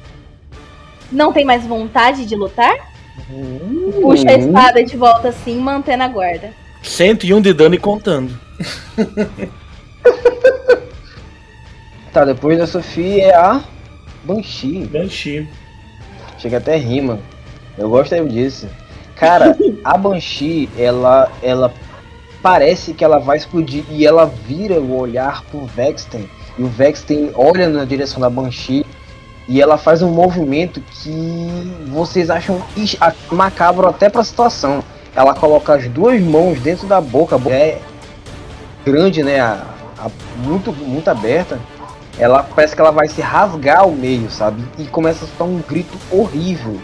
Não 1.12 1.34
tem 1.34 1.44
mais 1.44 1.66
vontade 1.66 2.26
de 2.26 2.36
lutar? 2.36 2.74
Puxa 4.02 4.30
a 4.32 4.36
Hum. 4.36 4.40
espada 4.40 4.84
de 4.84 4.96
volta 4.98 5.28
assim, 5.30 5.60
mantendo 5.60 6.04
a 6.04 6.08
guarda. 6.08 6.52
101 6.82 7.42
de 7.42 7.54
dano 7.54 7.76
e 7.76 7.78
contando. 7.78 8.40
Tá, 12.12 12.26
depois 12.26 12.58
da 12.58 12.66
Sofia 12.66 13.26
é 13.28 13.36
a 13.36 13.62
Banshee. 14.24 14.86
Banshee. 14.88 15.48
Chega 16.38 16.58
até 16.58 16.76
rima. 16.76 17.20
Eu 17.78 17.90
gosto 17.90 18.16
disso. 18.28 18.68
Cara, 19.16 19.56
a 19.84 19.98
Banshee, 19.98 20.70
ela, 20.78 21.32
ela 21.44 21.72
parece 22.42 22.94
que 22.94 23.04
ela 23.04 23.20
vai 23.20 23.38
explodir 23.38 23.84
e 23.90 24.06
ela 24.06 24.26
vira 24.26 24.80
o 24.80 24.98
olhar 24.98 25.44
pro 25.46 25.66
Vexten. 25.66 26.30
E 26.58 26.64
o 26.64 26.68
Vexten 26.68 27.32
olha 27.36 27.68
na 27.70 27.86
direção 27.86 28.20
da 28.20 28.30
Banshee 28.30 28.86
e 29.48 29.62
ela 29.62 29.78
faz 29.78 30.02
um 30.02 30.10
movimento 30.12 30.82
que 30.82 31.74
vocês 31.88 32.30
acham 32.30 32.62
macabro 33.32 33.88
até 33.88 34.10
pra 34.10 34.24
situação. 34.24 34.84
Ela 35.16 35.34
coloca 35.34 35.74
as 35.74 35.88
duas 35.88 36.20
mãos 36.22 36.60
dentro 36.60 36.88
da 36.88 37.02
boca, 37.02 37.36
a 37.36 37.40
boca 37.40 37.56
é 37.56 37.80
grande, 38.86 39.22
né? 39.24 39.40
a- 39.40 39.66
a- 39.98 40.10
muito, 40.38 40.72
muito 40.72 41.10
aberta 41.10 41.60
ela 42.20 42.44
parece 42.44 42.76
que 42.76 42.82
ela 42.82 42.92
vai 42.92 43.08
se 43.08 43.22
rasgar 43.22 43.80
ao 43.80 43.92
meio, 43.92 44.30
sabe? 44.30 44.62
E 44.78 44.86
começa 44.86 45.24
a 45.24 45.28
soltar 45.28 45.48
um 45.48 45.60
grito 45.62 45.98
horrível. 46.12 46.80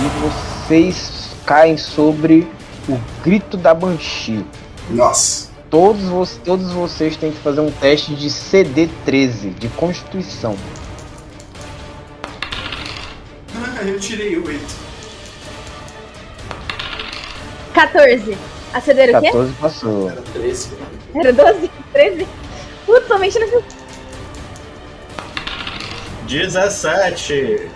E 0.00 0.64
vocês 0.66 1.30
caem 1.46 1.76
sobre 1.76 2.48
o 2.88 2.98
grito 3.22 3.56
da 3.56 3.72
Banshee. 3.72 4.44
Nossa. 4.90 5.50
Todos, 5.70 6.02
vo- 6.02 6.26
todos 6.44 6.72
vocês 6.72 7.16
têm 7.16 7.30
que 7.30 7.38
fazer 7.38 7.60
um 7.60 7.70
teste 7.70 8.14
de 8.14 8.28
CD13, 8.28 9.54
de 9.58 9.68
Constituição. 9.68 10.56
Ah, 13.54 13.82
eu 13.84 13.98
tirei 14.00 14.36
o 14.36 14.44
8. 14.46 14.60
14. 17.72 18.36
Aceder 18.74 19.16
o 19.16 19.20
quê? 19.20 19.26
14 19.28 19.52
passou. 19.54 20.10
Era 20.10 20.22
13. 20.22 20.70
Era 21.14 21.32
12? 21.32 21.70
13? 21.92 22.26
Putz, 22.86 23.06
somente 23.06 23.38
nesse. 23.38 23.64
17. 26.26 27.68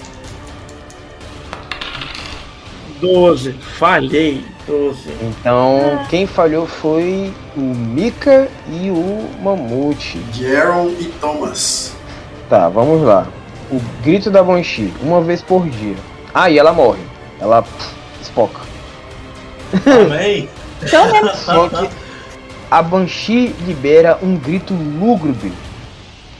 12. 3.00 3.52
Falhei. 3.52 4.44
12. 4.66 5.11
Então, 5.22 6.04
quem 6.09 6.26
falhou 6.26 6.66
foi 6.66 7.32
o 7.57 7.61
Mika 7.61 8.48
e 8.68 8.90
o 8.90 9.28
Mamute. 9.42 10.20
Jaron 10.32 10.88
e 10.98 11.04
Thomas. 11.20 11.94
Tá, 12.48 12.68
vamos 12.68 13.02
lá. 13.02 13.26
o 13.70 13.80
grito 14.02 14.30
da 14.30 14.42
Banshee 14.42 14.92
uma 15.02 15.20
vez 15.20 15.42
por 15.42 15.68
dia. 15.68 15.96
Ah, 16.32 16.50
e 16.50 16.59
ela 16.59 16.72
morre. 16.72 17.00
Ela 17.40 17.62
pff, 17.62 17.94
espoca. 18.22 18.61
Amém. 19.86 20.48
Menos. 21.12 21.36
Só 21.38 21.68
que 21.68 21.88
a 22.77 22.83
Banshee 22.83 23.55
libera 23.66 24.18
um 24.22 24.37
grito 24.37 24.74
lúgubre. 24.74 25.51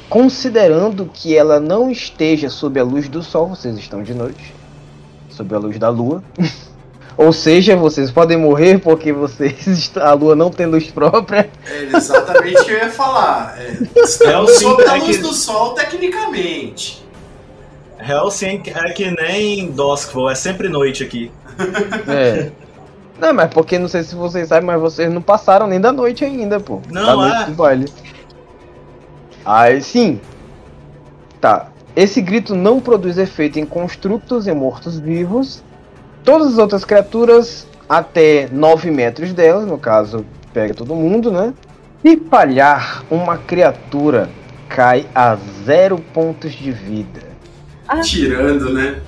Considerando 0.07 1.11
que 1.11 1.35
ela 1.35 1.59
não 1.59 1.91
esteja 1.91 2.51
sob 2.51 2.79
a 2.79 2.85
luz 2.85 3.09
do 3.09 3.23
sol, 3.23 3.49
vocês 3.49 3.75
estão 3.79 4.03
de 4.03 4.13
noite. 4.13 4.55
Sob 5.31 5.55
a 5.55 5.59
luz 5.59 5.79
da 5.79 5.89
lua. 5.89 6.23
Ou 7.17 7.33
seja, 7.33 7.75
vocês 7.75 8.11
podem 8.11 8.37
morrer 8.37 8.79
porque 8.81 9.15
vocês 9.15 9.91
a 9.97 10.13
lua 10.13 10.37
não 10.37 10.51
tem 10.51 10.67
luz 10.67 10.91
própria. 10.91 11.49
É 11.65 11.85
exatamente 11.85 12.61
o 12.61 12.65
que 12.67 12.71
eu 12.73 12.77
ia 12.77 12.91
falar. 12.91 13.59
É, 13.59 13.79
estamos 14.05 14.59
sob 14.59 14.87
a 14.87 14.99
é 14.99 15.01
luz 15.01 15.19
do 15.23 15.33
sol, 15.33 15.73
tecnicamente. 15.73 17.03
Hellsing 17.99 18.63
é 18.67 18.93
que 18.93 19.11
nem 19.11 19.71
Doskville, 19.71 20.33
é 20.33 20.35
sempre 20.35 20.69
noite 20.69 21.03
aqui. 21.03 21.31
É. 22.07 22.51
Não, 23.19 23.33
mas 23.33 23.53
porque 23.53 23.79
não 23.79 23.89
sei 23.89 24.03
se 24.03 24.15
vocês 24.15 24.49
sabem, 24.49 24.67
mas 24.67 24.81
vocês 24.81 25.11
não 25.13 25.23
passaram 25.23 25.67
nem 25.67 25.81
da 25.81 25.93
noite 25.93 26.25
ainda, 26.25 26.61
pô. 26.61 26.81
Não, 26.91 27.05
da 27.05 27.15
noite 27.17 27.43
é. 27.43 27.47
do 27.47 27.53
baile. 27.53 27.93
Aí 29.45 29.83
sim. 29.83 30.21
Tá. 31.41 31.69
Esse 31.95 32.21
grito 32.21 32.55
não 32.55 32.79
produz 32.81 33.17
efeito 33.17 33.59
em 33.59 33.65
construtos 33.65 34.47
e 34.47 34.53
mortos-vivos. 34.53 35.63
Todas 36.23 36.49
as 36.49 36.59
outras 36.59 36.85
criaturas 36.85 37.67
até 37.89 38.49
9 38.53 38.91
metros 38.91 39.33
delas, 39.33 39.67
no 39.67 39.79
caso, 39.79 40.27
pega 40.53 40.75
todo 40.75 40.95
mundo, 40.95 41.31
né? 41.31 41.55
Se 42.03 42.17
falhar, 42.29 43.05
uma 43.11 43.39
criatura 43.39 44.29
cai 44.69 45.07
a 45.15 45.37
zero 45.65 45.99
pontos 46.13 46.53
de 46.53 46.71
vida. 46.71 47.23
Tirando, 48.03 48.73
né? 48.73 49.01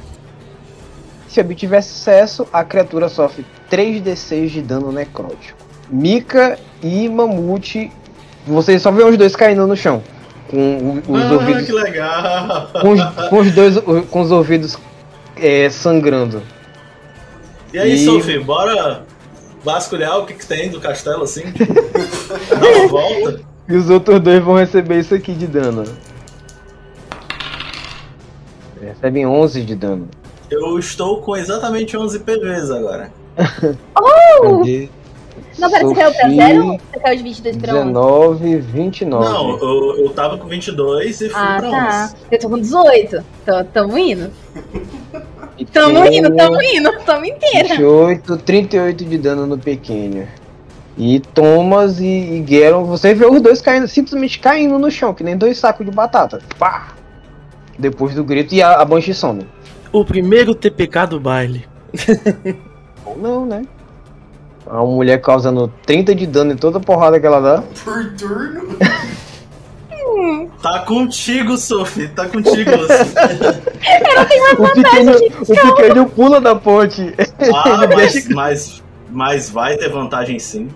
Se 1.29 1.41
obtiver 1.41 1.83
sucesso, 1.83 2.47
a 2.53 2.64
criatura 2.64 3.09
sofre 3.09 3.45
3d6 3.70 4.49
de 4.49 4.62
dano 4.62 4.91
necrótico. 4.91 5.59
Mika 5.91 6.59
e 6.83 7.09
Mamute, 7.09 7.91
vocês 8.47 8.81
só 8.83 8.91
vê 8.91 9.05
os 9.05 9.16
dois 9.16 9.37
caindo 9.37 9.66
no 9.66 9.76
chão. 9.76 10.03
Com 10.51 11.03
os 11.07 11.22
ah, 11.22 11.33
ouvidos. 11.35 11.66
que 11.66 11.72
legal! 11.72 12.70
Com 12.81 12.91
os, 12.93 13.29
com 13.29 13.39
os 13.39 13.53
dois 13.53 13.79
com 14.11 14.20
os 14.20 14.31
ouvidos 14.31 14.79
é, 15.37 15.68
sangrando. 15.68 16.43
E 17.72 17.79
aí, 17.79 17.95
E- 17.95 18.05
Sophie, 18.05 18.39
bora 18.39 19.05
vasculhar 19.62 20.18
o 20.18 20.24
que, 20.24 20.33
que 20.33 20.47
tem 20.47 20.70
do 20.70 20.81
castelo 20.81 21.24
assim? 21.24 21.43
Dá 21.53 22.68
uma 22.68 22.89
volta. 22.89 23.41
E 23.70 23.76
os 23.76 23.91
outros 23.91 24.18
dois 24.20 24.43
vão 24.43 24.55
receber 24.57 24.99
isso 24.99 25.14
aqui 25.14 25.35
de 25.35 25.47
dano. 25.47 25.85
Recebem 28.81 29.26
11 29.26 29.62
de 29.62 29.74
dano. 29.74 30.09
Eu 30.51 30.78
estou 30.78 31.20
com 31.20 31.36
exatamente 31.36 31.96
11 31.96 32.20
PVs 32.20 32.70
agora. 32.70 33.12
Cadê? 33.36 34.88
Não, 35.59 35.70
pera, 35.70 35.84
você 35.84 35.94
caiu 35.94 36.12
pra 36.14 36.30
zero? 36.30 36.64
Você 36.92 37.01
caiu 37.01 37.16
de 37.16 37.22
22 37.22 37.57
pra 37.57 37.74
11? 37.74 37.84
19, 37.86 38.57
29. 38.59 39.28
Não, 39.28 39.59
eu, 39.59 40.05
eu 40.05 40.11
tava 40.11 40.38
com 40.38 40.46
22 40.46 41.20
e 41.20 41.28
fui 41.28 41.40
Ah, 41.40 41.57
pra 41.59 41.70
tá. 41.70 42.05
11. 42.05 42.16
Eu 42.30 42.38
tô 42.38 42.49
com 42.49 42.59
18. 42.59 43.24
Tô, 43.44 43.64
tamo 43.64 43.99
indo. 43.99 44.30
Tamo 45.72 46.03
tem 46.03 46.18
indo, 46.18 46.36
tamo 46.36 46.62
indo. 46.62 46.92
Tamo 47.05 47.24
inteira. 47.24 47.68
28, 47.70 48.36
38 48.38 49.05
de 49.05 49.18
dano 49.18 49.46
no 49.46 49.59
pequeno. 49.59 50.26
E 50.96 51.20
Thomas 51.20 52.01
e, 52.01 52.05
e 52.05 52.44
Geron, 52.46 52.84
você 52.84 53.14
vê 53.14 53.26
os 53.26 53.40
dois 53.40 53.61
caindo, 53.61 53.86
simplesmente 53.86 54.38
caindo 54.38 54.78
no 54.78 54.90
chão, 54.90 55.14
que 55.14 55.22
nem 55.22 55.36
dois 55.36 55.59
sacos 55.59 55.86
de 55.86 55.92
batata. 55.92 56.40
Pá! 56.59 56.88
Depois 57.78 58.14
do 58.14 58.24
grito 58.24 58.55
e 58.55 58.62
a, 58.62 58.80
a 58.80 58.84
Banshee 58.84 59.14
some. 59.14 59.46
O 59.93 60.05
primeiro 60.05 60.55
TPK 60.55 61.07
do 61.07 61.20
baile. 61.20 61.66
Ou 63.05 63.16
não, 63.16 63.47
né? 63.47 63.62
A 64.66 64.84
mulher 64.84 65.20
causando 65.20 65.72
30 65.86 66.14
de 66.14 66.26
dano 66.26 66.53
em 66.53 66.57
toda 66.57 66.78
porrada 66.78 67.18
que 67.18 67.26
ela 67.26 67.41
dá. 67.41 67.62
Por 67.84 68.12
turno. 68.14 68.76
Tá 70.62 70.80
contigo, 70.80 71.57
Sophie, 71.57 72.09
tá 72.09 72.26
contigo. 72.28 72.70
Lucy. 72.74 73.14
O 74.59 74.72
pequeno, 74.74 75.12
o 75.41 75.74
pequeno 75.76 76.11
pula 76.11 76.41
da 76.41 76.55
ponte. 76.57 77.14
Ah, 77.55 77.86
mas, 77.95 78.28
mas, 78.28 78.82
mas 79.11 79.51
vai 79.51 79.76
ter 79.76 79.89
vantagem 79.89 80.39
sim. 80.39 80.68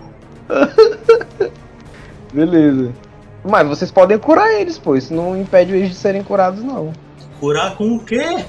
Beleza. 2.33 2.93
Mas 3.43 3.67
vocês 3.67 3.91
podem 3.91 4.17
curar 4.17 4.53
eles, 4.53 4.79
pô. 4.79 4.95
Isso 4.95 5.13
não 5.13 5.37
impede 5.37 5.73
eles 5.73 5.89
de 5.89 5.95
serem 5.95 6.23
curados, 6.23 6.63
não. 6.63 6.93
Curar 7.39 7.75
com 7.75 7.95
o 7.95 7.99
quê? 7.99 8.45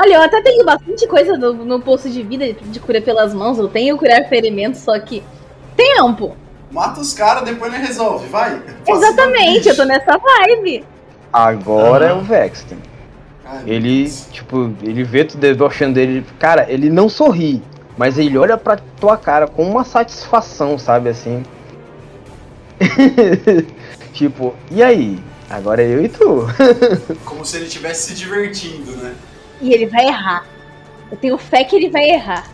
Olha, 0.00 0.14
eu 0.14 0.22
até 0.22 0.40
tenho 0.40 0.64
bastante 0.64 1.06
coisa 1.08 1.36
no, 1.36 1.52
no 1.52 1.80
poço 1.80 2.08
de 2.08 2.22
vida 2.22 2.52
de 2.52 2.78
cura 2.78 3.00
pelas 3.02 3.34
mãos. 3.34 3.58
Eu 3.58 3.66
tenho 3.68 3.98
curar 3.98 4.28
ferimentos, 4.28 4.80
só 4.80 4.96
que. 5.00 5.24
Tempo! 5.76 6.36
Mata 6.70 7.00
os 7.00 7.12
caras, 7.12 7.42
depois 7.44 7.72
ele 7.74 7.84
resolve, 7.84 8.28
vai. 8.28 8.62
Exatamente, 8.86 9.68
eu 9.68 9.74
tô 9.76 9.84
nessa 9.84 10.16
vibe. 10.18 10.84
Agora 11.32 12.06
é 12.06 12.10
Ah. 12.10 12.14
o 12.14 12.20
Vexten. 12.22 12.78
Ai, 13.44 13.62
Ele, 13.66 14.02
Deus. 14.04 14.26
tipo, 14.30 14.72
ele 14.82 15.02
vê 15.02 15.24
tu 15.24 15.36
debochando 15.38 15.94
dele. 15.94 16.24
Cara, 16.38 16.66
ele 16.70 16.90
não 16.90 17.08
sorri, 17.08 17.62
mas 17.96 18.18
ele 18.18 18.36
olha 18.38 18.56
pra 18.58 18.76
tua 19.00 19.16
cara 19.16 19.46
com 19.48 19.62
uma 19.64 19.82
satisfação, 19.84 20.78
sabe 20.78 21.08
assim? 21.08 21.42
tipo, 24.12 24.54
e 24.70 24.82
aí? 24.82 25.18
Agora 25.50 25.82
é 25.82 25.86
eu 25.94 26.04
e 26.04 26.08
tu. 26.08 26.46
Como 27.24 27.44
se 27.44 27.56
ele 27.56 27.66
estivesse 27.66 28.08
se 28.10 28.14
divertindo, 28.14 28.92
né? 28.98 29.14
E 29.60 29.72
ele 29.72 29.86
vai 29.86 30.06
errar. 30.06 30.44
Eu 31.10 31.16
tenho 31.16 31.38
fé 31.38 31.64
que 31.64 31.74
ele 31.76 31.88
vai 31.90 32.04
errar. 32.10 32.44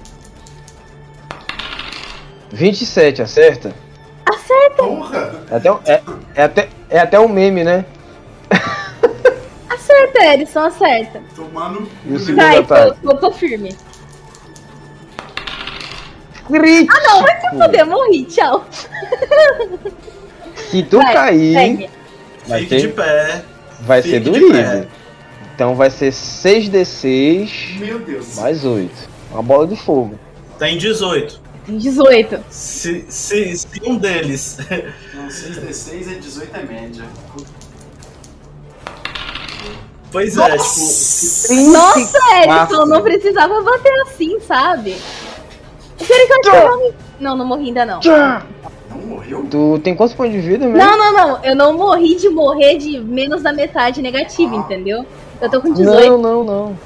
27, 2.53 3.23
acerta? 3.23 3.75
Porra! 4.77 5.43
É 5.51 5.57
até, 5.57 5.73
o- 5.73 5.81
é, 5.87 6.03
é 6.35 6.43
até, 6.45 6.69
é 6.91 6.99
até 6.99 7.21
um 7.21 7.29
meme, 7.29 7.65
né? 7.65 7.85
Acerta, 9.69 10.25
Edson, 10.35 10.61
acerta. 10.61 11.21
Tomando. 11.35 11.89
E 12.07 12.13
o 12.13 12.19
segundo 12.19 12.37
Vai, 12.43 12.59
ataque. 12.59 12.97
tô, 13.03 13.11
tô, 13.11 13.17
tô 13.17 13.33
firme. 13.33 13.77
Crítico! 16.47 16.95
Ah, 16.97 17.03
não, 17.07 17.23
vai 17.23 17.41
se 17.41 17.51
fuder, 17.51 17.87
morri, 17.87 18.25
tchau. 18.25 18.65
Se 20.71 20.83
tu 20.85 20.99
Vai, 20.99 21.13
cair, 21.15 21.91
vai 22.47 22.61
Fique 22.61 22.77
de 22.77 22.81
ser, 22.83 22.95
pé. 22.95 23.45
vai 23.81 24.03
ser 24.03 24.23
fique 24.23 24.31
pé. 24.31 24.39
livre. 24.39 24.89
Então 25.55 25.77
vai 25.77 25.89
ser 25.89 26.11
6d6 26.11 27.79
Meu 27.79 28.01
Deus. 28.01 28.37
mais 28.37 28.65
8. 28.65 28.91
Uma 29.31 29.43
bola 29.43 29.67
de 29.69 29.77
fogo. 29.77 30.19
Tem 30.59 30.77
18. 30.77 31.41
Tem 31.65 31.79
18. 31.79 32.45
Se, 32.51 33.05
se, 33.09 33.57
se 33.57 33.69
um 33.85 33.97
deles. 33.97 34.59
Não, 35.15 35.29
6d6 35.29 36.13
é 36.13 36.15
18 36.19 36.57
é 36.57 36.63
média. 36.63 37.05
Pois 40.11 40.37
é, 40.37 40.51
tipo. 40.51 41.73
Nossa, 41.73 42.19
Edson, 42.45 42.87
não 42.87 43.03
precisava 43.03 43.63
bater 43.63 43.93
assim, 44.03 44.39
sabe? 44.41 44.97
Eu 46.01 46.07
queria 46.07 46.27
que 46.27 46.49
eu 46.49 46.55
eu 46.55 46.95
não... 47.21 47.37
não, 47.37 47.47
morri 47.47 47.67
ainda 47.67 47.87
não. 47.87 48.01
Não 48.01 49.07
morreu? 49.07 49.47
Tu 49.51 49.81
tem 49.83 49.95
quantos 49.95 50.15
pontos 50.15 50.33
de 50.33 50.41
vida 50.41 50.67
mesmo? 50.67 50.79
Não, 50.79 50.99
não, 50.99 51.13
não. 51.13 51.45
Eu 51.45 51.57
não 51.57 51.73
morri 51.75 52.17
de 52.17 52.29
morrer 52.29 52.77
de 52.77 52.99
menos 53.01 53.43
da 53.43 53.53
metade 53.53 54.03
negativa, 54.03 54.55
entendeu? 54.55 55.05
Eu 55.41 55.51
tô 55.51 55.61
com 55.61 55.73
18. 55.73 56.11
Não, 56.11 56.19
não, 56.19 56.45
não. 56.45 56.79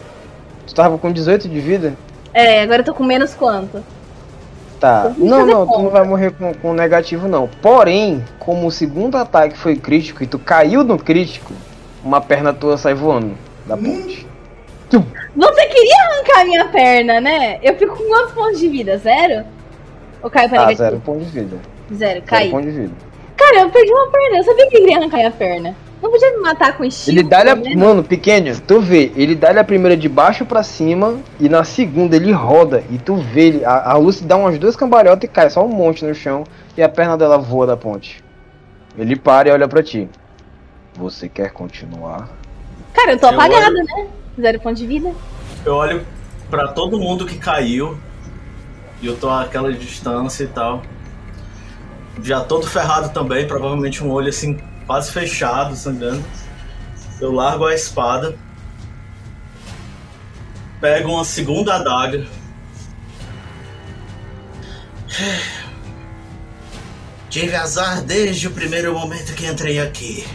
Tu 0.67 0.75
tava 0.75 0.99
com 0.99 1.13
18 1.13 1.49
de 1.49 1.61
vida? 1.61 1.95
É, 2.35 2.63
agora 2.63 2.81
eu 2.83 2.85
tô 2.85 2.95
com 2.95 3.05
menos 3.05 3.35
quanto? 3.35 3.83
Tá. 4.79 5.13
Não, 5.17 5.45
não, 5.45 5.67
tu 5.67 5.73
não 5.73 5.85
conta. 5.85 5.91
vai 5.91 6.05
morrer 6.07 6.31
com, 6.33 6.55
com 6.55 6.73
negativo, 6.73 7.27
não. 7.27 7.49
Porém, 7.61 8.25
como 8.39 8.67
o 8.67 8.71
segundo 8.71 9.17
ataque 9.17 9.57
foi 9.59 9.75
crítico 9.77 10.23
e 10.23 10.27
tu 10.27 10.39
caiu 10.39 10.85
no 10.85 10.99
crítico, 10.99 11.53
uma 12.05 12.21
perna 12.21 12.53
tua 12.53 12.77
sai 12.77 12.95
voando 12.95 13.37
da 13.67 13.77
ponte. 13.77 14.27
Você 15.37 15.67
queria 15.67 15.95
arrancar 16.11 16.41
a 16.41 16.45
minha 16.45 16.65
perna, 16.67 17.21
né? 17.21 17.59
Eu 17.63 17.77
fico 17.77 17.97
com 17.97 18.05
quantos 18.05 18.33
pontos 18.33 18.59
de 18.61 18.69
vida? 18.69 18.97
Zero? 18.99 19.45
Ou 20.23 20.31
caiu 20.31 20.49
pra 20.49 20.59
Ah, 20.59 20.67
negativo? 20.67 20.89
zero 20.91 21.01
ponto 21.01 21.19
de 21.25 21.31
vida. 21.31 21.57
Zero, 21.93 22.13
Zero 22.15 22.23
cai. 22.23 22.49
ponto 22.49 22.65
de 22.65 22.71
vida. 22.71 22.93
Cara, 23.37 23.61
eu 23.61 23.71
perdi 23.71 23.93
uma 23.93 24.11
perna. 24.11 24.39
Eu 24.39 24.45
sabia 24.45 24.69
que 24.69 24.77
ele 24.77 24.85
queria 24.87 24.99
arrancar 24.99 25.17
minha 25.19 25.31
perna. 25.31 25.77
Não 26.03 26.11
podia 26.11 26.31
me 26.33 26.39
matar 26.43 26.77
com 26.77 26.85
estilo. 26.85 27.19
Ele 27.19 27.29
dá-lhe 27.29 27.51
a... 27.51 27.57
né? 27.57 27.75
Mano, 27.75 28.05
pequeno, 28.05 28.59
tu 28.61 28.81
vê, 28.81 29.11
ele 29.17 29.35
dá-lhe 29.35 29.59
a 29.59 29.65
primeira 29.65 29.97
de 29.97 30.09
baixo 30.09 30.45
pra 30.47 30.63
cima 30.63 31.19
e 31.41 31.49
na 31.49 31.65
segunda 31.65 32.15
ele 32.17 32.31
roda 32.33 32.85
e 32.91 32.99
tu 32.99 33.17
vê 33.17 33.49
ele. 33.49 33.65
A, 33.65 33.93
a 33.93 33.97
Lucy 33.97 34.25
dá 34.25 34.37
umas 34.37 34.59
duas 34.59 34.77
cambalhotas 34.77 35.25
e 35.25 35.33
cai 35.33 35.51
só 35.51 35.65
um 35.65 35.69
monte 35.69 36.05
no 36.05 36.15
chão 36.15 36.45
e 36.77 36.83
a 36.83 36.89
perna 36.89 37.17
dela 37.17 37.37
voa 37.39 37.67
da 37.67 37.77
ponte. 37.77 38.23
Ele 38.97 39.17
para 39.17 39.49
e 39.49 39.53
olha 39.53 39.67
pra 39.69 39.83
ti. 39.83 40.09
Você 40.95 41.29
quer 41.29 41.51
continuar? 41.53 42.29
Cara, 42.93 43.13
eu 43.13 43.19
tô 43.19 43.29
Eu 43.31 43.39
olho- 43.39 43.73
né? 43.85 44.07
Zero 44.41 44.61
ponto 44.61 44.77
de 44.77 44.87
vida. 44.87 45.13
Eu 45.65 45.75
olho 45.75 46.05
pra 46.49 46.69
todo 46.69 46.99
mundo 46.99 47.27
que 47.27 47.39
caiu. 47.39 47.99
E 49.01 49.07
eu 49.07 49.17
tô 49.17 49.29
àquela 49.31 49.73
distância 49.73 50.45
e 50.45 50.49
tal. 50.49 50.83
Já 52.23 52.41
todo 52.41 52.67
ferrado 52.67 53.11
também, 53.11 53.47
provavelmente 53.47 54.03
um 54.03 54.11
olho 54.11 54.29
assim, 54.29 54.59
quase 54.89 55.13
fechado, 55.13 55.77
sangrando. 55.77 56.25
Eu 57.21 57.31
largo 57.31 57.65
a 57.67 57.75
espada 57.75 58.37
pego 60.81 61.13
uma 61.13 61.25
segunda 61.25 61.75
adaga. 61.75 62.27
Tive 67.29 67.55
azar 67.55 68.03
desde 68.03 68.49
o 68.49 68.51
primeiro 68.51 68.93
momento 68.95 69.35
que 69.35 69.47
entrei 69.47 69.81
aqui. 69.81 70.27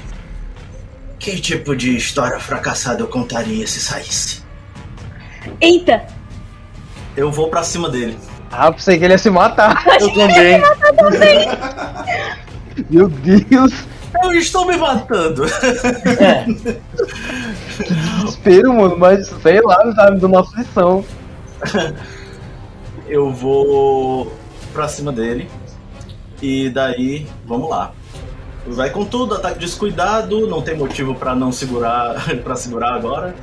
Que 1.17 1.39
tipo 1.39 1.75
de 1.75 1.95
história 1.95 2.39
fracassada 2.39 3.01
eu 3.01 3.07
contaria 3.07 3.65
se 3.65 3.79
saísse? 3.79 4.43
Eita! 5.59 6.05
Eu 7.15 7.31
vou 7.31 7.49
pra 7.49 7.63
cima 7.63 7.89
dele. 7.89 8.17
Ah, 8.51 8.71
pensei 8.71 8.99
que 8.99 9.05
ele 9.05 9.13
ia 9.13 9.17
se 9.17 9.29
matar. 9.29 9.83
Eu 9.99 10.13
também. 10.13 10.61
Meu 12.89 13.07
Deus. 13.07 13.92
Eu 14.23 14.31
estou 14.33 14.65
me 14.65 14.77
matando. 14.77 15.43
É. 16.19 16.45
Que 17.83 17.93
desespero, 17.93 18.73
mano. 18.73 18.97
Mas 18.97 19.27
sei 19.27 19.61
lá, 19.61 19.85
me 19.85 19.93
dando 19.93 20.27
uma 20.27 20.41
aflição. 20.41 21.03
Eu 23.07 23.31
vou 23.31 24.31
pra 24.71 24.87
cima 24.87 25.11
dele. 25.11 25.49
E 26.41 26.69
daí, 26.69 27.27
vamos 27.45 27.69
lá. 27.69 27.93
Vai 28.65 28.89
com 28.89 29.03
tudo, 29.05 29.35
ataque 29.35 29.59
descuidado, 29.59 30.47
não 30.47 30.61
tem 30.61 30.75
motivo 30.75 31.13
pra 31.13 31.35
não 31.35 31.51
segurar, 31.51 32.15
para 32.43 32.55
segurar 32.55 32.93
agora. 32.93 33.35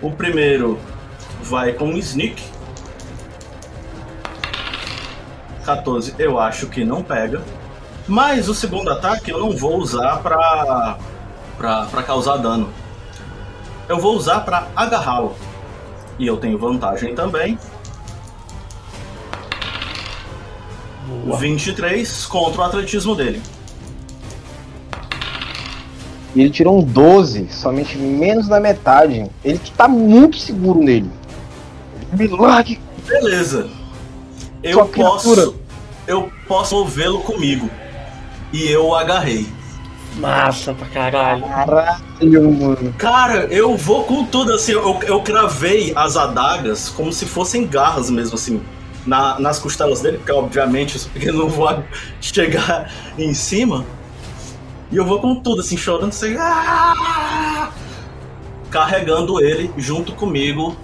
O 0.00 0.10
primeiro 0.10 0.78
vai 1.42 1.72
com 1.72 1.86
um 1.86 1.98
sneak. 1.98 2.42
14, 5.64 6.14
eu 6.18 6.38
acho 6.38 6.66
que 6.66 6.84
não 6.84 7.02
pega. 7.02 7.42
Mas 8.06 8.48
o 8.48 8.54
segundo 8.54 8.90
ataque 8.90 9.30
eu 9.30 9.38
não 9.38 9.56
vou 9.56 9.76
usar 9.78 10.18
pra, 10.18 10.98
pra, 11.56 11.86
pra 11.86 12.02
causar 12.02 12.36
dano. 12.38 12.68
Eu 13.88 13.98
vou 13.98 14.16
usar 14.16 14.40
pra 14.40 14.68
agarrá-lo. 14.74 15.34
E 16.18 16.26
eu 16.26 16.36
tenho 16.36 16.58
vantagem 16.58 17.14
também. 17.14 17.58
23 21.38 22.26
contra 22.26 22.62
o 22.62 22.64
atletismo 22.64 23.14
dele. 23.14 23.42
E 26.34 26.40
ele 26.40 26.50
tirou 26.50 26.78
um 26.78 26.82
12, 26.82 27.48
somente 27.50 27.96
menos 27.98 28.48
da 28.48 28.58
metade. 28.58 29.30
Ele 29.44 29.60
tá 29.76 29.86
muito 29.86 30.38
seguro 30.38 30.80
nele. 30.80 31.10
Me 32.12 32.26
largue. 32.26 32.80
Beleza. 33.06 33.68
Eu 34.62 34.74
Sua 34.74 34.88
criatura. 34.88 35.42
posso. 35.46 35.56
Eu 36.06 36.32
posso 36.48 36.74
movê-lo 36.76 37.20
comigo. 37.20 37.68
E 38.52 38.68
eu 38.70 38.86
o 38.88 38.94
agarrei. 38.94 39.46
Massa 40.16 40.74
pra 40.74 40.86
caralho. 40.88 41.42
Caralho, 41.42 42.52
mano. 42.52 42.94
Cara, 42.98 43.44
eu 43.46 43.76
vou 43.76 44.04
com 44.04 44.24
tudo 44.26 44.52
assim. 44.52 44.72
Eu, 44.72 45.00
eu 45.04 45.22
cravei 45.22 45.92
as 45.96 46.16
adagas 46.16 46.88
como 46.90 47.12
se 47.12 47.24
fossem 47.24 47.66
garras 47.66 48.10
mesmo, 48.10 48.34
assim. 48.34 48.62
Na, 49.06 49.40
nas 49.40 49.58
costelas 49.58 50.00
dele, 50.00 50.18
porque 50.18 50.30
obviamente 50.30 51.00
eu 51.16 51.32
não 51.34 51.48
vou 51.48 51.82
chegar 52.20 52.92
em 53.18 53.34
cima. 53.34 53.84
E 54.92 54.96
eu 54.96 55.04
vou 55.04 55.18
com 55.18 55.34
tudo, 55.34 55.60
assim, 55.62 55.76
chorando, 55.76 56.10
assim. 56.10 56.36
"Ah!" 56.38 57.70
Carregando 58.70 59.42
ele 59.44 59.72
junto 59.76 60.12
comigo 60.14 60.76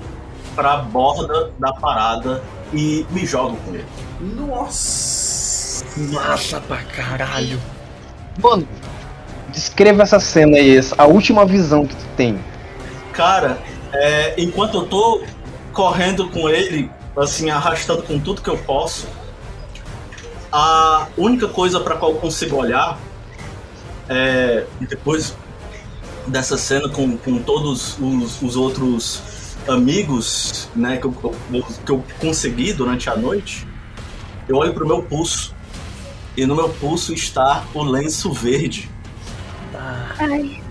pra 0.57 0.79
borda 0.79 1.53
da 1.59 1.73
parada 1.75 2.43
e 2.73 3.07
me 3.11 3.25
jogo 3.25 3.57
com 3.65 3.75
ele. 3.75 3.85
Nossa! 4.21 5.28
Massa 6.13 6.61
pra 6.61 6.79
caralho. 6.79 7.61
Mano, 8.43 8.67
descreva 9.53 10.03
essa 10.03 10.21
cena 10.21 10.57
aí, 10.57 10.77
essa- 10.77 10.95
a 10.99 11.07
última 11.07 11.45
visão 11.45 11.87
que 11.87 11.95
tu 11.97 12.05
tem. 12.17 12.39
Cara, 13.13 13.59
é, 13.93 14.35
enquanto 14.41 14.77
eu 14.79 14.87
tô 14.87 15.23
correndo 15.73 16.29
com 16.31 16.49
ele, 16.49 16.91
assim, 17.17 17.51
arrastando 17.51 18.03
com 18.03 18.19
tudo 18.19 18.41
que 18.43 18.49
eu 18.51 18.59
posso, 18.59 19.09
a 20.53 21.09
única 21.17 21.49
coisa 21.49 21.81
pra 21.81 21.97
qual 21.97 22.13
eu 22.13 22.19
consigo 22.19 22.57
olhar 22.57 22.99
é. 24.09 24.65
Depois 24.81 25.37
dessa 26.27 26.57
cena 26.57 26.89
com, 26.89 27.17
com 27.17 27.39
todos 27.43 27.99
os, 27.99 28.41
os 28.43 28.57
outros 28.57 29.23
amigos 29.67 30.69
né, 30.75 30.97
que, 30.97 31.05
eu, 31.07 31.35
que 31.85 31.93
eu 31.93 32.05
consegui 32.21 32.73
durante 32.73 33.11
a 33.11 33.17
noite, 33.17 33.67
eu 34.49 34.57
olho 34.57 34.73
pro 34.73 34.87
meu 34.87 35.03
pulso. 35.03 35.55
E 36.39 36.47
no 36.47 36.55
meu 36.55 36.69
pulso 36.69 37.13
está 37.13 37.65
o 37.75 37.83
lenço 37.83 38.33
verde. 38.33 38.89
Ai. 40.21 40.63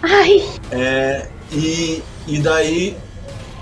Ai. 0.00 0.48
É, 0.70 1.28
e, 1.50 2.00
e 2.28 2.38
daí, 2.38 2.96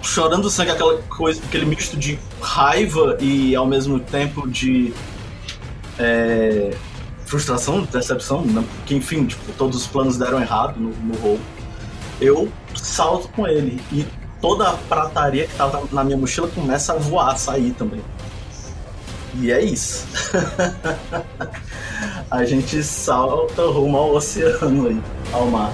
chorando 0.02 0.50
sangue, 0.50 0.72
aquela 0.72 1.00
coisa, 1.04 1.40
aquele 1.42 1.64
misto 1.64 1.96
de 1.96 2.18
raiva 2.42 3.16
e 3.18 3.56
ao 3.56 3.64
mesmo 3.66 3.98
tempo 3.98 4.46
de 4.46 4.92
é, 5.98 6.76
frustração, 7.24 7.80
decepção, 7.80 8.44
que 8.84 8.94
enfim, 8.94 9.24
tipo, 9.24 9.50
todos 9.52 9.74
os 9.74 9.86
planos 9.86 10.18
deram 10.18 10.42
errado 10.42 10.78
no, 10.78 10.90
no 10.90 11.14
roubo. 11.18 11.42
Eu 12.20 12.52
salto 12.74 13.26
com 13.28 13.48
ele 13.48 13.80
e 13.90 14.06
toda 14.38 14.68
a 14.68 14.74
prataria 14.74 15.46
que 15.46 15.54
tava 15.56 15.82
na 15.92 16.04
minha 16.04 16.18
mochila 16.18 16.46
começa 16.48 16.92
a 16.92 16.96
voar, 16.96 17.38
sair 17.38 17.70
também. 17.70 18.02
E 19.40 19.52
é 19.52 19.62
isso. 19.62 20.06
a 22.30 22.44
gente 22.44 22.82
salta 22.82 23.62
rumo 23.66 23.96
ao 23.96 24.14
oceano 24.14 24.88
aí, 24.88 25.00
ao 25.32 25.46
mar. 25.46 25.72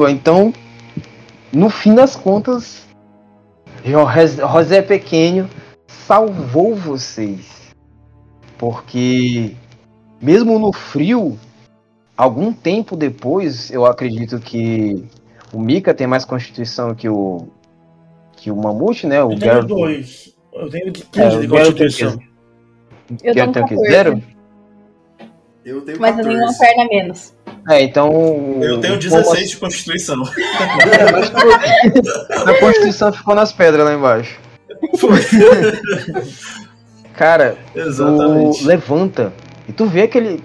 Caramba, 0.00 0.10
então, 0.10 0.52
no 1.52 1.68
fim 1.68 1.94
das 1.94 2.16
contas, 2.16 2.86
Jo- 3.84 4.06
José 4.52 4.80
Pequeno 4.82 5.48
salvou 5.86 6.74
vocês. 6.74 7.60
Porque, 8.58 9.54
mesmo 10.20 10.58
no 10.58 10.72
frio, 10.72 11.38
algum 12.16 12.52
tempo 12.52 12.96
depois, 12.96 13.70
eu 13.70 13.84
acredito 13.86 14.38
que 14.38 15.04
o 15.52 15.58
Mika 15.60 15.92
tem 15.94 16.06
mais 16.06 16.24
constituição 16.24 16.94
que 16.94 17.08
o 17.08 17.48
que 18.36 18.50
o 18.50 18.56
Mamute, 18.56 19.06
né? 19.06 19.22
O 19.22 19.32
Eu 19.32 19.38
tenho 19.38 19.52
Garrett- 19.52 19.68
dois. 19.68 20.34
Eu 20.54 20.70
tenho 20.70 20.90
de 20.92 21.02
É, 21.02 21.04
15 21.10 21.36
o 21.36 21.40
de 21.42 21.48
constituição. 21.48 22.12
Eu 22.12 23.16
que 23.16 23.32
tenho 23.34 23.34
tenho 23.34 23.52
que 23.52 23.74
14. 23.74 23.90
zero? 23.90 24.22
Eu 25.64 25.82
tenho 25.82 26.00
Mas 26.00 26.18
eu 26.18 26.24
14. 26.24 26.28
tenho 26.28 26.42
uma 26.42 26.58
perna 26.58 26.84
menos. 26.90 27.34
É, 27.68 27.82
então. 27.82 28.58
Eu 28.62 28.80
tenho 28.80 28.94
o 28.94 28.98
16 28.98 29.50
de 29.50 29.56
constituição. 29.56 30.22
A 32.46 32.54
Constituição 32.58 33.12
ficou 33.12 33.34
nas 33.34 33.52
pedras 33.52 33.84
lá 33.84 33.94
embaixo. 33.94 34.38
Cara, 37.14 37.58
Exatamente. 37.74 38.60
tu 38.60 38.66
levanta 38.66 39.32
e 39.68 39.72
tu 39.72 39.86
vê 39.86 40.02
aquele. 40.02 40.42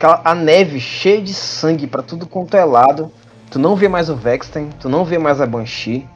a 0.00 0.34
neve 0.34 0.78
cheia 0.78 1.22
de 1.22 1.32
sangue 1.32 1.86
pra 1.86 2.02
tudo 2.02 2.26
quanto 2.26 2.56
é 2.56 2.64
lado. 2.64 3.10
Tu 3.50 3.58
não 3.58 3.76
vê 3.76 3.88
mais 3.88 4.10
o 4.10 4.16
Vexten, 4.16 4.70
tu 4.80 4.88
não 4.88 5.04
vê 5.04 5.16
mais 5.16 5.40
a 5.40 5.46
Banshee. 5.46 6.06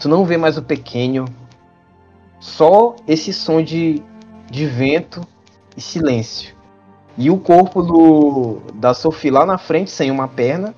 tu 0.00 0.08
não 0.08 0.24
vê 0.24 0.36
mais 0.36 0.58
o 0.58 0.62
pequeno. 0.62 1.26
Só 2.40 2.96
esse 3.06 3.32
som 3.32 3.62
de, 3.62 4.02
de 4.50 4.66
vento 4.66 5.24
e 5.76 5.80
silêncio. 5.80 6.54
E 7.16 7.30
o 7.30 7.36
corpo 7.38 7.82
do 7.82 8.60
da 8.74 8.94
Sophie 8.94 9.30
lá 9.30 9.44
na 9.44 9.58
frente, 9.58 9.90
sem 9.90 10.10
uma 10.10 10.28
perna. 10.28 10.74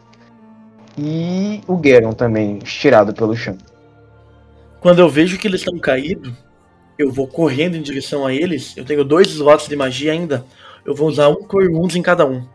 E 0.99 1.61
o 1.67 1.81
Geron 1.83 2.13
também, 2.13 2.59
estirado 2.63 3.13
pelo 3.13 3.37
chão. 3.37 3.57
Quando 4.81 4.99
eu 4.99 5.09
vejo 5.09 5.39
que 5.39 5.49
eles 5.49 5.61
estão 5.61 5.79
caídos, 5.79 6.33
eu 6.99 7.11
vou 7.11 7.27
correndo 7.27 7.77
em 7.77 7.83
direção 7.83 8.27
a 8.27 8.33
eles. 8.33 8.77
Eu 8.77 8.85
tenho 8.85 9.05
dois 9.05 9.29
slots 9.29 9.69
de 9.69 9.77
magia 9.77 10.13
ainda. 10.13 10.45
Eu 10.85 10.95
vou 10.95 11.09
usar 11.09 11.29
um 11.29 11.37
Corunds 11.37 11.97
em 11.97 12.03
cada 12.03 12.27
um. 12.27 12.47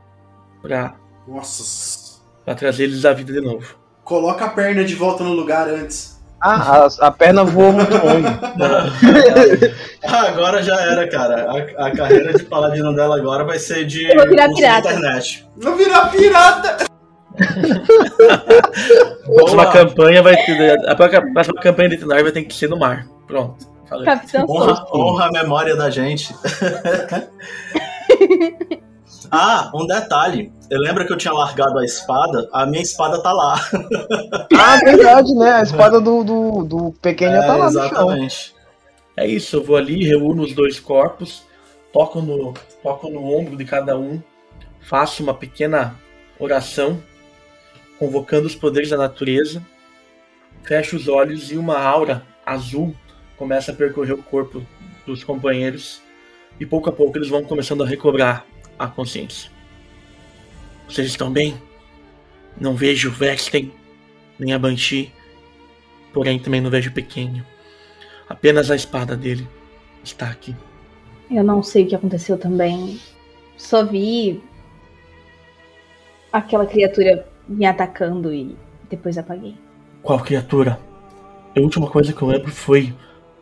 Pra, 0.62 0.96
Nossa. 1.28 2.22
pra 2.46 2.56
trazer 2.56 2.84
eles 2.84 3.04
à 3.04 3.14
vida 3.14 3.34
de 3.34 3.42
novo. 3.42 3.76
Coloca 4.04 4.46
a 4.46 4.50
perna 4.50 4.84
de 4.84 4.96
volta 4.96 5.24
no 5.24 5.34
lugar 5.34 5.68
antes. 5.68 6.19
Ah, 6.42 6.88
a, 7.02 7.08
a 7.08 7.12
perna 7.12 7.44
voa 7.44 7.72
muito 7.72 7.92
longe. 7.94 8.26
Ah, 10.02 10.28
agora 10.30 10.64
já 10.64 10.80
era, 10.80 11.06
cara. 11.10 11.46
A, 11.78 11.88
a 11.88 11.92
carreira 11.92 12.34
de 12.34 12.44
paladino 12.46 12.96
dela 12.96 13.18
agora 13.18 13.44
vai 13.44 13.60
ser 13.60 13.86
de 13.86 14.06
Eu 14.10 14.16
vou 14.16 14.30
virar 14.30 14.48
pirata. 14.54 14.94
internet. 14.94 15.46
Vou 15.58 15.76
virar 15.76 16.06
pirata! 16.10 16.78
Próxima 19.26 19.64
Boa. 19.64 19.72
campanha 19.74 20.24
vai 20.24 20.36
ter. 20.46 20.90
A 20.90 20.96
próxima 20.96 21.34
próxima 21.34 21.62
campanha 21.62 21.90
de 21.90 21.98
Tenar 21.98 22.24
vai 22.24 22.32
ter 22.32 22.44
que 22.44 22.56
ser 22.56 22.70
no 22.70 22.80
mar. 22.80 23.06
Pronto. 23.28 23.68
Falei. 23.90 24.06
Capitão 24.06 24.46
Honra, 24.50 24.86
honra 24.94 25.26
a 25.28 25.32
memória 25.32 25.76
da 25.76 25.90
gente. 25.90 26.34
ah, 29.32 29.72
um 29.76 29.86
detalhe. 29.86 30.52
Eu 30.70 30.80
lembro 30.80 31.06
que 31.06 31.14
eu 31.14 31.18
tinha 31.18 31.34
largado 31.34 31.78
a 31.80 31.86
espada, 31.86 32.48
a 32.54 32.66
minha 32.66 32.82
espada 32.82 33.22
tá 33.22 33.32
lá. 33.32 33.60
Ah, 34.62 34.78
verdade, 34.78 35.34
né? 35.36 35.54
A 35.54 35.62
espada 35.62 36.02
do, 36.02 36.22
do, 36.22 36.64
do 36.66 36.92
pequeno 37.02 37.40
tá 37.40 37.56
lá 37.56 37.66
no 37.68 37.72
chão. 37.72 37.86
exatamente. 37.86 38.54
É 39.16 39.26
isso, 39.26 39.56
eu 39.56 39.64
vou 39.64 39.78
ali, 39.78 40.06
reúno 40.06 40.44
os 40.44 40.54
dois 40.54 40.80
corpos, 40.80 41.44
toco 41.94 42.22
no, 42.22 42.54
toco 42.84 43.10
no 43.10 43.24
ombro 43.24 43.56
de 43.56 43.64
cada 43.64 43.98
um, 43.98 44.22
faço 44.82 45.24
uma 45.24 45.34
pequena 45.34 45.96
oração, 46.38 47.02
convocando 47.98 48.48
os 48.48 48.56
poderes 48.56 48.90
da 48.90 48.98
natureza, 48.98 49.64
fecho 50.64 50.96
os 50.96 51.08
olhos 51.08 51.52
e 51.52 51.58
uma 51.58 51.80
aura 51.80 52.24
azul 52.46 52.94
começa 53.38 53.72
a 53.72 53.76
percorrer 53.76 54.14
o 54.14 54.24
corpo 54.24 54.62
dos 55.06 55.24
companheiros 55.24 56.02
e 56.60 56.66
pouco 56.66 56.90
a 56.90 56.94
pouco 56.94 57.18
eles 57.18 57.30
vão 57.30 57.44
começando 57.44 57.84
a 57.84 57.88
recobrar 57.88 58.46
a 58.80 58.88
consciência. 58.88 59.52
Vocês 60.88 61.08
estão 61.08 61.32
bem? 61.32 61.62
Não 62.60 62.74
vejo 62.76 63.12
Vexten, 63.12 63.72
nem 64.40 64.54
a 64.54 64.60
Banshee, 64.60 65.12
porém 66.14 66.40
também 66.40 66.62
não 66.62 66.70
vejo 66.70 66.90
o 66.90 66.94
Pequeno. 66.94 67.46
Apenas 68.28 68.72
a 68.72 68.76
espada 68.76 69.16
dele 69.16 69.48
está 70.04 70.30
aqui. 70.30 70.56
Eu 71.30 71.44
não 71.44 71.62
sei 71.62 71.84
o 71.84 71.88
que 71.88 71.96
aconteceu 71.96 72.38
também. 72.38 73.00
Só 73.56 73.86
vi 73.86 74.42
aquela 76.32 76.66
criatura 76.66 77.28
me 77.48 77.66
atacando 77.66 78.34
e 78.34 78.56
depois 78.90 79.18
apaguei. 79.18 79.56
Qual 80.02 80.20
criatura? 80.20 80.80
A 81.56 81.60
última 81.60 81.90
coisa 81.90 82.14
que 82.14 82.22
eu 82.22 82.28
lembro 82.28 82.52
foi 82.52 82.96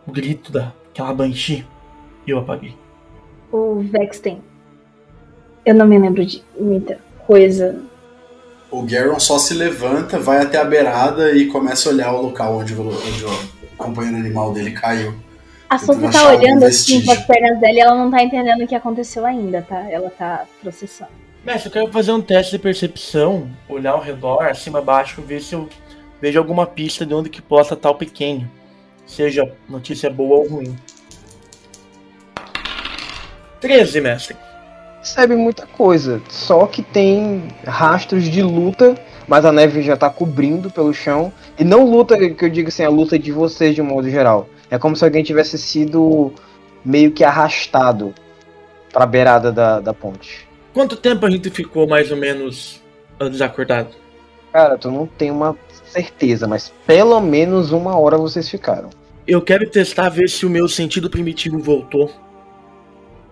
o 0.06 0.12
grito 0.12 0.52
daquela 0.52 1.14
Banshee 1.14 1.66
e 2.26 2.32
eu 2.32 2.40
apaguei. 2.40 2.76
O 3.52 3.80
Vexten. 3.82 4.42
Eu 5.68 5.76
não 5.76 5.86
me 5.86 6.00
lembro 6.00 6.26
de 6.26 6.42
muita 6.58 6.98
coisa. 7.26 7.76
O 8.72 8.84
Garon 8.84 9.20
só 9.20 9.38
se 9.38 9.54
levanta, 9.54 10.18
vai 10.18 10.42
até 10.42 10.58
a 10.58 10.64
beirada 10.64 11.34
e 11.34 11.48
começa 11.48 11.90
a 11.90 11.92
olhar 11.92 12.14
o 12.14 12.22
local 12.22 12.60
onde, 12.60 12.74
o- 12.74 12.88
onde 12.88 13.26
o 13.26 13.76
companheiro 13.78 14.18
animal 14.18 14.54
dele 14.54 14.72
caiu. 14.72 15.14
A 15.70 15.78
Sophie 15.78 16.10
tá 16.10 16.30
olhando 16.34 16.64
assim 16.64 17.04
com 17.04 17.12
as 17.12 17.26
pernas 17.26 17.60
dela 17.60 17.74
e 17.74 17.80
ela 17.82 17.96
não 17.96 18.10
tá 18.10 18.24
entendendo 18.24 18.64
o 18.64 18.68
que 18.68 18.76
aconteceu 18.76 19.26
ainda, 19.26 19.62
tá? 19.62 19.92
Ela 19.92 20.10
tá 20.10 20.46
processando. 20.62 21.12
Mestre, 21.46 21.68
eu 21.68 21.74
quero 21.74 21.92
fazer 21.92 22.14
um 22.14 22.22
teste 22.22 22.54
de 22.54 22.60
percepção, 22.60 23.50
olhar 23.68 23.92
ao 23.92 24.02
redor, 24.02 24.44
acima 24.46 24.80
abaixo, 24.80 25.22
ver 25.22 25.42
se 25.42 25.54
eu 25.54 25.68
vejo 26.22 26.40
alguma 26.40 26.66
pista 26.66 27.06
de 27.06 27.14
onde 27.14 27.30
que 27.30 27.42
possa 27.42 27.74
estar 27.74 27.90
o 27.90 27.96
pequeno. 27.96 28.50
Seja 29.06 29.52
notícia 29.68 30.10
boa 30.10 30.38
ou 30.38 30.48
ruim. 30.48 30.78
13, 33.60 34.00
mestre. 34.00 34.38
Percebe 35.08 35.38
muita 35.38 35.66
coisa, 35.66 36.22
só 36.28 36.68
que 36.68 36.84
tem 36.84 37.48
rastros 37.66 38.26
de 38.26 38.42
luta, 38.42 38.94
mas 39.26 39.46
a 39.46 39.54
neve 39.54 39.82
já 39.82 39.96
tá 39.96 40.10
cobrindo 40.10 40.70
pelo 40.70 40.94
chão. 40.94 41.32
E 41.58 41.64
não 41.64 41.90
luta, 41.90 42.18
que 42.18 42.44
eu 42.44 42.50
digo 42.50 42.68
assim, 42.68 42.84
a 42.84 42.90
luta 42.90 43.18
de 43.18 43.32
vocês 43.32 43.74
de 43.74 43.82
um 43.82 43.86
modo 43.86 44.10
geral. 44.10 44.50
É 44.70 44.78
como 44.78 44.98
se 44.98 45.06
alguém 45.06 45.24
tivesse 45.24 45.58
sido 45.58 46.34
meio 46.84 47.14
que 47.14 47.24
arrastado 47.24 48.14
pra 48.92 49.06
beirada 49.06 49.50
da, 49.50 49.80
da 49.80 49.94
ponte. 49.94 50.46
Quanto 50.74 50.98
tempo 50.98 51.26
a 51.26 51.30
gente 51.30 51.50
ficou 51.50 51.88
mais 51.88 52.12
ou 52.12 52.18
menos 52.18 52.82
desacordado? 53.32 53.96
Cara, 54.52 54.78
tu 54.78 54.92
não 54.92 55.08
tem 55.08 55.32
uma 55.32 55.58
certeza, 55.86 56.50
mas 56.50 56.74
pelo 56.86 57.22
menos 57.22 57.72
uma 57.72 57.98
hora 57.98 58.18
vocês 58.18 58.50
ficaram. 58.50 58.90
Eu 59.26 59.42
quero 59.42 59.70
testar 59.70 60.10
ver 60.10 60.30
se 60.30 60.46
o 60.46 60.50
meu 60.50 60.68
sentido 60.68 61.10
primitivo 61.10 61.60
voltou. 61.60 62.12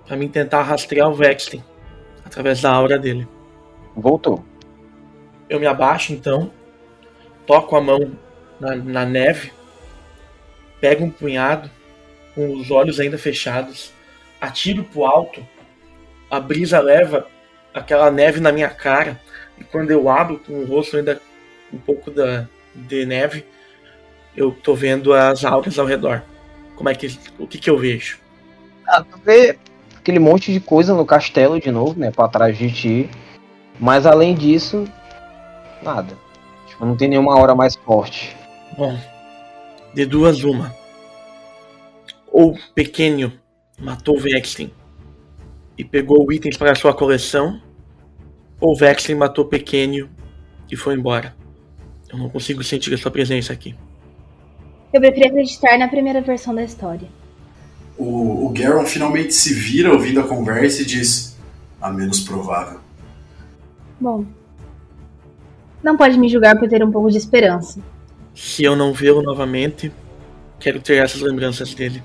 Pra 0.07 0.15
mim 0.15 0.27
tentar 0.27 0.61
rastrear 0.61 1.09
o 1.09 1.13
Vexten 1.13 1.63
através 2.23 2.61
da 2.61 2.71
aura 2.71 2.97
dele. 2.97 3.27
Voltou. 3.95 4.43
Eu 5.49 5.59
me 5.59 5.65
abaixo 5.65 6.13
então, 6.13 6.51
toco 7.45 7.75
a 7.75 7.81
mão 7.81 8.17
na, 8.59 8.75
na 8.75 9.05
neve, 9.05 9.51
pego 10.81 11.05
um 11.05 11.09
punhado, 11.09 11.69
com 12.33 12.53
os 12.53 12.71
olhos 12.71 12.99
ainda 12.99 13.17
fechados, 13.17 13.93
atiro 14.41 14.83
pro 14.83 15.05
alto, 15.05 15.45
a 16.29 16.39
brisa 16.39 16.79
leva 16.79 17.27
aquela 17.73 18.09
neve 18.11 18.39
na 18.39 18.51
minha 18.51 18.69
cara, 18.69 19.19
e 19.57 19.63
quando 19.63 19.91
eu 19.91 20.09
abro 20.09 20.39
com 20.39 20.53
o 20.53 20.65
rosto 20.65 20.97
ainda 20.97 21.21
um 21.71 21.77
pouco 21.77 22.11
da, 22.11 22.47
de 22.73 23.05
neve, 23.05 23.45
eu 24.35 24.51
tô 24.51 24.75
vendo 24.75 25.13
as 25.13 25.45
auras 25.45 25.79
ao 25.79 25.85
redor. 25.85 26.23
Como 26.75 26.89
é 26.89 26.95
que. 26.95 27.17
O 27.39 27.47
que, 27.47 27.57
que 27.57 27.69
eu 27.69 27.77
vejo? 27.77 28.19
Ah, 28.87 29.01
tu 29.01 29.17
vê 29.23 29.57
aquele 30.05 30.19
monte 30.19 30.53
de 30.53 30.59
coisa 30.59 30.93
no 30.93 31.03
castelo 31.03 31.59
de 31.59 31.71
novo, 31.71 31.99
né? 31.99 32.11
Pra 32.11 32.27
trás 32.27 32.55
de 32.55 32.71
ti. 32.71 33.09
Mas 33.79 34.05
além 34.05 34.35
disso, 34.35 34.85
nada. 35.81 36.15
Tipo, 36.67 36.85
não 36.85 36.95
tem 36.95 37.07
nenhuma 37.07 37.35
hora 37.39 37.55
mais 37.55 37.75
forte. 37.75 38.37
Bom, 38.77 38.95
de 39.95 40.05
duas 40.05 40.43
uma. 40.43 40.75
Ou 42.31 42.55
Pequeno 42.75 43.33
matou 43.79 44.19
Vexten 44.19 44.71
e 45.75 45.83
pegou 45.83 46.31
itens 46.31 46.55
para 46.55 46.75
sua 46.75 46.93
coleção, 46.93 47.59
ou 48.61 48.77
Vexten 48.77 49.15
matou 49.15 49.45
Pequeno 49.45 50.07
e 50.71 50.75
foi 50.75 50.93
embora. 50.93 51.35
Eu 52.11 52.19
não 52.19 52.29
consigo 52.29 52.63
sentir 52.63 52.93
a 52.93 52.97
sua 52.97 53.09
presença 53.09 53.51
aqui. 53.51 53.75
Eu 54.93 55.01
prefiro 55.01 55.29
acreditar 55.29 55.79
na 55.79 55.87
primeira 55.87 56.21
versão 56.21 56.53
da 56.53 56.63
história. 56.63 57.07
O, 57.97 58.45
o 58.45 58.49
Garon 58.49 58.85
finalmente 58.85 59.33
se 59.33 59.53
vira 59.53 59.91
ouvindo 59.91 60.19
a 60.19 60.23
conversa 60.23 60.81
e 60.81 60.85
diz: 60.85 61.35
A 61.81 61.91
menos 61.91 62.19
provável. 62.19 62.79
Bom. 63.99 64.25
Não 65.81 65.95
pode 65.95 66.17
me 66.17 66.27
julgar 66.27 66.57
por 66.57 66.67
ter 66.67 66.83
um 66.83 66.91
pouco 66.91 67.09
de 67.09 67.17
esperança. 67.17 67.79
Se 68.33 68.63
eu 68.63 68.75
não 68.75 68.91
vê-lo 68.91 69.21
novamente, 69.21 69.91
quero 70.59 70.81
ter 70.81 71.03
essas 71.03 71.21
lembranças 71.21 71.73
dele. 71.73 72.03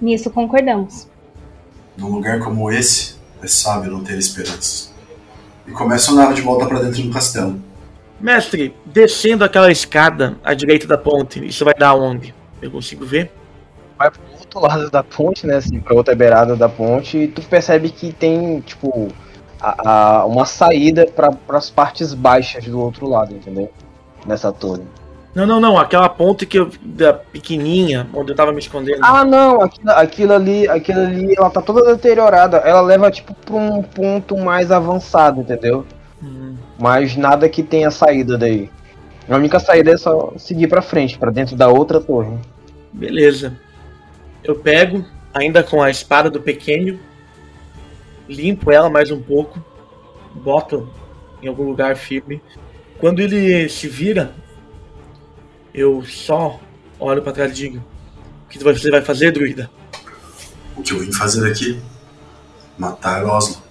Nisso 0.00 0.30
concordamos. 0.30 1.08
Num 1.96 2.08
lugar 2.08 2.38
como 2.38 2.70
esse, 2.70 3.16
é 3.42 3.46
sábio 3.46 3.90
não 3.90 4.02
ter 4.02 4.16
esperança. 4.16 4.90
E 5.66 5.72
começa 5.72 6.10
a 6.10 6.14
andar 6.14 6.32
de 6.32 6.40
volta 6.40 6.66
pra 6.66 6.80
dentro 6.80 7.02
do 7.02 7.10
castelo. 7.10 7.60
Mestre, 8.20 8.74
descendo 8.86 9.44
aquela 9.44 9.70
escada 9.70 10.38
à 10.44 10.54
direita 10.54 10.86
da 10.86 10.96
ponte, 10.96 11.44
isso 11.44 11.64
vai 11.64 11.74
dar 11.74 11.88
aonde? 11.88 12.32
Eu 12.62 12.70
consigo 12.70 13.04
ver? 13.04 13.32
Vai 13.98 14.10
pro 14.10 14.20
outro 14.54 14.60
lado 14.60 14.90
da 14.90 15.02
ponte, 15.02 15.46
né? 15.46 15.56
Assim, 15.56 15.80
pra 15.80 15.94
outra 15.94 16.14
beirada 16.14 16.56
da 16.56 16.68
ponte, 16.68 17.18
e 17.18 17.28
tu 17.28 17.42
percebe 17.42 17.90
que 17.90 18.12
tem, 18.12 18.60
tipo, 18.60 19.08
a, 19.60 19.90
a- 20.20 20.26
uma 20.26 20.44
saída 20.46 21.06
para 21.06 21.30
as 21.50 21.70
partes 21.70 22.14
baixas 22.14 22.64
do 22.64 22.80
outro 22.80 23.08
lado, 23.08 23.34
entendeu? 23.34 23.70
Nessa 24.26 24.52
torre. 24.52 24.82
Não, 25.34 25.46
não, 25.46 25.58
não. 25.58 25.78
Aquela 25.78 26.08
ponte 26.10 26.44
que 26.44 26.58
eu, 26.58 26.70
da 26.82 27.14
pequenininha, 27.14 28.06
onde 28.12 28.32
eu 28.32 28.36
tava 28.36 28.52
me 28.52 28.58
escondendo. 28.58 29.00
Ah, 29.02 29.24
não, 29.24 29.62
aquilo, 29.62 29.90
aquilo 29.90 30.32
ali, 30.34 30.68
aquilo 30.68 31.00
ali, 31.00 31.34
ela 31.36 31.48
tá 31.48 31.62
toda 31.62 31.84
deteriorada. 31.94 32.58
Ela 32.58 32.82
leva, 32.82 33.10
tipo, 33.10 33.32
pra 33.34 33.54
um 33.56 33.82
ponto 33.82 34.36
mais 34.36 34.70
avançado, 34.70 35.40
entendeu? 35.40 35.86
Hum, 36.22 36.54
Mas 36.78 37.16
nada 37.16 37.48
que 37.48 37.62
tenha 37.62 37.90
saída 37.90 38.36
daí. 38.36 38.70
A 39.28 39.36
única 39.36 39.58
saída 39.58 39.92
é 39.92 39.96
só 39.96 40.34
seguir 40.36 40.66
pra 40.68 40.82
frente, 40.82 41.18
pra 41.18 41.30
dentro 41.30 41.56
da 41.56 41.66
outra 41.68 41.98
torre. 41.98 42.36
beleza. 42.92 43.54
Eu 44.44 44.56
pego, 44.56 45.04
ainda 45.32 45.62
com 45.62 45.80
a 45.82 45.90
espada 45.90 46.28
do 46.28 46.40
pequeno, 46.40 46.98
limpo 48.28 48.70
ela 48.70 48.90
mais 48.90 49.10
um 49.10 49.20
pouco, 49.20 49.64
boto 50.34 50.92
em 51.42 51.48
algum 51.48 51.64
lugar 51.64 51.96
firme. 51.96 52.42
Quando 52.98 53.20
ele 53.20 53.68
se 53.68 53.88
vira, 53.88 54.34
eu 55.72 56.04
só 56.04 56.60
olho 56.98 57.22
pra 57.22 57.32
trás 57.32 57.52
e 57.52 57.54
digo: 57.54 57.84
O 58.46 58.48
que 58.48 58.58
você 58.58 58.90
vai 58.90 59.02
fazer, 59.02 59.30
druida? 59.32 59.70
O 60.76 60.82
que 60.82 60.92
eu 60.92 60.98
vim 60.98 61.12
fazer 61.12 61.48
aqui? 61.50 61.80
Matar 62.78 63.24
Oslo. 63.24 63.62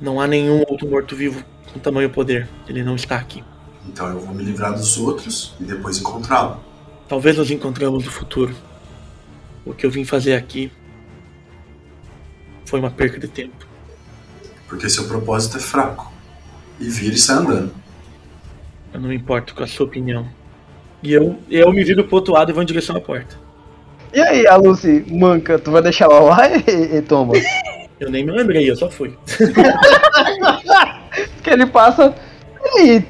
Não 0.00 0.20
há 0.20 0.26
nenhum 0.26 0.62
outro 0.68 0.88
morto-vivo 0.88 1.44
com 1.72 1.78
tamanho 1.78 2.10
poder. 2.10 2.48
Ele 2.68 2.82
não 2.82 2.96
está 2.96 3.16
aqui. 3.16 3.42
Então 3.86 4.08
eu 4.08 4.20
vou 4.20 4.34
me 4.34 4.42
livrar 4.42 4.72
dos 4.72 4.96
outros 4.96 5.54
e 5.60 5.64
depois 5.64 5.98
encontrá-lo. 5.98 6.60
Talvez 7.08 7.36
nos 7.36 7.50
encontramos 7.50 8.04
no 8.04 8.10
futuro. 8.10 8.54
O 9.64 9.72
que 9.72 9.86
eu 9.86 9.90
vim 9.90 10.04
fazer 10.04 10.34
aqui 10.34 10.70
foi 12.64 12.80
uma 12.80 12.90
perca 12.90 13.18
de 13.18 13.28
tempo. 13.28 13.66
Porque 14.68 14.88
seu 14.88 15.06
propósito 15.06 15.58
é 15.58 15.60
fraco. 15.60 16.10
E 16.80 16.88
vira 16.88 17.14
e 17.14 17.18
sai 17.18 17.36
andando. 17.36 17.72
Eu 18.92 19.00
não 19.00 19.08
me 19.08 19.16
importo 19.16 19.54
com 19.54 19.62
a 19.62 19.66
sua 19.66 19.86
opinião. 19.86 20.26
E 21.02 21.12
eu, 21.12 21.38
eu 21.50 21.72
me 21.72 21.84
viro 21.84 22.04
pro 22.04 22.16
outro 22.16 22.32
lado 22.32 22.50
e 22.50 22.54
vou 22.54 22.62
em 22.62 22.66
direção 22.66 22.96
à 22.96 23.00
porta. 23.00 23.36
E 24.12 24.20
aí, 24.20 24.46
a 24.46 24.56
Lucy 24.56 25.04
manca, 25.08 25.58
tu 25.58 25.70
vai 25.70 25.82
deixar 25.82 26.04
ela 26.04 26.20
lá 26.20 26.48
e, 26.48 26.96
e 26.96 27.02
toma? 27.02 27.34
Eu 27.98 28.10
nem 28.10 28.24
me 28.24 28.32
lembrei, 28.32 28.70
eu 28.70 28.76
só 28.76 28.90
fui. 28.90 29.16
que 31.42 31.50
ele 31.50 31.66
passa. 31.66 32.14
E 32.78 33.00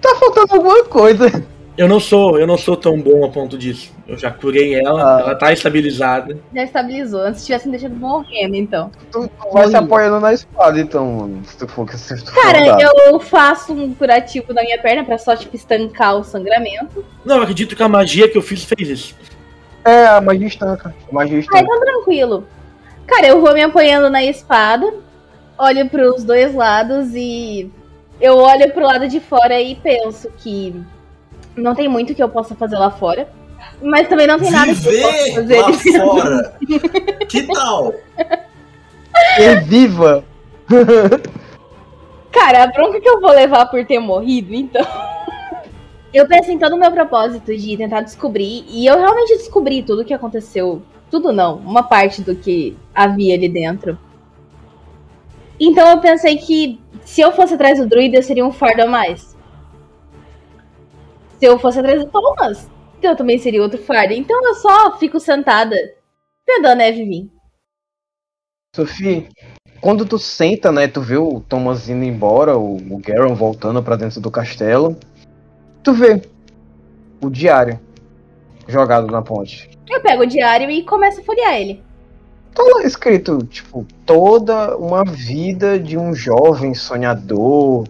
tá 0.00 0.14
faltando 0.16 0.54
alguma 0.54 0.84
coisa. 0.84 1.44
Eu 1.78 1.86
não 1.86 2.00
sou, 2.00 2.36
eu 2.40 2.44
não 2.46 2.58
sou 2.58 2.76
tão 2.76 3.00
bom 3.00 3.24
a 3.24 3.28
ponto 3.28 3.56
disso. 3.56 3.92
Eu 4.06 4.18
já 4.18 4.32
curei 4.32 4.74
ela, 4.74 5.16
Ah. 5.16 5.20
ela 5.20 5.34
tá 5.36 5.52
estabilizada. 5.52 6.36
Já 6.52 6.64
estabilizou. 6.64 7.20
Antes 7.20 7.46
tivessem 7.46 7.70
deixado 7.70 7.94
morrendo, 7.94 8.56
então. 8.56 8.90
Tu, 9.12 9.28
tu 9.28 9.52
vai 9.52 9.68
se 9.68 9.76
apoiando 9.76 10.18
na 10.18 10.32
espada, 10.32 10.80
então, 10.80 11.06
mano. 11.12 11.44
Se 11.44 11.56
tu 11.56 11.68
for, 11.68 11.88
se 11.92 12.24
tu 12.24 12.32
Cara, 12.34 12.58
eu 13.06 13.20
faço 13.20 13.72
um 13.72 13.94
curativo 13.94 14.52
na 14.52 14.62
minha 14.62 14.78
perna 14.82 15.04
pra 15.04 15.18
só, 15.18 15.36
tipo, 15.36 15.54
estancar 15.54 16.16
o 16.16 16.24
sangramento. 16.24 17.04
Não, 17.24 17.36
eu 17.36 17.42
acredito 17.42 17.76
que 17.76 17.82
a 17.82 17.88
magia 17.88 18.28
que 18.28 18.36
eu 18.36 18.42
fiz 18.42 18.64
fez 18.64 18.88
isso. 18.88 19.14
É, 19.84 20.06
a 20.08 20.20
magia 20.20 20.48
estanca. 20.48 20.92
A 21.08 21.14
magia 21.14 21.36
Ah, 21.36 21.40
estanca. 21.40 21.60
então 21.60 21.80
tranquilo. 21.80 22.44
Cara, 23.06 23.28
eu 23.28 23.40
vou 23.40 23.54
me 23.54 23.62
apoiando 23.62 24.10
na 24.10 24.24
espada, 24.24 24.92
olho 25.56 25.88
pros 25.88 26.24
dois 26.24 26.52
lados 26.54 27.10
e 27.14 27.70
eu 28.20 28.36
olho 28.36 28.68
pro 28.72 28.84
lado 28.84 29.06
de 29.06 29.20
fora 29.20 29.60
e 29.60 29.76
penso 29.76 30.28
que 30.38 30.74
não 31.58 31.74
tem 31.74 31.88
muito 31.88 32.14
que 32.14 32.22
eu 32.22 32.28
possa 32.28 32.54
fazer 32.54 32.76
lá 32.78 32.90
fora. 32.90 33.28
Mas 33.82 34.08
também 34.08 34.26
não 34.26 34.38
tem 34.38 34.50
nada 34.50 34.74
que 34.74 34.86
eu 34.88 35.02
possa 35.02 35.34
fazer. 35.34 35.60
lá 35.60 35.72
fora. 35.72 36.58
Que 37.28 37.42
tal? 37.46 37.94
E 39.38 39.54
viva! 39.60 40.24
Cara, 42.30 42.64
a 42.64 42.66
bronca 42.68 43.00
que 43.00 43.08
eu 43.08 43.20
vou 43.20 43.30
levar 43.30 43.66
por 43.66 43.84
ter 43.84 43.98
morrido, 43.98 44.54
então. 44.54 44.86
Eu 46.12 46.26
penso 46.26 46.50
em 46.50 46.58
todo 46.58 46.74
o 46.74 46.78
meu 46.78 46.90
propósito 46.90 47.54
de 47.56 47.76
tentar 47.76 48.00
descobrir, 48.02 48.64
e 48.68 48.86
eu 48.86 48.98
realmente 48.98 49.36
descobri 49.36 49.82
tudo 49.82 50.02
o 50.02 50.04
que 50.04 50.14
aconteceu. 50.14 50.82
Tudo 51.10 51.32
não, 51.32 51.56
uma 51.56 51.82
parte 51.82 52.22
do 52.22 52.34
que 52.34 52.76
havia 52.94 53.34
ali 53.34 53.48
dentro. 53.48 53.98
Então 55.58 55.88
eu 55.88 55.98
pensei 55.98 56.36
que 56.36 56.80
se 57.04 57.20
eu 57.20 57.32
fosse 57.32 57.54
atrás 57.54 57.78
do 57.78 57.86
druida, 57.86 58.16
eu 58.16 58.22
seria 58.22 58.44
um 58.44 58.52
fardo 58.52 58.82
a 58.82 58.86
mais. 58.86 59.36
Se 61.38 61.46
eu 61.46 61.58
fosse 61.58 61.78
atrás 61.78 62.04
do 62.04 62.10
Thomas, 62.10 62.68
eu 63.02 63.16
também 63.16 63.38
seria 63.38 63.62
outro 63.62 63.78
fardo. 63.78 64.12
Então 64.12 64.44
eu 64.44 64.54
só 64.54 64.98
fico 64.98 65.20
sentada, 65.20 65.76
vendo 66.46 66.66
a 66.66 66.74
neve 66.74 67.04
vir. 67.04 67.30
Sophie, 68.74 69.28
quando 69.80 70.04
tu 70.04 70.18
senta, 70.18 70.72
né, 70.72 70.88
tu 70.88 71.00
vê 71.00 71.16
o 71.16 71.40
Thomas 71.40 71.88
indo 71.88 72.04
embora, 72.04 72.56
o, 72.56 72.76
o 72.76 72.98
Garon 72.98 73.34
voltando 73.34 73.82
pra 73.82 73.96
dentro 73.96 74.20
do 74.20 74.30
castelo, 74.30 74.96
tu 75.82 75.92
vê 75.92 76.20
o 77.20 77.30
diário 77.30 77.80
jogado 78.66 79.06
na 79.06 79.22
ponte. 79.22 79.70
Eu 79.88 80.02
pego 80.02 80.22
o 80.22 80.26
diário 80.26 80.70
e 80.70 80.82
começo 80.82 81.20
a 81.20 81.24
folhear 81.24 81.54
ele. 81.54 81.82
Tá 82.54 82.62
lá 82.62 82.82
escrito, 82.82 83.38
tipo, 83.46 83.86
toda 84.04 84.76
uma 84.76 85.04
vida 85.04 85.78
de 85.78 85.96
um 85.96 86.14
jovem 86.14 86.74
sonhador 86.74 87.86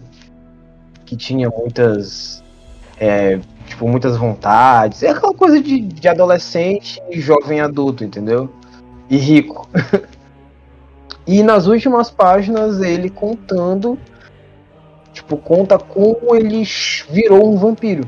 que 1.05 1.17
tinha 1.17 1.49
muitas, 1.49 2.43
é, 2.99 3.39
tipo, 3.65 3.87
muitas 3.87 4.17
vontades. 4.17 5.01
É 5.01 5.09
aquela 5.09 5.33
coisa 5.33 5.61
de, 5.61 5.79
de 5.79 6.07
adolescente 6.07 7.01
e 7.09 7.19
jovem 7.19 7.61
adulto, 7.61 8.03
entendeu? 8.03 8.49
E 9.09 9.17
rico. 9.17 9.67
e 11.25 11.41
nas 11.41 11.65
últimas 11.65 12.11
páginas 12.11 12.81
ele 12.81 13.09
contando, 13.09 13.97
tipo, 15.13 15.37
conta 15.37 15.79
como 15.79 16.35
ele 16.35 16.63
virou 17.09 17.51
um 17.51 17.57
vampiro. 17.57 18.03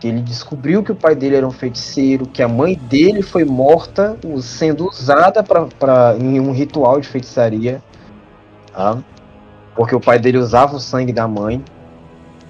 Que 0.00 0.08
ele 0.08 0.20
descobriu 0.20 0.82
que 0.82 0.92
o 0.92 0.96
pai 0.96 1.14
dele 1.14 1.36
era 1.36 1.46
um 1.46 1.52
feiticeiro, 1.52 2.26
que 2.26 2.42
a 2.42 2.48
mãe 2.48 2.74
dele 2.74 3.22
foi 3.22 3.44
morta 3.44 4.18
sendo 4.42 4.86
usada 4.86 5.42
pra, 5.42 6.16
em 6.18 6.38
um 6.38 6.52
ritual 6.52 7.00
de 7.00 7.08
feitiçaria. 7.08 7.82
Tá? 8.72 8.98
Porque 9.74 9.94
o 9.94 10.00
pai 10.00 10.18
dele 10.18 10.36
usava 10.36 10.76
o 10.76 10.80
sangue 10.80 11.12
da 11.12 11.26
mãe. 11.26 11.62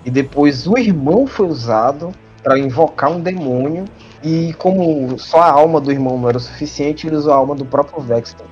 E 0.07 0.11
depois 0.11 0.69
o 0.69 0.79
irmão 0.79 1.27
foi 1.27 1.49
usado 1.49 2.13
para 2.41 2.57
invocar 2.57 3.11
um 3.11 3.21
demônio. 3.21 3.85
E 4.23 4.55
como 4.55 5.19
só 5.19 5.41
a 5.41 5.51
alma 5.51 5.81
do 5.81 5.91
irmão 5.91 6.17
não 6.17 6.29
era 6.29 6.39
o 6.39 6.41
suficiente, 6.41 7.09
ele 7.09 7.17
usou 7.17 7.33
a 7.33 7.37
alma 7.37 7.57
do 7.57 7.67
próprio 7.67 8.01
Vexton. 8.01 8.45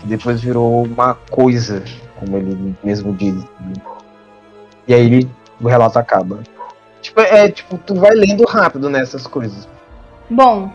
Que 0.00 0.06
depois 0.06 0.42
virou 0.42 0.84
uma 0.84 1.14
coisa, 1.30 1.82
como 2.20 2.36
ele 2.36 2.76
mesmo 2.84 3.14
diz. 3.14 3.34
E 4.86 4.92
aí 4.92 5.06
ele, 5.06 5.30
o 5.58 5.66
relato 5.66 5.98
acaba. 5.98 6.40
Tipo, 7.00 7.20
é 7.22 7.50
tipo, 7.50 7.78
tu 7.78 7.94
vai 7.94 8.10
lendo 8.10 8.44
rápido 8.44 8.90
nessas 8.90 9.26
coisas. 9.26 9.66
Bom, 10.28 10.70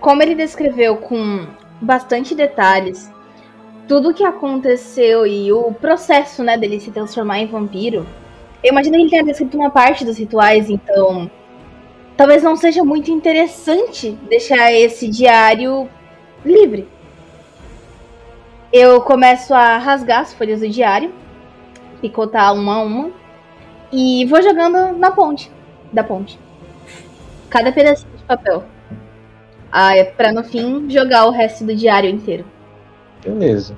como 0.00 0.22
ele 0.22 0.34
descreveu 0.34 0.96
com 0.96 1.46
bastante 1.78 2.34
detalhes 2.34 3.12
tudo 3.86 4.10
o 4.10 4.14
que 4.14 4.24
aconteceu 4.24 5.26
e 5.26 5.52
o 5.52 5.72
processo, 5.72 6.42
né, 6.42 6.56
dele 6.56 6.80
se 6.80 6.90
transformar 6.90 7.40
em 7.40 7.46
vampiro, 7.46 8.06
eu 8.64 8.72
imagino 8.72 8.96
que 8.96 9.02
ele 9.02 9.10
tenha 9.10 9.24
descrito 9.24 9.58
uma 9.58 9.70
parte 9.70 10.06
dos 10.06 10.16
rituais, 10.16 10.70
então 10.70 11.30
talvez 12.16 12.42
não 12.42 12.56
seja 12.56 12.82
muito 12.82 13.10
interessante 13.10 14.12
deixar 14.26 14.72
esse 14.72 15.06
diário 15.06 15.86
livre. 16.42 16.88
Eu 18.72 19.02
começo 19.02 19.52
a 19.52 19.76
rasgar 19.76 20.22
as 20.22 20.32
folhas 20.32 20.60
do 20.60 20.68
diário, 20.68 21.12
picotar 22.00 22.54
uma 22.54 22.76
a 22.76 22.82
uma, 22.82 23.10
e 23.92 24.24
vou 24.24 24.42
jogando 24.42 24.96
na 24.98 25.10
ponte, 25.10 25.52
da 25.92 26.02
ponte. 26.02 26.40
Cada 27.50 27.70
pedacinho 27.70 28.16
de 28.16 28.24
papel. 28.24 28.64
Ah, 29.70 29.94
é 29.94 30.04
pra 30.04 30.32
no 30.32 30.42
fim 30.42 30.88
jogar 30.88 31.26
o 31.26 31.30
resto 31.30 31.64
do 31.64 31.76
diário 31.76 32.08
inteiro. 32.08 32.46
Beleza. 33.22 33.76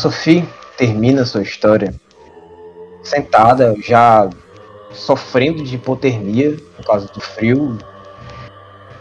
Sophie 0.00 0.48
termina 0.78 1.26
sua 1.26 1.42
história 1.42 1.94
sentada, 3.02 3.74
já 3.82 4.30
sofrendo 4.92 5.62
de 5.62 5.74
hipotermia 5.74 6.56
por 6.76 6.86
causa 6.86 7.06
do 7.12 7.20
frio. 7.20 7.76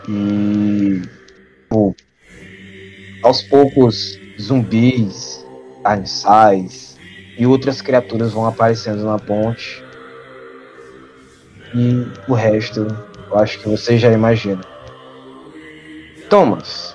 E 0.09 1.01
pô, 1.69 1.95
aos 3.23 3.41
poucos 3.41 4.19
zumbis, 4.39 5.45
carniçais 5.81 6.97
e 7.37 7.47
outras 7.47 7.81
criaturas 7.81 8.33
vão 8.33 8.45
aparecendo 8.45 9.05
na 9.05 9.17
ponte. 9.17 9.81
E 11.73 12.05
o 12.27 12.33
resto, 12.33 12.87
eu 13.31 13.37
acho 13.37 13.57
que 13.59 13.69
você 13.69 13.97
já 13.97 14.11
imagina. 14.11 14.61
Thomas, 16.29 16.93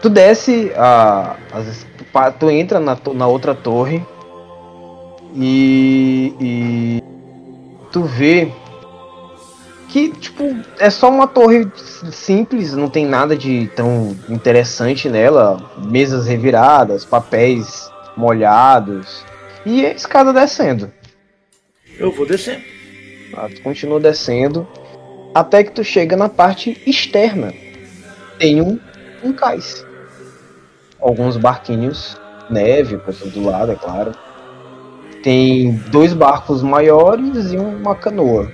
tu 0.00 0.08
desce 0.08 0.72
a, 0.76 1.36
as, 1.52 1.89
tu 2.38 2.50
entra 2.50 2.80
na, 2.80 2.96
na 3.14 3.26
outra 3.26 3.54
torre 3.54 4.04
e, 5.34 6.34
e 6.40 7.02
tu 7.92 8.02
vê 8.02 8.50
que 9.88 10.10
tipo 10.10 10.56
é 10.78 10.88
só 10.88 11.10
uma 11.10 11.26
torre 11.26 11.68
simples, 12.12 12.72
não 12.74 12.88
tem 12.88 13.04
nada 13.04 13.36
de 13.36 13.68
tão 13.74 14.16
interessante 14.28 15.08
nela, 15.08 15.70
mesas 15.78 16.26
reviradas, 16.26 17.04
papéis 17.04 17.90
molhados 18.16 19.24
e 19.64 19.84
a 19.84 19.92
escada 19.92 20.32
descendo. 20.32 20.92
Eu 21.98 22.12
vou 22.12 22.26
descer. 22.26 22.64
Ah, 23.34 23.48
tu 23.48 23.60
continua 23.62 24.00
descendo 24.00 24.66
até 25.34 25.62
que 25.62 25.70
tu 25.70 25.84
chega 25.84 26.16
na 26.16 26.28
parte 26.28 26.80
externa. 26.86 27.52
Tem 28.38 28.60
um, 28.60 28.78
um 29.22 29.32
cais. 29.32 29.84
Alguns 31.00 31.36
barquinhos, 31.36 32.20
neve 32.48 32.98
por 32.98 33.14
todo 33.14 33.44
lado, 33.44 33.72
é 33.72 33.74
claro. 33.74 34.12
Tem 35.22 35.72
dois 35.90 36.12
barcos 36.12 36.62
maiores 36.62 37.52
e 37.52 37.56
uma 37.56 37.94
canoa. 37.94 38.50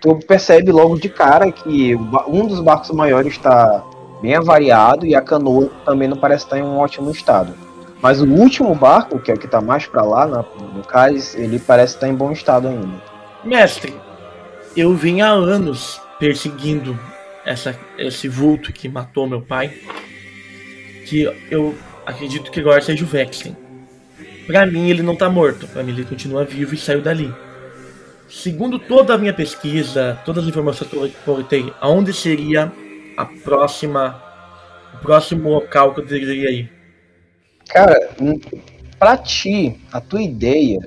Tu 0.00 0.14
percebe 0.26 0.70
logo 0.70 0.98
de 0.98 1.08
cara 1.08 1.50
que 1.50 1.94
um 2.28 2.46
dos 2.46 2.60
barcos 2.60 2.90
maiores 2.90 3.32
está 3.34 3.82
bem 4.20 4.34
avariado 4.34 5.06
e 5.06 5.14
a 5.14 5.20
canoa 5.20 5.70
também 5.84 6.08
não 6.08 6.16
parece 6.16 6.44
estar 6.44 6.58
em 6.58 6.62
um 6.62 6.78
ótimo 6.78 7.10
estado. 7.10 7.54
Mas 8.00 8.20
o 8.20 8.26
último 8.26 8.74
barco, 8.74 9.18
que 9.18 9.30
é 9.30 9.34
o 9.34 9.38
que 9.38 9.46
está 9.46 9.62
mais 9.62 9.86
para 9.86 10.02
lá, 10.02 10.26
no 10.26 10.82
cais, 10.82 11.34
ele 11.34 11.58
parece 11.58 11.94
estar 11.94 12.08
em 12.08 12.14
bom 12.14 12.30
estado 12.32 12.68
ainda. 12.68 13.02
Mestre, 13.42 13.94
eu 14.76 14.94
vim 14.94 15.22
há 15.22 15.28
anos 15.28 16.00
perseguindo 16.18 16.98
essa, 17.44 17.78
esse 17.96 18.28
vulto 18.28 18.72
que 18.72 18.88
matou 18.88 19.26
meu 19.26 19.40
pai. 19.40 19.72
Que 21.06 21.24
eu 21.50 21.76
acredito 22.06 22.50
que 22.50 22.60
agora 22.60 22.80
seja 22.80 23.04
o 23.04 23.08
Vexen. 23.08 23.56
Pra 24.46 24.66
mim 24.66 24.90
ele 24.90 25.02
não 25.02 25.16
tá 25.16 25.28
morto, 25.28 25.66
pra 25.68 25.82
mim 25.82 25.92
ele 25.92 26.04
continua 26.04 26.44
vivo 26.44 26.74
e 26.74 26.78
saiu 26.78 27.00
dali. 27.00 27.34
Segundo 28.28 28.78
toda 28.78 29.14
a 29.14 29.18
minha 29.18 29.32
pesquisa, 29.32 30.18
todas 30.24 30.44
as 30.44 30.50
informações 30.50 30.90
que 30.90 30.96
eu 30.96 31.10
coletei, 31.24 31.72
aonde 31.80 32.12
seria 32.12 32.72
a 33.16 33.24
próxima, 33.24 34.22
o 34.94 34.98
próximo 34.98 35.48
local 35.48 35.94
que 35.94 36.00
eu 36.00 36.06
deveria 36.06 36.50
ir? 36.50 36.72
Cara, 37.68 37.96
pra 38.98 39.16
ti, 39.16 39.80
a 39.92 40.00
tua 40.00 40.22
ideia 40.22 40.80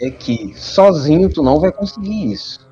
é 0.00 0.10
que 0.10 0.52
sozinho 0.54 1.28
tu 1.28 1.42
não 1.42 1.60
vai 1.60 1.72
conseguir 1.72 2.32
isso. 2.32 2.68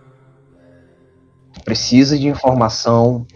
Tu 1.52 1.64
precisa 1.64 2.18
de 2.18 2.28
informação, 2.28 3.27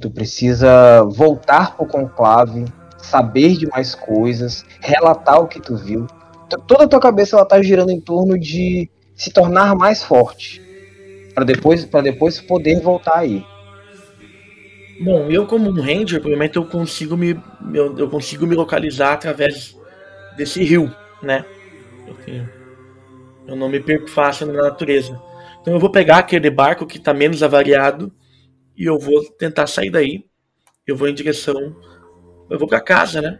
tu 0.00 0.10
precisa 0.10 1.02
voltar 1.04 1.76
pro 1.76 1.86
conclave, 1.86 2.64
saber 2.98 3.56
de 3.56 3.66
mais 3.68 3.94
coisas, 3.94 4.64
relatar 4.80 5.40
o 5.40 5.48
que 5.48 5.60
tu 5.60 5.76
viu 5.76 6.06
toda 6.66 6.84
a 6.84 6.88
tua 6.88 7.00
cabeça 7.00 7.36
ela 7.36 7.44
tá 7.44 7.60
girando 7.60 7.90
em 7.90 8.00
torno 8.00 8.38
de 8.38 8.88
se 9.14 9.30
tornar 9.30 9.74
mais 9.74 10.02
forte 10.02 10.62
para 11.34 11.44
depois 11.44 11.84
para 11.84 12.02
depois 12.02 12.40
poder 12.40 12.80
voltar 12.80 13.18
aí. 13.18 13.44
Bom, 15.00 15.30
eu 15.30 15.46
como 15.46 15.68
um 15.68 15.80
ranger, 15.80 16.20
provavelmente 16.20 16.56
eu 16.56 16.64
consigo 16.64 17.16
me 17.16 17.38
eu, 17.74 17.96
eu 17.98 18.08
consigo 18.08 18.46
me 18.46 18.54
localizar 18.54 19.14
através 19.14 19.76
desse 20.36 20.62
rio, 20.62 20.94
né? 21.22 21.44
Eu, 22.06 22.46
eu 23.48 23.56
não 23.56 23.68
me 23.68 23.80
perco 23.80 24.08
fácil 24.08 24.46
na 24.46 24.62
natureza. 24.62 25.20
Então 25.60 25.74
eu 25.74 25.80
vou 25.80 25.90
pegar 25.90 26.18
aquele 26.18 26.48
barco 26.50 26.86
que 26.86 26.98
está 26.98 27.12
menos 27.12 27.42
avariado 27.42 28.12
e 28.76 28.84
eu 28.84 28.98
vou 28.98 29.24
tentar 29.32 29.66
sair 29.66 29.90
daí. 29.90 30.24
Eu 30.86 30.96
vou 30.96 31.08
em 31.08 31.14
direção 31.14 31.74
eu 32.48 32.58
vou 32.58 32.68
para 32.68 32.80
casa, 32.80 33.20
né? 33.20 33.38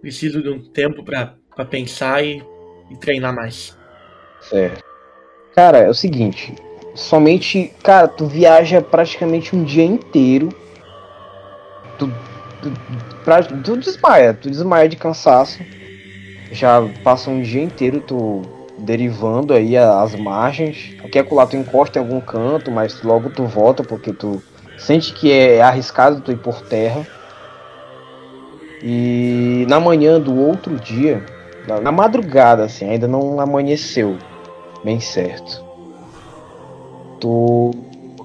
Preciso 0.00 0.42
de 0.42 0.48
um 0.48 0.62
tempo 0.62 1.02
para 1.04 1.64
pensar 1.68 2.24
e, 2.24 2.42
e, 2.90 2.96
treinar 2.96 3.34
mais. 3.34 3.76
Certo. 4.40 4.82
Cara, 5.54 5.78
é 5.78 5.88
o 5.88 5.94
seguinte, 5.94 6.54
somente, 6.94 7.72
cara, 7.82 8.08
tu 8.08 8.26
viaja 8.26 8.80
praticamente 8.80 9.54
um 9.54 9.64
dia 9.64 9.84
inteiro. 9.84 10.48
Tu, 11.98 12.08
tu, 12.60 12.72
pra, 13.24 13.42
tu 13.42 13.76
desmaia, 13.76 14.34
tu 14.34 14.50
desmaia 14.50 14.88
de 14.88 14.96
cansaço. 14.96 15.64
Já 16.50 16.82
passa 17.02 17.30
um 17.30 17.40
dia 17.40 17.62
inteiro 17.62 18.00
tu 18.00 18.42
derivando 18.78 19.54
aí 19.54 19.76
as 19.76 20.14
margens. 20.16 20.96
Aqui 21.04 21.18
é 21.18 21.26
lá 21.30 21.46
tu 21.46 21.56
encosta 21.56 21.98
em 21.98 22.02
algum 22.02 22.20
canto, 22.20 22.70
mas 22.70 23.02
logo 23.02 23.30
tu 23.30 23.44
volta 23.44 23.82
porque 23.82 24.12
tu 24.12 24.42
sente 24.76 25.12
que 25.12 25.30
é 25.30 25.62
arriscado 25.62 26.20
tu 26.20 26.32
ir 26.32 26.38
por 26.38 26.60
terra. 26.62 27.06
E 28.82 29.64
na 29.68 29.78
manhã 29.78 30.20
do 30.20 30.36
outro 30.36 30.76
dia, 30.76 31.24
na, 31.68 31.80
na 31.80 31.92
madrugada, 31.92 32.64
assim, 32.64 32.88
ainda 32.88 33.06
não 33.06 33.40
amanheceu 33.40 34.18
bem 34.82 34.98
certo. 34.98 35.64
Tu, 37.20 37.70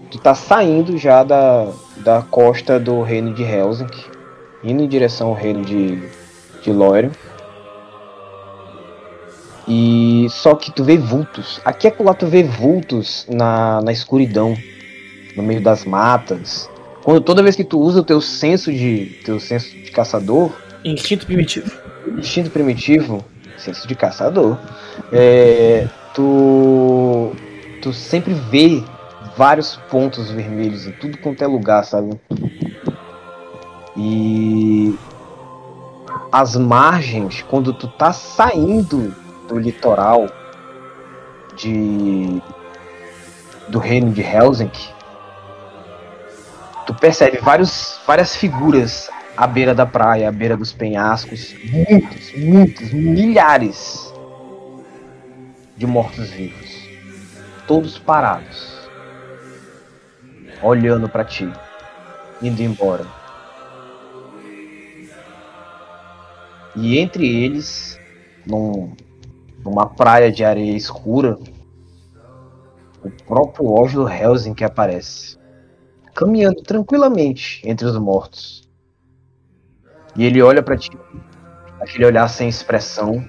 tu 0.09 0.17
tá 0.17 0.33
saindo 0.33 0.97
já 0.97 1.23
da, 1.23 1.67
da 1.97 2.21
costa 2.23 2.79
do 2.79 3.03
reino 3.03 3.33
de 3.33 3.43
Helsinki, 3.43 4.05
indo 4.63 4.81
em 4.81 4.87
direção 4.87 5.27
ao 5.27 5.33
reino 5.35 5.63
de, 5.63 6.01
de 6.63 6.71
Lórien. 6.71 7.11
E 9.67 10.27
só 10.29 10.55
que 10.55 10.71
tu 10.71 10.83
vê 10.83 10.97
vultos. 10.97 11.61
Aqui 11.63 11.87
é 11.87 11.95
lá 11.99 12.13
tu 12.13 12.25
vê 12.25 12.41
vultos 12.41 13.27
na, 13.29 13.81
na 13.81 13.91
escuridão, 13.91 14.55
no 15.35 15.43
meio 15.43 15.61
das 15.61 15.85
matas. 15.85 16.69
Quando 17.07 17.21
toda 17.21 17.41
vez 17.41 17.55
que 17.55 17.63
tu 17.63 17.79
usa 17.79 18.01
o 18.01 18.03
teu 18.03 18.19
senso 18.19 18.69
de 18.69 19.17
teu 19.23 19.39
senso 19.39 19.69
de 19.69 19.89
caçador, 19.91 20.51
instinto 20.83 21.25
primitivo 21.25 21.71
instinto 22.17 22.49
primitivo, 22.49 23.23
senso 23.57 23.87
de 23.87 23.95
caçador, 23.95 24.57
é, 25.09 25.87
tu, 26.13 27.31
tu 27.81 27.93
sempre 27.93 28.33
vê 28.33 28.83
vários 29.37 29.77
pontos 29.89 30.29
vermelhos 30.31 30.85
em 30.85 30.91
tudo 30.91 31.17
quanto 31.19 31.41
é 31.41 31.47
lugar, 31.47 31.85
sabe? 31.85 32.19
E 33.95 34.93
as 36.29 36.57
margens, 36.57 37.41
quando 37.41 37.71
tu 37.71 37.87
tá 37.87 38.11
saindo 38.11 39.15
do 39.47 39.57
litoral 39.57 40.27
de 41.55 42.41
do 43.69 43.79
reino 43.79 44.11
de 44.11 44.21
Helsinki, 44.21 44.96
tu 46.87 46.93
percebe 46.95 47.37
vários, 47.39 47.99
várias 48.07 48.37
figuras 48.37 49.09
à 49.35 49.45
beira 49.45 49.75
da 49.75 49.85
praia, 49.85 50.29
à 50.29 50.31
beira 50.31 50.55
dos 50.55 50.71
penhascos, 50.71 51.53
muitos, 51.65 52.33
muitos, 52.33 52.93
milhares 52.93 54.13
de 55.75 55.85
mortos-vivos, 55.85 56.89
todos 57.67 57.99
parados, 57.99 58.89
olhando 60.63 61.09
para 61.09 61.25
ti, 61.25 61.51
indo 62.41 62.63
embora. 62.63 63.05
E 66.73 66.97
entre 66.97 67.27
eles, 67.27 67.99
num, 68.45 68.95
numa 69.63 69.87
praia 69.87 70.31
de 70.31 70.45
areia 70.45 70.75
escura, 70.75 71.37
o 73.03 73.09
próprio 73.25 73.73
Oslo 73.73 74.07
Helsing 74.07 74.53
que 74.53 74.63
aparece, 74.63 75.36
caminhando 76.17 76.63
tranquilamente 76.63 77.61
entre 77.63 77.85
os 77.85 77.95
mortos. 77.95 78.67
E 80.15 80.25
ele 80.25 80.41
olha 80.41 80.63
para 80.63 80.75
ti, 80.75 80.89
aquele 81.79 82.07
olhar 82.07 82.27
sem 82.27 82.49
expressão. 82.49 83.23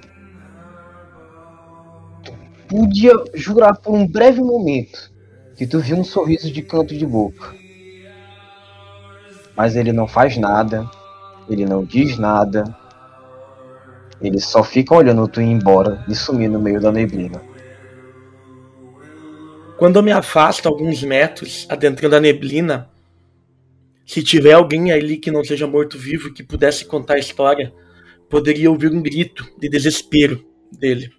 Tu 2.23 2.33
podia 2.67 3.13
jurar 3.35 3.77
por 3.77 3.93
um 3.93 4.07
breve 4.07 4.41
momento 4.41 5.13
que 5.55 5.67
tu 5.67 5.79
viu 5.79 5.97
um 5.97 6.03
sorriso 6.03 6.51
de 6.51 6.63
canto 6.63 6.97
de 6.97 7.05
boca. 7.05 7.53
Mas 9.55 9.75
ele 9.75 9.93
não 9.93 10.07
faz 10.07 10.35
nada, 10.35 10.89
ele 11.47 11.67
não 11.67 11.85
diz 11.85 12.17
nada. 12.17 12.63
Ele 14.19 14.39
só 14.39 14.63
fica 14.63 14.95
olhando 14.95 15.27
tu 15.27 15.39
ir 15.39 15.45
embora 15.45 16.03
e 16.07 16.15
sumir 16.15 16.49
no 16.49 16.59
meio 16.59 16.81
da 16.81 16.91
neblina. 16.91 17.39
Quando 19.79 19.95
eu 19.95 20.03
me 20.03 20.11
afasto 20.11 20.67
alguns 20.67 21.01
metros, 21.01 21.65
adentrando 21.69 22.17
a 22.17 22.19
neblina, 22.19 22.89
se 24.05 24.21
tiver 24.21 24.51
alguém 24.51 24.91
ali 24.91 25.15
que 25.15 25.31
não 25.31 25.41
seja 25.41 25.65
morto-vivo 25.65 26.33
que 26.33 26.43
pudesse 26.43 26.83
contar 26.83 27.13
a 27.13 27.19
história, 27.19 27.71
poderia 28.29 28.69
ouvir 28.69 28.91
um 28.91 29.01
grito 29.01 29.45
de 29.57 29.69
desespero 29.69 30.43
dele. 30.69 31.09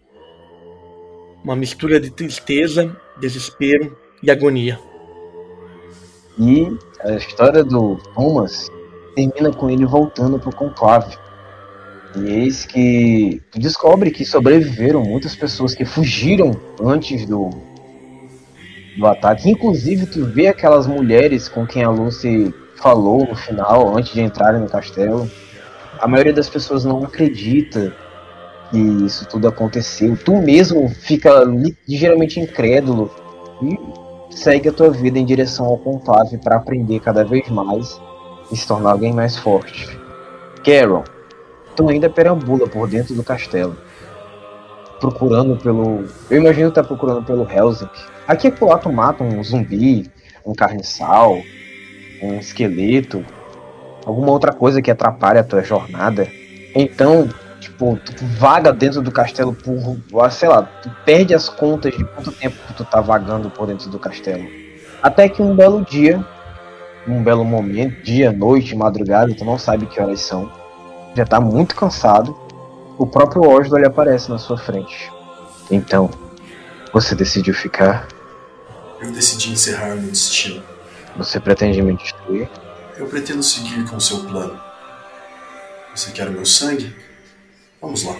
Uma 1.43 1.57
mistura 1.57 1.99
de 1.99 2.11
tristeza, 2.11 2.95
desespero 3.19 3.97
e 4.23 4.31
agonia. 4.31 4.79
E 6.39 6.69
a 7.03 7.13
história 7.13 7.65
do 7.65 7.97
Thomas 8.15 8.69
termina 9.17 9.51
com 9.55 9.71
ele 9.71 9.87
voltando 9.87 10.39
pro 10.39 10.55
conclave. 10.55 11.17
E 12.15 12.29
eis 12.29 12.67
que 12.67 13.41
descobre 13.55 14.11
que 14.11 14.27
sobreviveram 14.27 15.03
muitas 15.03 15.35
pessoas 15.35 15.75
que 15.75 15.87
fugiram 15.87 16.61
antes 16.79 17.25
do, 17.25 17.70
do 18.97 19.07
ataque. 19.07 19.51
Inclusive, 19.51 20.07
tu 20.07 20.25
vê 20.27 20.49
aquelas 20.49 20.87
mulheres 20.87 21.49
com 21.49 21.67
quem 21.67 21.83
a 21.85 21.91
Lucy 21.91 22.55
falou 22.77 23.27
no 23.27 23.37
final, 23.37 23.97
antes 23.97 24.13
de 24.13 24.21
entrarem 24.21 24.61
no 24.61 24.69
castelo. 24.69 25.31
A 25.99 26.09
maioria 26.09 26.33
das 26.33 26.49
pessoas 26.49 26.85
não 26.85 27.05
acredita 27.05 27.95
que 28.71 28.79
isso 28.79 29.27
tudo 29.29 29.49
aconteceu. 29.49 30.17
Tu 30.17 30.37
mesmo 30.37 30.89
fica 30.89 31.45
li- 31.45 31.77
ligeiramente 31.87 32.41
incrédulo 32.41 33.11
e 33.63 33.79
segue 34.35 34.69
a 34.69 34.73
tua 34.73 34.91
vida 34.91 35.19
em 35.19 35.25
direção 35.25 35.67
ao 35.67 35.77
conclave 35.77 36.39
para 36.39 36.57
aprender 36.57 37.01
cada 37.01 37.25
vez 37.25 37.49
mais 37.49 38.01
e 38.51 38.57
se 38.57 38.67
tornar 38.67 38.93
alguém 38.93 39.13
mais 39.13 39.37
forte. 39.37 39.99
Carol, 40.65 41.05
tu 41.77 41.89
ainda 41.89 42.09
perambula 42.09 42.67
por 42.67 42.89
dentro 42.89 43.15
do 43.15 43.23
castelo, 43.23 43.77
procurando 45.01 45.57
pelo. 45.57 46.05
Eu 46.31 46.41
imagino 46.41 46.71
que 46.71 46.77
tá 46.77 46.85
procurando 46.85 47.25
pelo 47.25 47.49
Helsinki. 47.51 48.01
Aqui 48.31 48.47
e 48.47 48.51
acolá 48.51 48.79
tu 48.79 48.93
mata 48.93 49.25
um 49.25 49.43
zumbi, 49.43 50.09
um 50.47 50.55
carniçal, 50.55 51.43
um 52.23 52.39
esqueleto, 52.39 53.27
alguma 54.07 54.31
outra 54.31 54.53
coisa 54.53 54.81
que 54.81 54.89
atrapalha 54.89 55.41
a 55.41 55.45
tua 55.45 55.65
jornada. 55.65 56.29
Então, 56.73 57.29
tipo, 57.59 57.99
tu 57.99 58.25
vaga 58.25 58.73
dentro 58.73 59.03
do 59.03 59.11
castelo 59.11 59.53
por, 59.53 60.31
sei 60.31 60.49
lá, 60.49 60.63
tu 60.63 60.89
perde 61.05 61.35
as 61.35 61.49
contas 61.49 61.93
de 61.93 62.05
quanto 62.05 62.31
tempo 62.31 62.57
tu 62.77 62.85
tá 62.85 63.01
vagando 63.01 63.51
por 63.51 63.67
dentro 63.67 63.91
do 63.91 63.99
castelo. 63.99 64.47
Até 65.03 65.29
que 65.29 65.43
um 65.43 65.57
belo 65.57 65.85
dia, 65.85 66.25
um 67.09 67.25
belo 67.25 67.45
momento, 67.45 68.01
dia, 68.05 68.31
noite, 68.31 68.77
madrugada, 68.77 69.35
tu 69.35 69.45
não 69.45 69.59
sabe 69.59 69.87
que 69.87 70.01
horas 70.01 70.21
são, 70.21 70.49
já 71.17 71.25
tá 71.25 71.41
muito 71.41 71.75
cansado, 71.75 72.39
o 72.97 73.05
próprio 73.05 73.43
Oswald 73.43 73.85
aparece 73.85 74.31
na 74.31 74.39
sua 74.39 74.57
frente. 74.57 75.11
Então, 75.69 76.09
você 76.93 77.17
decidiu 77.17 77.55
ficar? 77.55 78.07
Eu 79.01 79.11
decidi 79.11 79.51
encerrar 79.51 79.97
meu 79.97 80.11
destino. 80.11 80.63
Você 81.17 81.41
pretende 81.41 81.81
me 81.83 81.97
destruir? 81.97 82.49
Eu 82.97 83.07
pretendo 83.07 83.43
seguir 83.43 83.85
com 83.89 83.97
o 83.97 84.01
seu 84.01 84.25
plano. 84.25 84.61
Você 85.95 86.11
quer 86.13 86.29
o 86.29 86.33
meu 86.33 86.45
sangue? 86.45 86.95
Vamos 87.81 88.05
lá. 88.05 88.17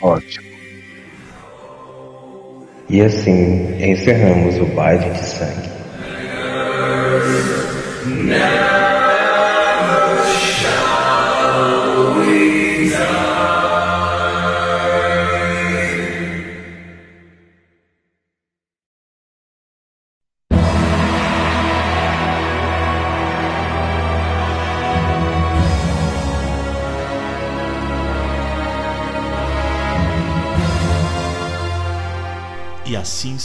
Ótimo. 0.00 0.46
E 2.88 3.00
assim 3.00 3.82
encerramos 3.82 4.56
o 4.58 4.66
baile 4.74 5.10
de 5.10 5.24
sangue. 5.24 5.68
E 8.06 8.55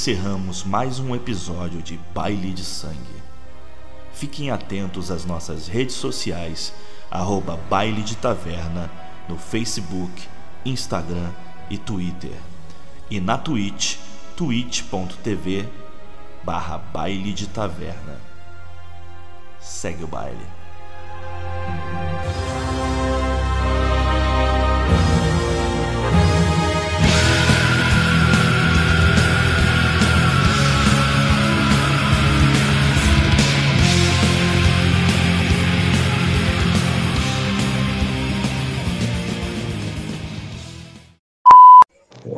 encerramos 0.02 0.64
mais 0.64 1.00
um 1.00 1.16
episódio 1.16 1.80
de 1.80 1.96
Baile 2.12 2.52
de 2.54 2.66
Sangue. 2.66 3.22
Fiquem 4.12 4.50
atentos 4.50 5.12
às 5.12 5.26
nossas 5.26 5.68
redes 5.68 5.94
sociais, 5.94 6.74
arroba 7.12 7.56
Baile 7.70 8.02
de 8.02 8.18
Taverna, 8.18 8.90
no 9.30 9.38
Facebook, 9.38 10.28
Instagram 10.66 11.30
e 11.70 11.78
Twitter. 11.78 12.36
E 13.12 13.20
na 13.20 13.38
Twitch, 13.38 14.00
twitch.tv 14.36 15.70
barra 16.44 16.80
Baile 16.80 17.32
de 17.32 17.46
Taverna. 17.46 18.20
Segue 19.60 20.04
o 20.04 20.08
baile. 20.08 20.61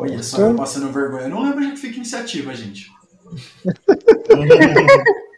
Olha 0.03 0.21
só, 0.21 0.41
eu 0.41 0.55
passando 0.55 0.91
vergonha. 0.91 1.23
Eu 1.23 1.29
não 1.29 1.43
lembro 1.43 1.61
de 1.61 1.71
que 1.71 1.77
fica 1.77 1.95
iniciativa, 1.95 2.53
gente. 2.53 2.91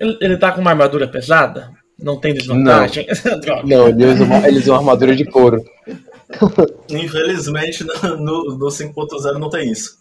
Ele, 0.00 0.16
ele 0.22 0.36
tá 0.38 0.50
com 0.50 0.62
uma 0.62 0.70
armadura 0.70 1.06
pesada? 1.06 1.70
Não 1.98 2.18
tem 2.18 2.32
desvantagem? 2.32 3.06
Droga. 3.42 3.62
Não, 3.66 3.88
ele 3.88 4.06
usa 4.06 4.24
uma, 4.24 4.48
ele 4.48 4.58
usa 4.58 4.72
uma 4.72 4.78
armadura 4.78 5.14
de 5.14 5.26
couro. 5.26 5.62
Infelizmente, 6.88 7.84
no, 7.84 8.16
no, 8.16 8.56
no 8.56 8.66
5.0 8.66 9.38
não 9.38 9.50
tem 9.50 9.70
isso. 9.70 9.98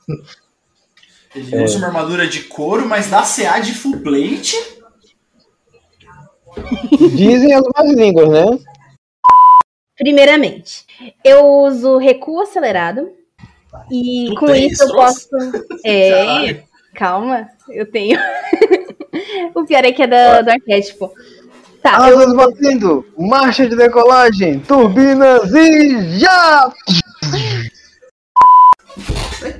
Ele 1.35 1.63
usa 1.63 1.77
uma 1.77 1.87
armadura 1.87 2.25
de 2.27 2.43
couro, 2.43 2.87
mas 2.87 3.09
dá 3.09 3.23
CA 3.23 3.59
de 3.59 3.73
full 3.73 3.99
plate. 3.99 4.55
Dizem 7.13 7.53
as 7.53 7.63
más 7.75 7.91
línguas, 7.93 8.29
né? 8.29 8.59
Primeiramente, 9.99 10.85
eu 11.25 11.45
uso 11.45 11.97
recuo 11.97 12.41
acelerado. 12.41 13.11
E 13.91 14.29
Tu 14.29 14.35
com 14.35 14.55
isso 14.55 14.83
eu 14.83 14.95
posso. 14.95 15.27
É, 15.85 16.11
Caralho. 16.11 16.63
calma, 16.95 17.49
eu 17.69 17.85
tenho. 17.91 18.17
o 19.53 19.65
pior 19.65 19.83
é 19.83 19.91
que 19.91 20.01
é 20.01 20.07
do, 20.07 20.45
do 20.45 20.51
arquétipo. 20.51 21.11
Tá, 21.83 22.09
eu, 22.09 22.17
Asas 22.17 22.33
batendo, 22.33 23.05
marcha 23.17 23.67
de 23.67 23.75
decolagem, 23.75 24.59
turbinas 24.59 25.53
e 25.53 26.19
já! 26.19 26.73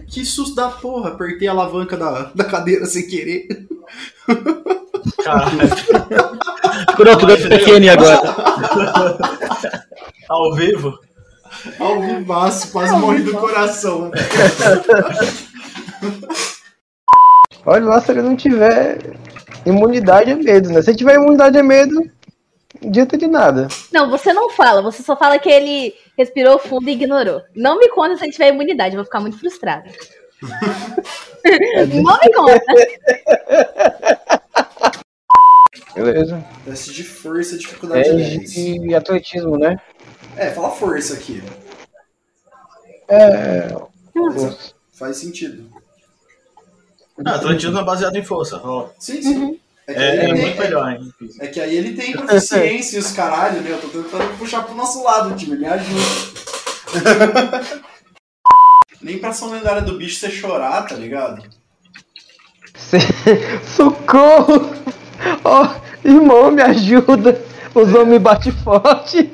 Que 0.08 0.26
susto 0.26 0.56
da 0.56 0.70
porra. 0.70 1.12
Apertei 1.12 1.48
a 1.48 1.52
alavanca 1.52 1.96
da, 1.96 2.32
da 2.36 2.44
cadeira 2.46 2.86
sem 2.86 3.08
querer. 3.08 3.48
Caralho, 5.24 5.70
Pronto, 6.96 7.26
deu 7.26 7.38
pequeno 7.38 7.92
agora. 7.92 8.22
ao 10.30 10.54
vivo. 10.54 10.98
Ao 11.80 12.00
vivaço, 12.00 12.72
quase 12.72 12.96
morri 12.96 13.24
do 13.24 13.34
coração. 13.34 14.12
Olha 17.66 17.86
lá 17.86 18.00
se 18.00 18.12
ele 18.12 18.22
não 18.22 18.36
tiver 18.36 19.18
imunidade 19.66 20.32
a 20.32 20.36
medo, 20.36 20.70
né? 20.70 20.82
Se 20.82 20.92
ele 20.92 20.98
tiver 20.98 21.16
imunidade 21.16 21.58
a 21.58 21.64
medo, 21.64 21.96
não 22.82 22.90
adianta 22.90 23.18
de 23.18 23.28
nada. 23.28 23.68
Não, 23.92 24.10
você 24.10 24.32
não 24.32 24.50
fala, 24.52 24.82
você 24.82 25.04
só 25.04 25.18
fala 25.18 25.40
que 25.40 25.50
ele 25.50 25.94
respirou 26.18 26.60
fundo 26.60 26.88
e 26.88 26.94
ignorou. 26.94 27.42
Não 27.56 27.78
me 27.80 27.90
conta 27.90 28.16
se 28.16 28.24
ele 28.24 28.32
tiver 28.32 28.50
imunidade, 28.50 28.96
eu 28.96 29.00
vou 29.00 29.06
ficar 29.06 29.20
muito 29.20 29.40
frustrada. 29.40 29.92
não 30.42 32.18
me 32.20 32.34
conta. 32.34 32.66
Beleza. 35.96 36.44
Teste 36.64 36.94
de 36.94 37.04
força, 37.04 37.58
dificuldade 37.58 38.10
10. 38.10 38.58
É 38.58 38.78
de 38.78 38.96
atletismo, 38.96 39.58
né? 39.58 39.78
É, 40.40 40.52
fala 40.52 40.70
força 40.72 41.14
aqui. 41.16 41.44
É. 43.10 43.76
Força. 44.14 44.74
Faz 44.94 45.18
sentido. 45.18 45.70
Ah, 47.26 47.36
atletismo 47.36 47.78
é 47.78 47.84
baseado 47.84 48.16
em 48.16 48.24
força. 48.24 48.62
ó. 48.64 48.90
Sim, 48.98 49.22
sim. 49.22 49.60
É 49.86 49.94
que, 49.94 50.00
É, 50.00 50.10
aí 50.12 50.18
é 50.18 50.24
ele 50.24 50.34
muito 50.42 50.52
tem, 50.58 50.60
melhor, 50.62 50.92
hein? 50.92 51.14
é 51.42 51.48
que 51.48 51.60
aí 51.60 51.76
ele 51.76 51.94
tem 51.96 52.14
proficiência 52.14 52.96
e 52.96 53.00
os 53.00 53.12
caralho, 53.12 53.62
né? 53.62 53.72
Eu 53.72 53.82
tô 53.82 53.88
tentando 53.90 54.38
puxar 54.38 54.64
pro 54.64 54.76
nosso 54.76 55.04
lado, 55.04 55.36
time. 55.36 55.58
Me 55.58 55.66
ajuda. 55.66 56.02
Nem 59.02 59.18
pra 59.18 59.30
ação 59.30 59.50
lendária 59.52 59.82
do 59.82 59.98
bicho 59.98 60.20
você 60.20 60.30
chorar, 60.30 60.84
tá 60.88 60.96
ligado? 60.96 61.44
Socorro! 63.76 64.72
Ó, 65.44 65.76
irmão, 66.04 66.52
me 66.52 66.62
ajuda! 66.62 67.49
Os 67.80 67.94
homens 67.94 68.22
batem 68.22 68.52
forte! 68.52 69.32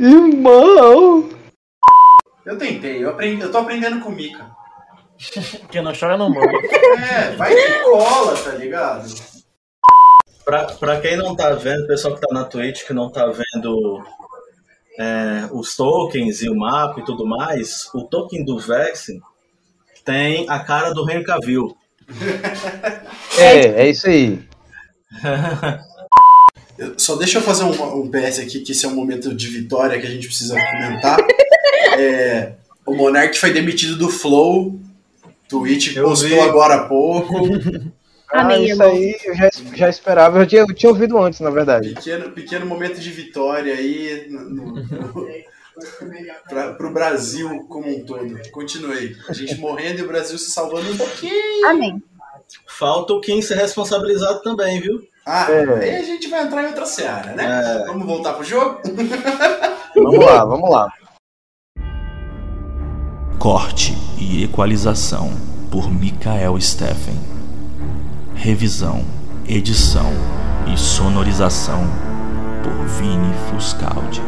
Irmão! 0.00 1.28
Eu 2.44 2.58
tentei, 2.58 3.04
eu, 3.04 3.10
aprendi, 3.10 3.42
eu 3.42 3.52
tô 3.52 3.58
aprendendo 3.58 4.00
com 4.00 4.08
o 4.08 4.12
Mika. 4.12 4.50
Quem 5.70 5.80
não 5.82 5.92
chora 5.92 6.16
não 6.16 6.28
morre. 6.30 6.56
É, 7.12 7.36
vai 7.36 7.54
que 7.54 7.80
cola, 7.84 8.36
tá 8.36 8.50
ligado? 8.52 9.14
Pra, 10.44 10.64
pra 10.64 11.00
quem 11.00 11.16
não 11.16 11.36
tá 11.36 11.50
vendo, 11.50 11.84
o 11.84 11.86
pessoal 11.86 12.14
que 12.14 12.20
tá 12.20 12.34
na 12.34 12.44
Twitch 12.44 12.84
que 12.84 12.92
não 12.92 13.12
tá 13.12 13.26
vendo 13.26 14.04
é, 14.98 15.48
os 15.52 15.76
tokens 15.76 16.42
e 16.42 16.48
o 16.48 16.56
mapa 16.56 16.98
e 16.98 17.04
tudo 17.04 17.24
mais, 17.24 17.88
o 17.94 18.02
token 18.04 18.44
do 18.44 18.58
Vexen 18.58 19.20
tem 20.04 20.48
a 20.48 20.58
cara 20.58 20.92
do 20.92 21.08
Henry 21.08 21.22
Cavill. 21.22 21.76
É, 23.38 23.82
é 23.82 23.90
isso 23.90 24.08
aí. 24.08 24.40
Só 26.96 27.14
deixa 27.16 27.38
eu 27.38 27.42
fazer 27.42 27.62
um, 27.64 28.00
um 28.00 28.10
PS 28.10 28.40
aqui, 28.40 28.60
que 28.60 28.72
esse 28.72 28.84
é 28.84 28.88
um 28.88 28.94
momento 28.94 29.32
de 29.34 29.46
vitória 29.48 30.00
que 30.00 30.06
a 30.06 30.10
gente 30.10 30.26
precisa 30.26 30.54
comentar. 30.54 31.18
É, 31.96 32.52
o 32.86 32.94
Monark 32.94 33.36
foi 33.38 33.52
demitido 33.52 33.96
do 33.96 34.08
Flow. 34.08 34.78
Twitch 35.48 35.96
Eu 35.96 36.04
postou 36.04 36.28
vi. 36.28 36.38
agora 36.38 36.74
há 36.74 36.84
pouco. 36.84 37.34
Ah, 38.30 38.42
Amém, 38.42 38.66
isso 38.66 38.82
aí 38.82 39.16
eu 39.24 39.34
já, 39.34 39.50
já 39.74 39.88
esperava. 39.88 40.40
Eu 40.40 40.46
tinha, 40.46 40.60
eu 40.60 40.74
tinha 40.74 40.90
ouvido 40.90 41.18
antes, 41.18 41.40
na 41.40 41.50
verdade. 41.50 41.94
Pequeno, 41.94 42.30
pequeno 42.30 42.66
momento 42.66 43.00
de 43.00 43.10
vitória 43.10 43.74
aí 43.74 44.26
no, 44.28 44.50
no, 44.50 45.28
pra, 46.48 46.72
pro 46.74 46.92
Brasil 46.92 47.66
como 47.68 47.88
um 47.88 48.04
todo. 48.04 48.38
Continuei. 48.50 49.14
A 49.28 49.32
gente 49.32 49.56
morrendo 49.56 50.00
e 50.00 50.02
o 50.02 50.08
Brasil 50.08 50.38
se 50.38 50.50
salvando 50.50 50.90
um 50.92 50.96
pouquinho. 50.96 51.66
Amém. 51.66 52.02
Falta 52.66 53.12
o 53.12 53.20
Kim 53.20 53.42
ser 53.42 53.56
responsabilizado 53.56 54.40
também, 54.42 54.80
viu? 54.80 55.00
Ah, 55.26 55.46
É. 55.50 55.64
aí 55.84 55.96
a 55.96 56.02
gente 56.02 56.26
vai 56.28 56.42
entrar 56.44 56.62
em 56.62 56.68
outra 56.68 56.86
seara, 56.86 57.34
né? 57.34 57.44
É. 57.82 57.86
Vamos 57.86 58.06
voltar 58.06 58.32
pro 58.34 58.44
jogo? 58.44 58.80
Vamos 59.94 60.24
lá, 60.24 60.44
vamos 60.44 60.70
lá. 60.70 60.88
Corte 63.38 63.94
e 64.18 64.44
equalização 64.44 65.30
por 65.70 65.90
Mikael 65.92 66.60
Steffen. 66.60 67.18
Revisão, 68.34 69.04
edição 69.48 70.10
e 70.72 70.78
sonorização 70.78 71.80
por 72.62 72.86
Vini 72.86 73.32
Fuscaldi. 73.50 74.20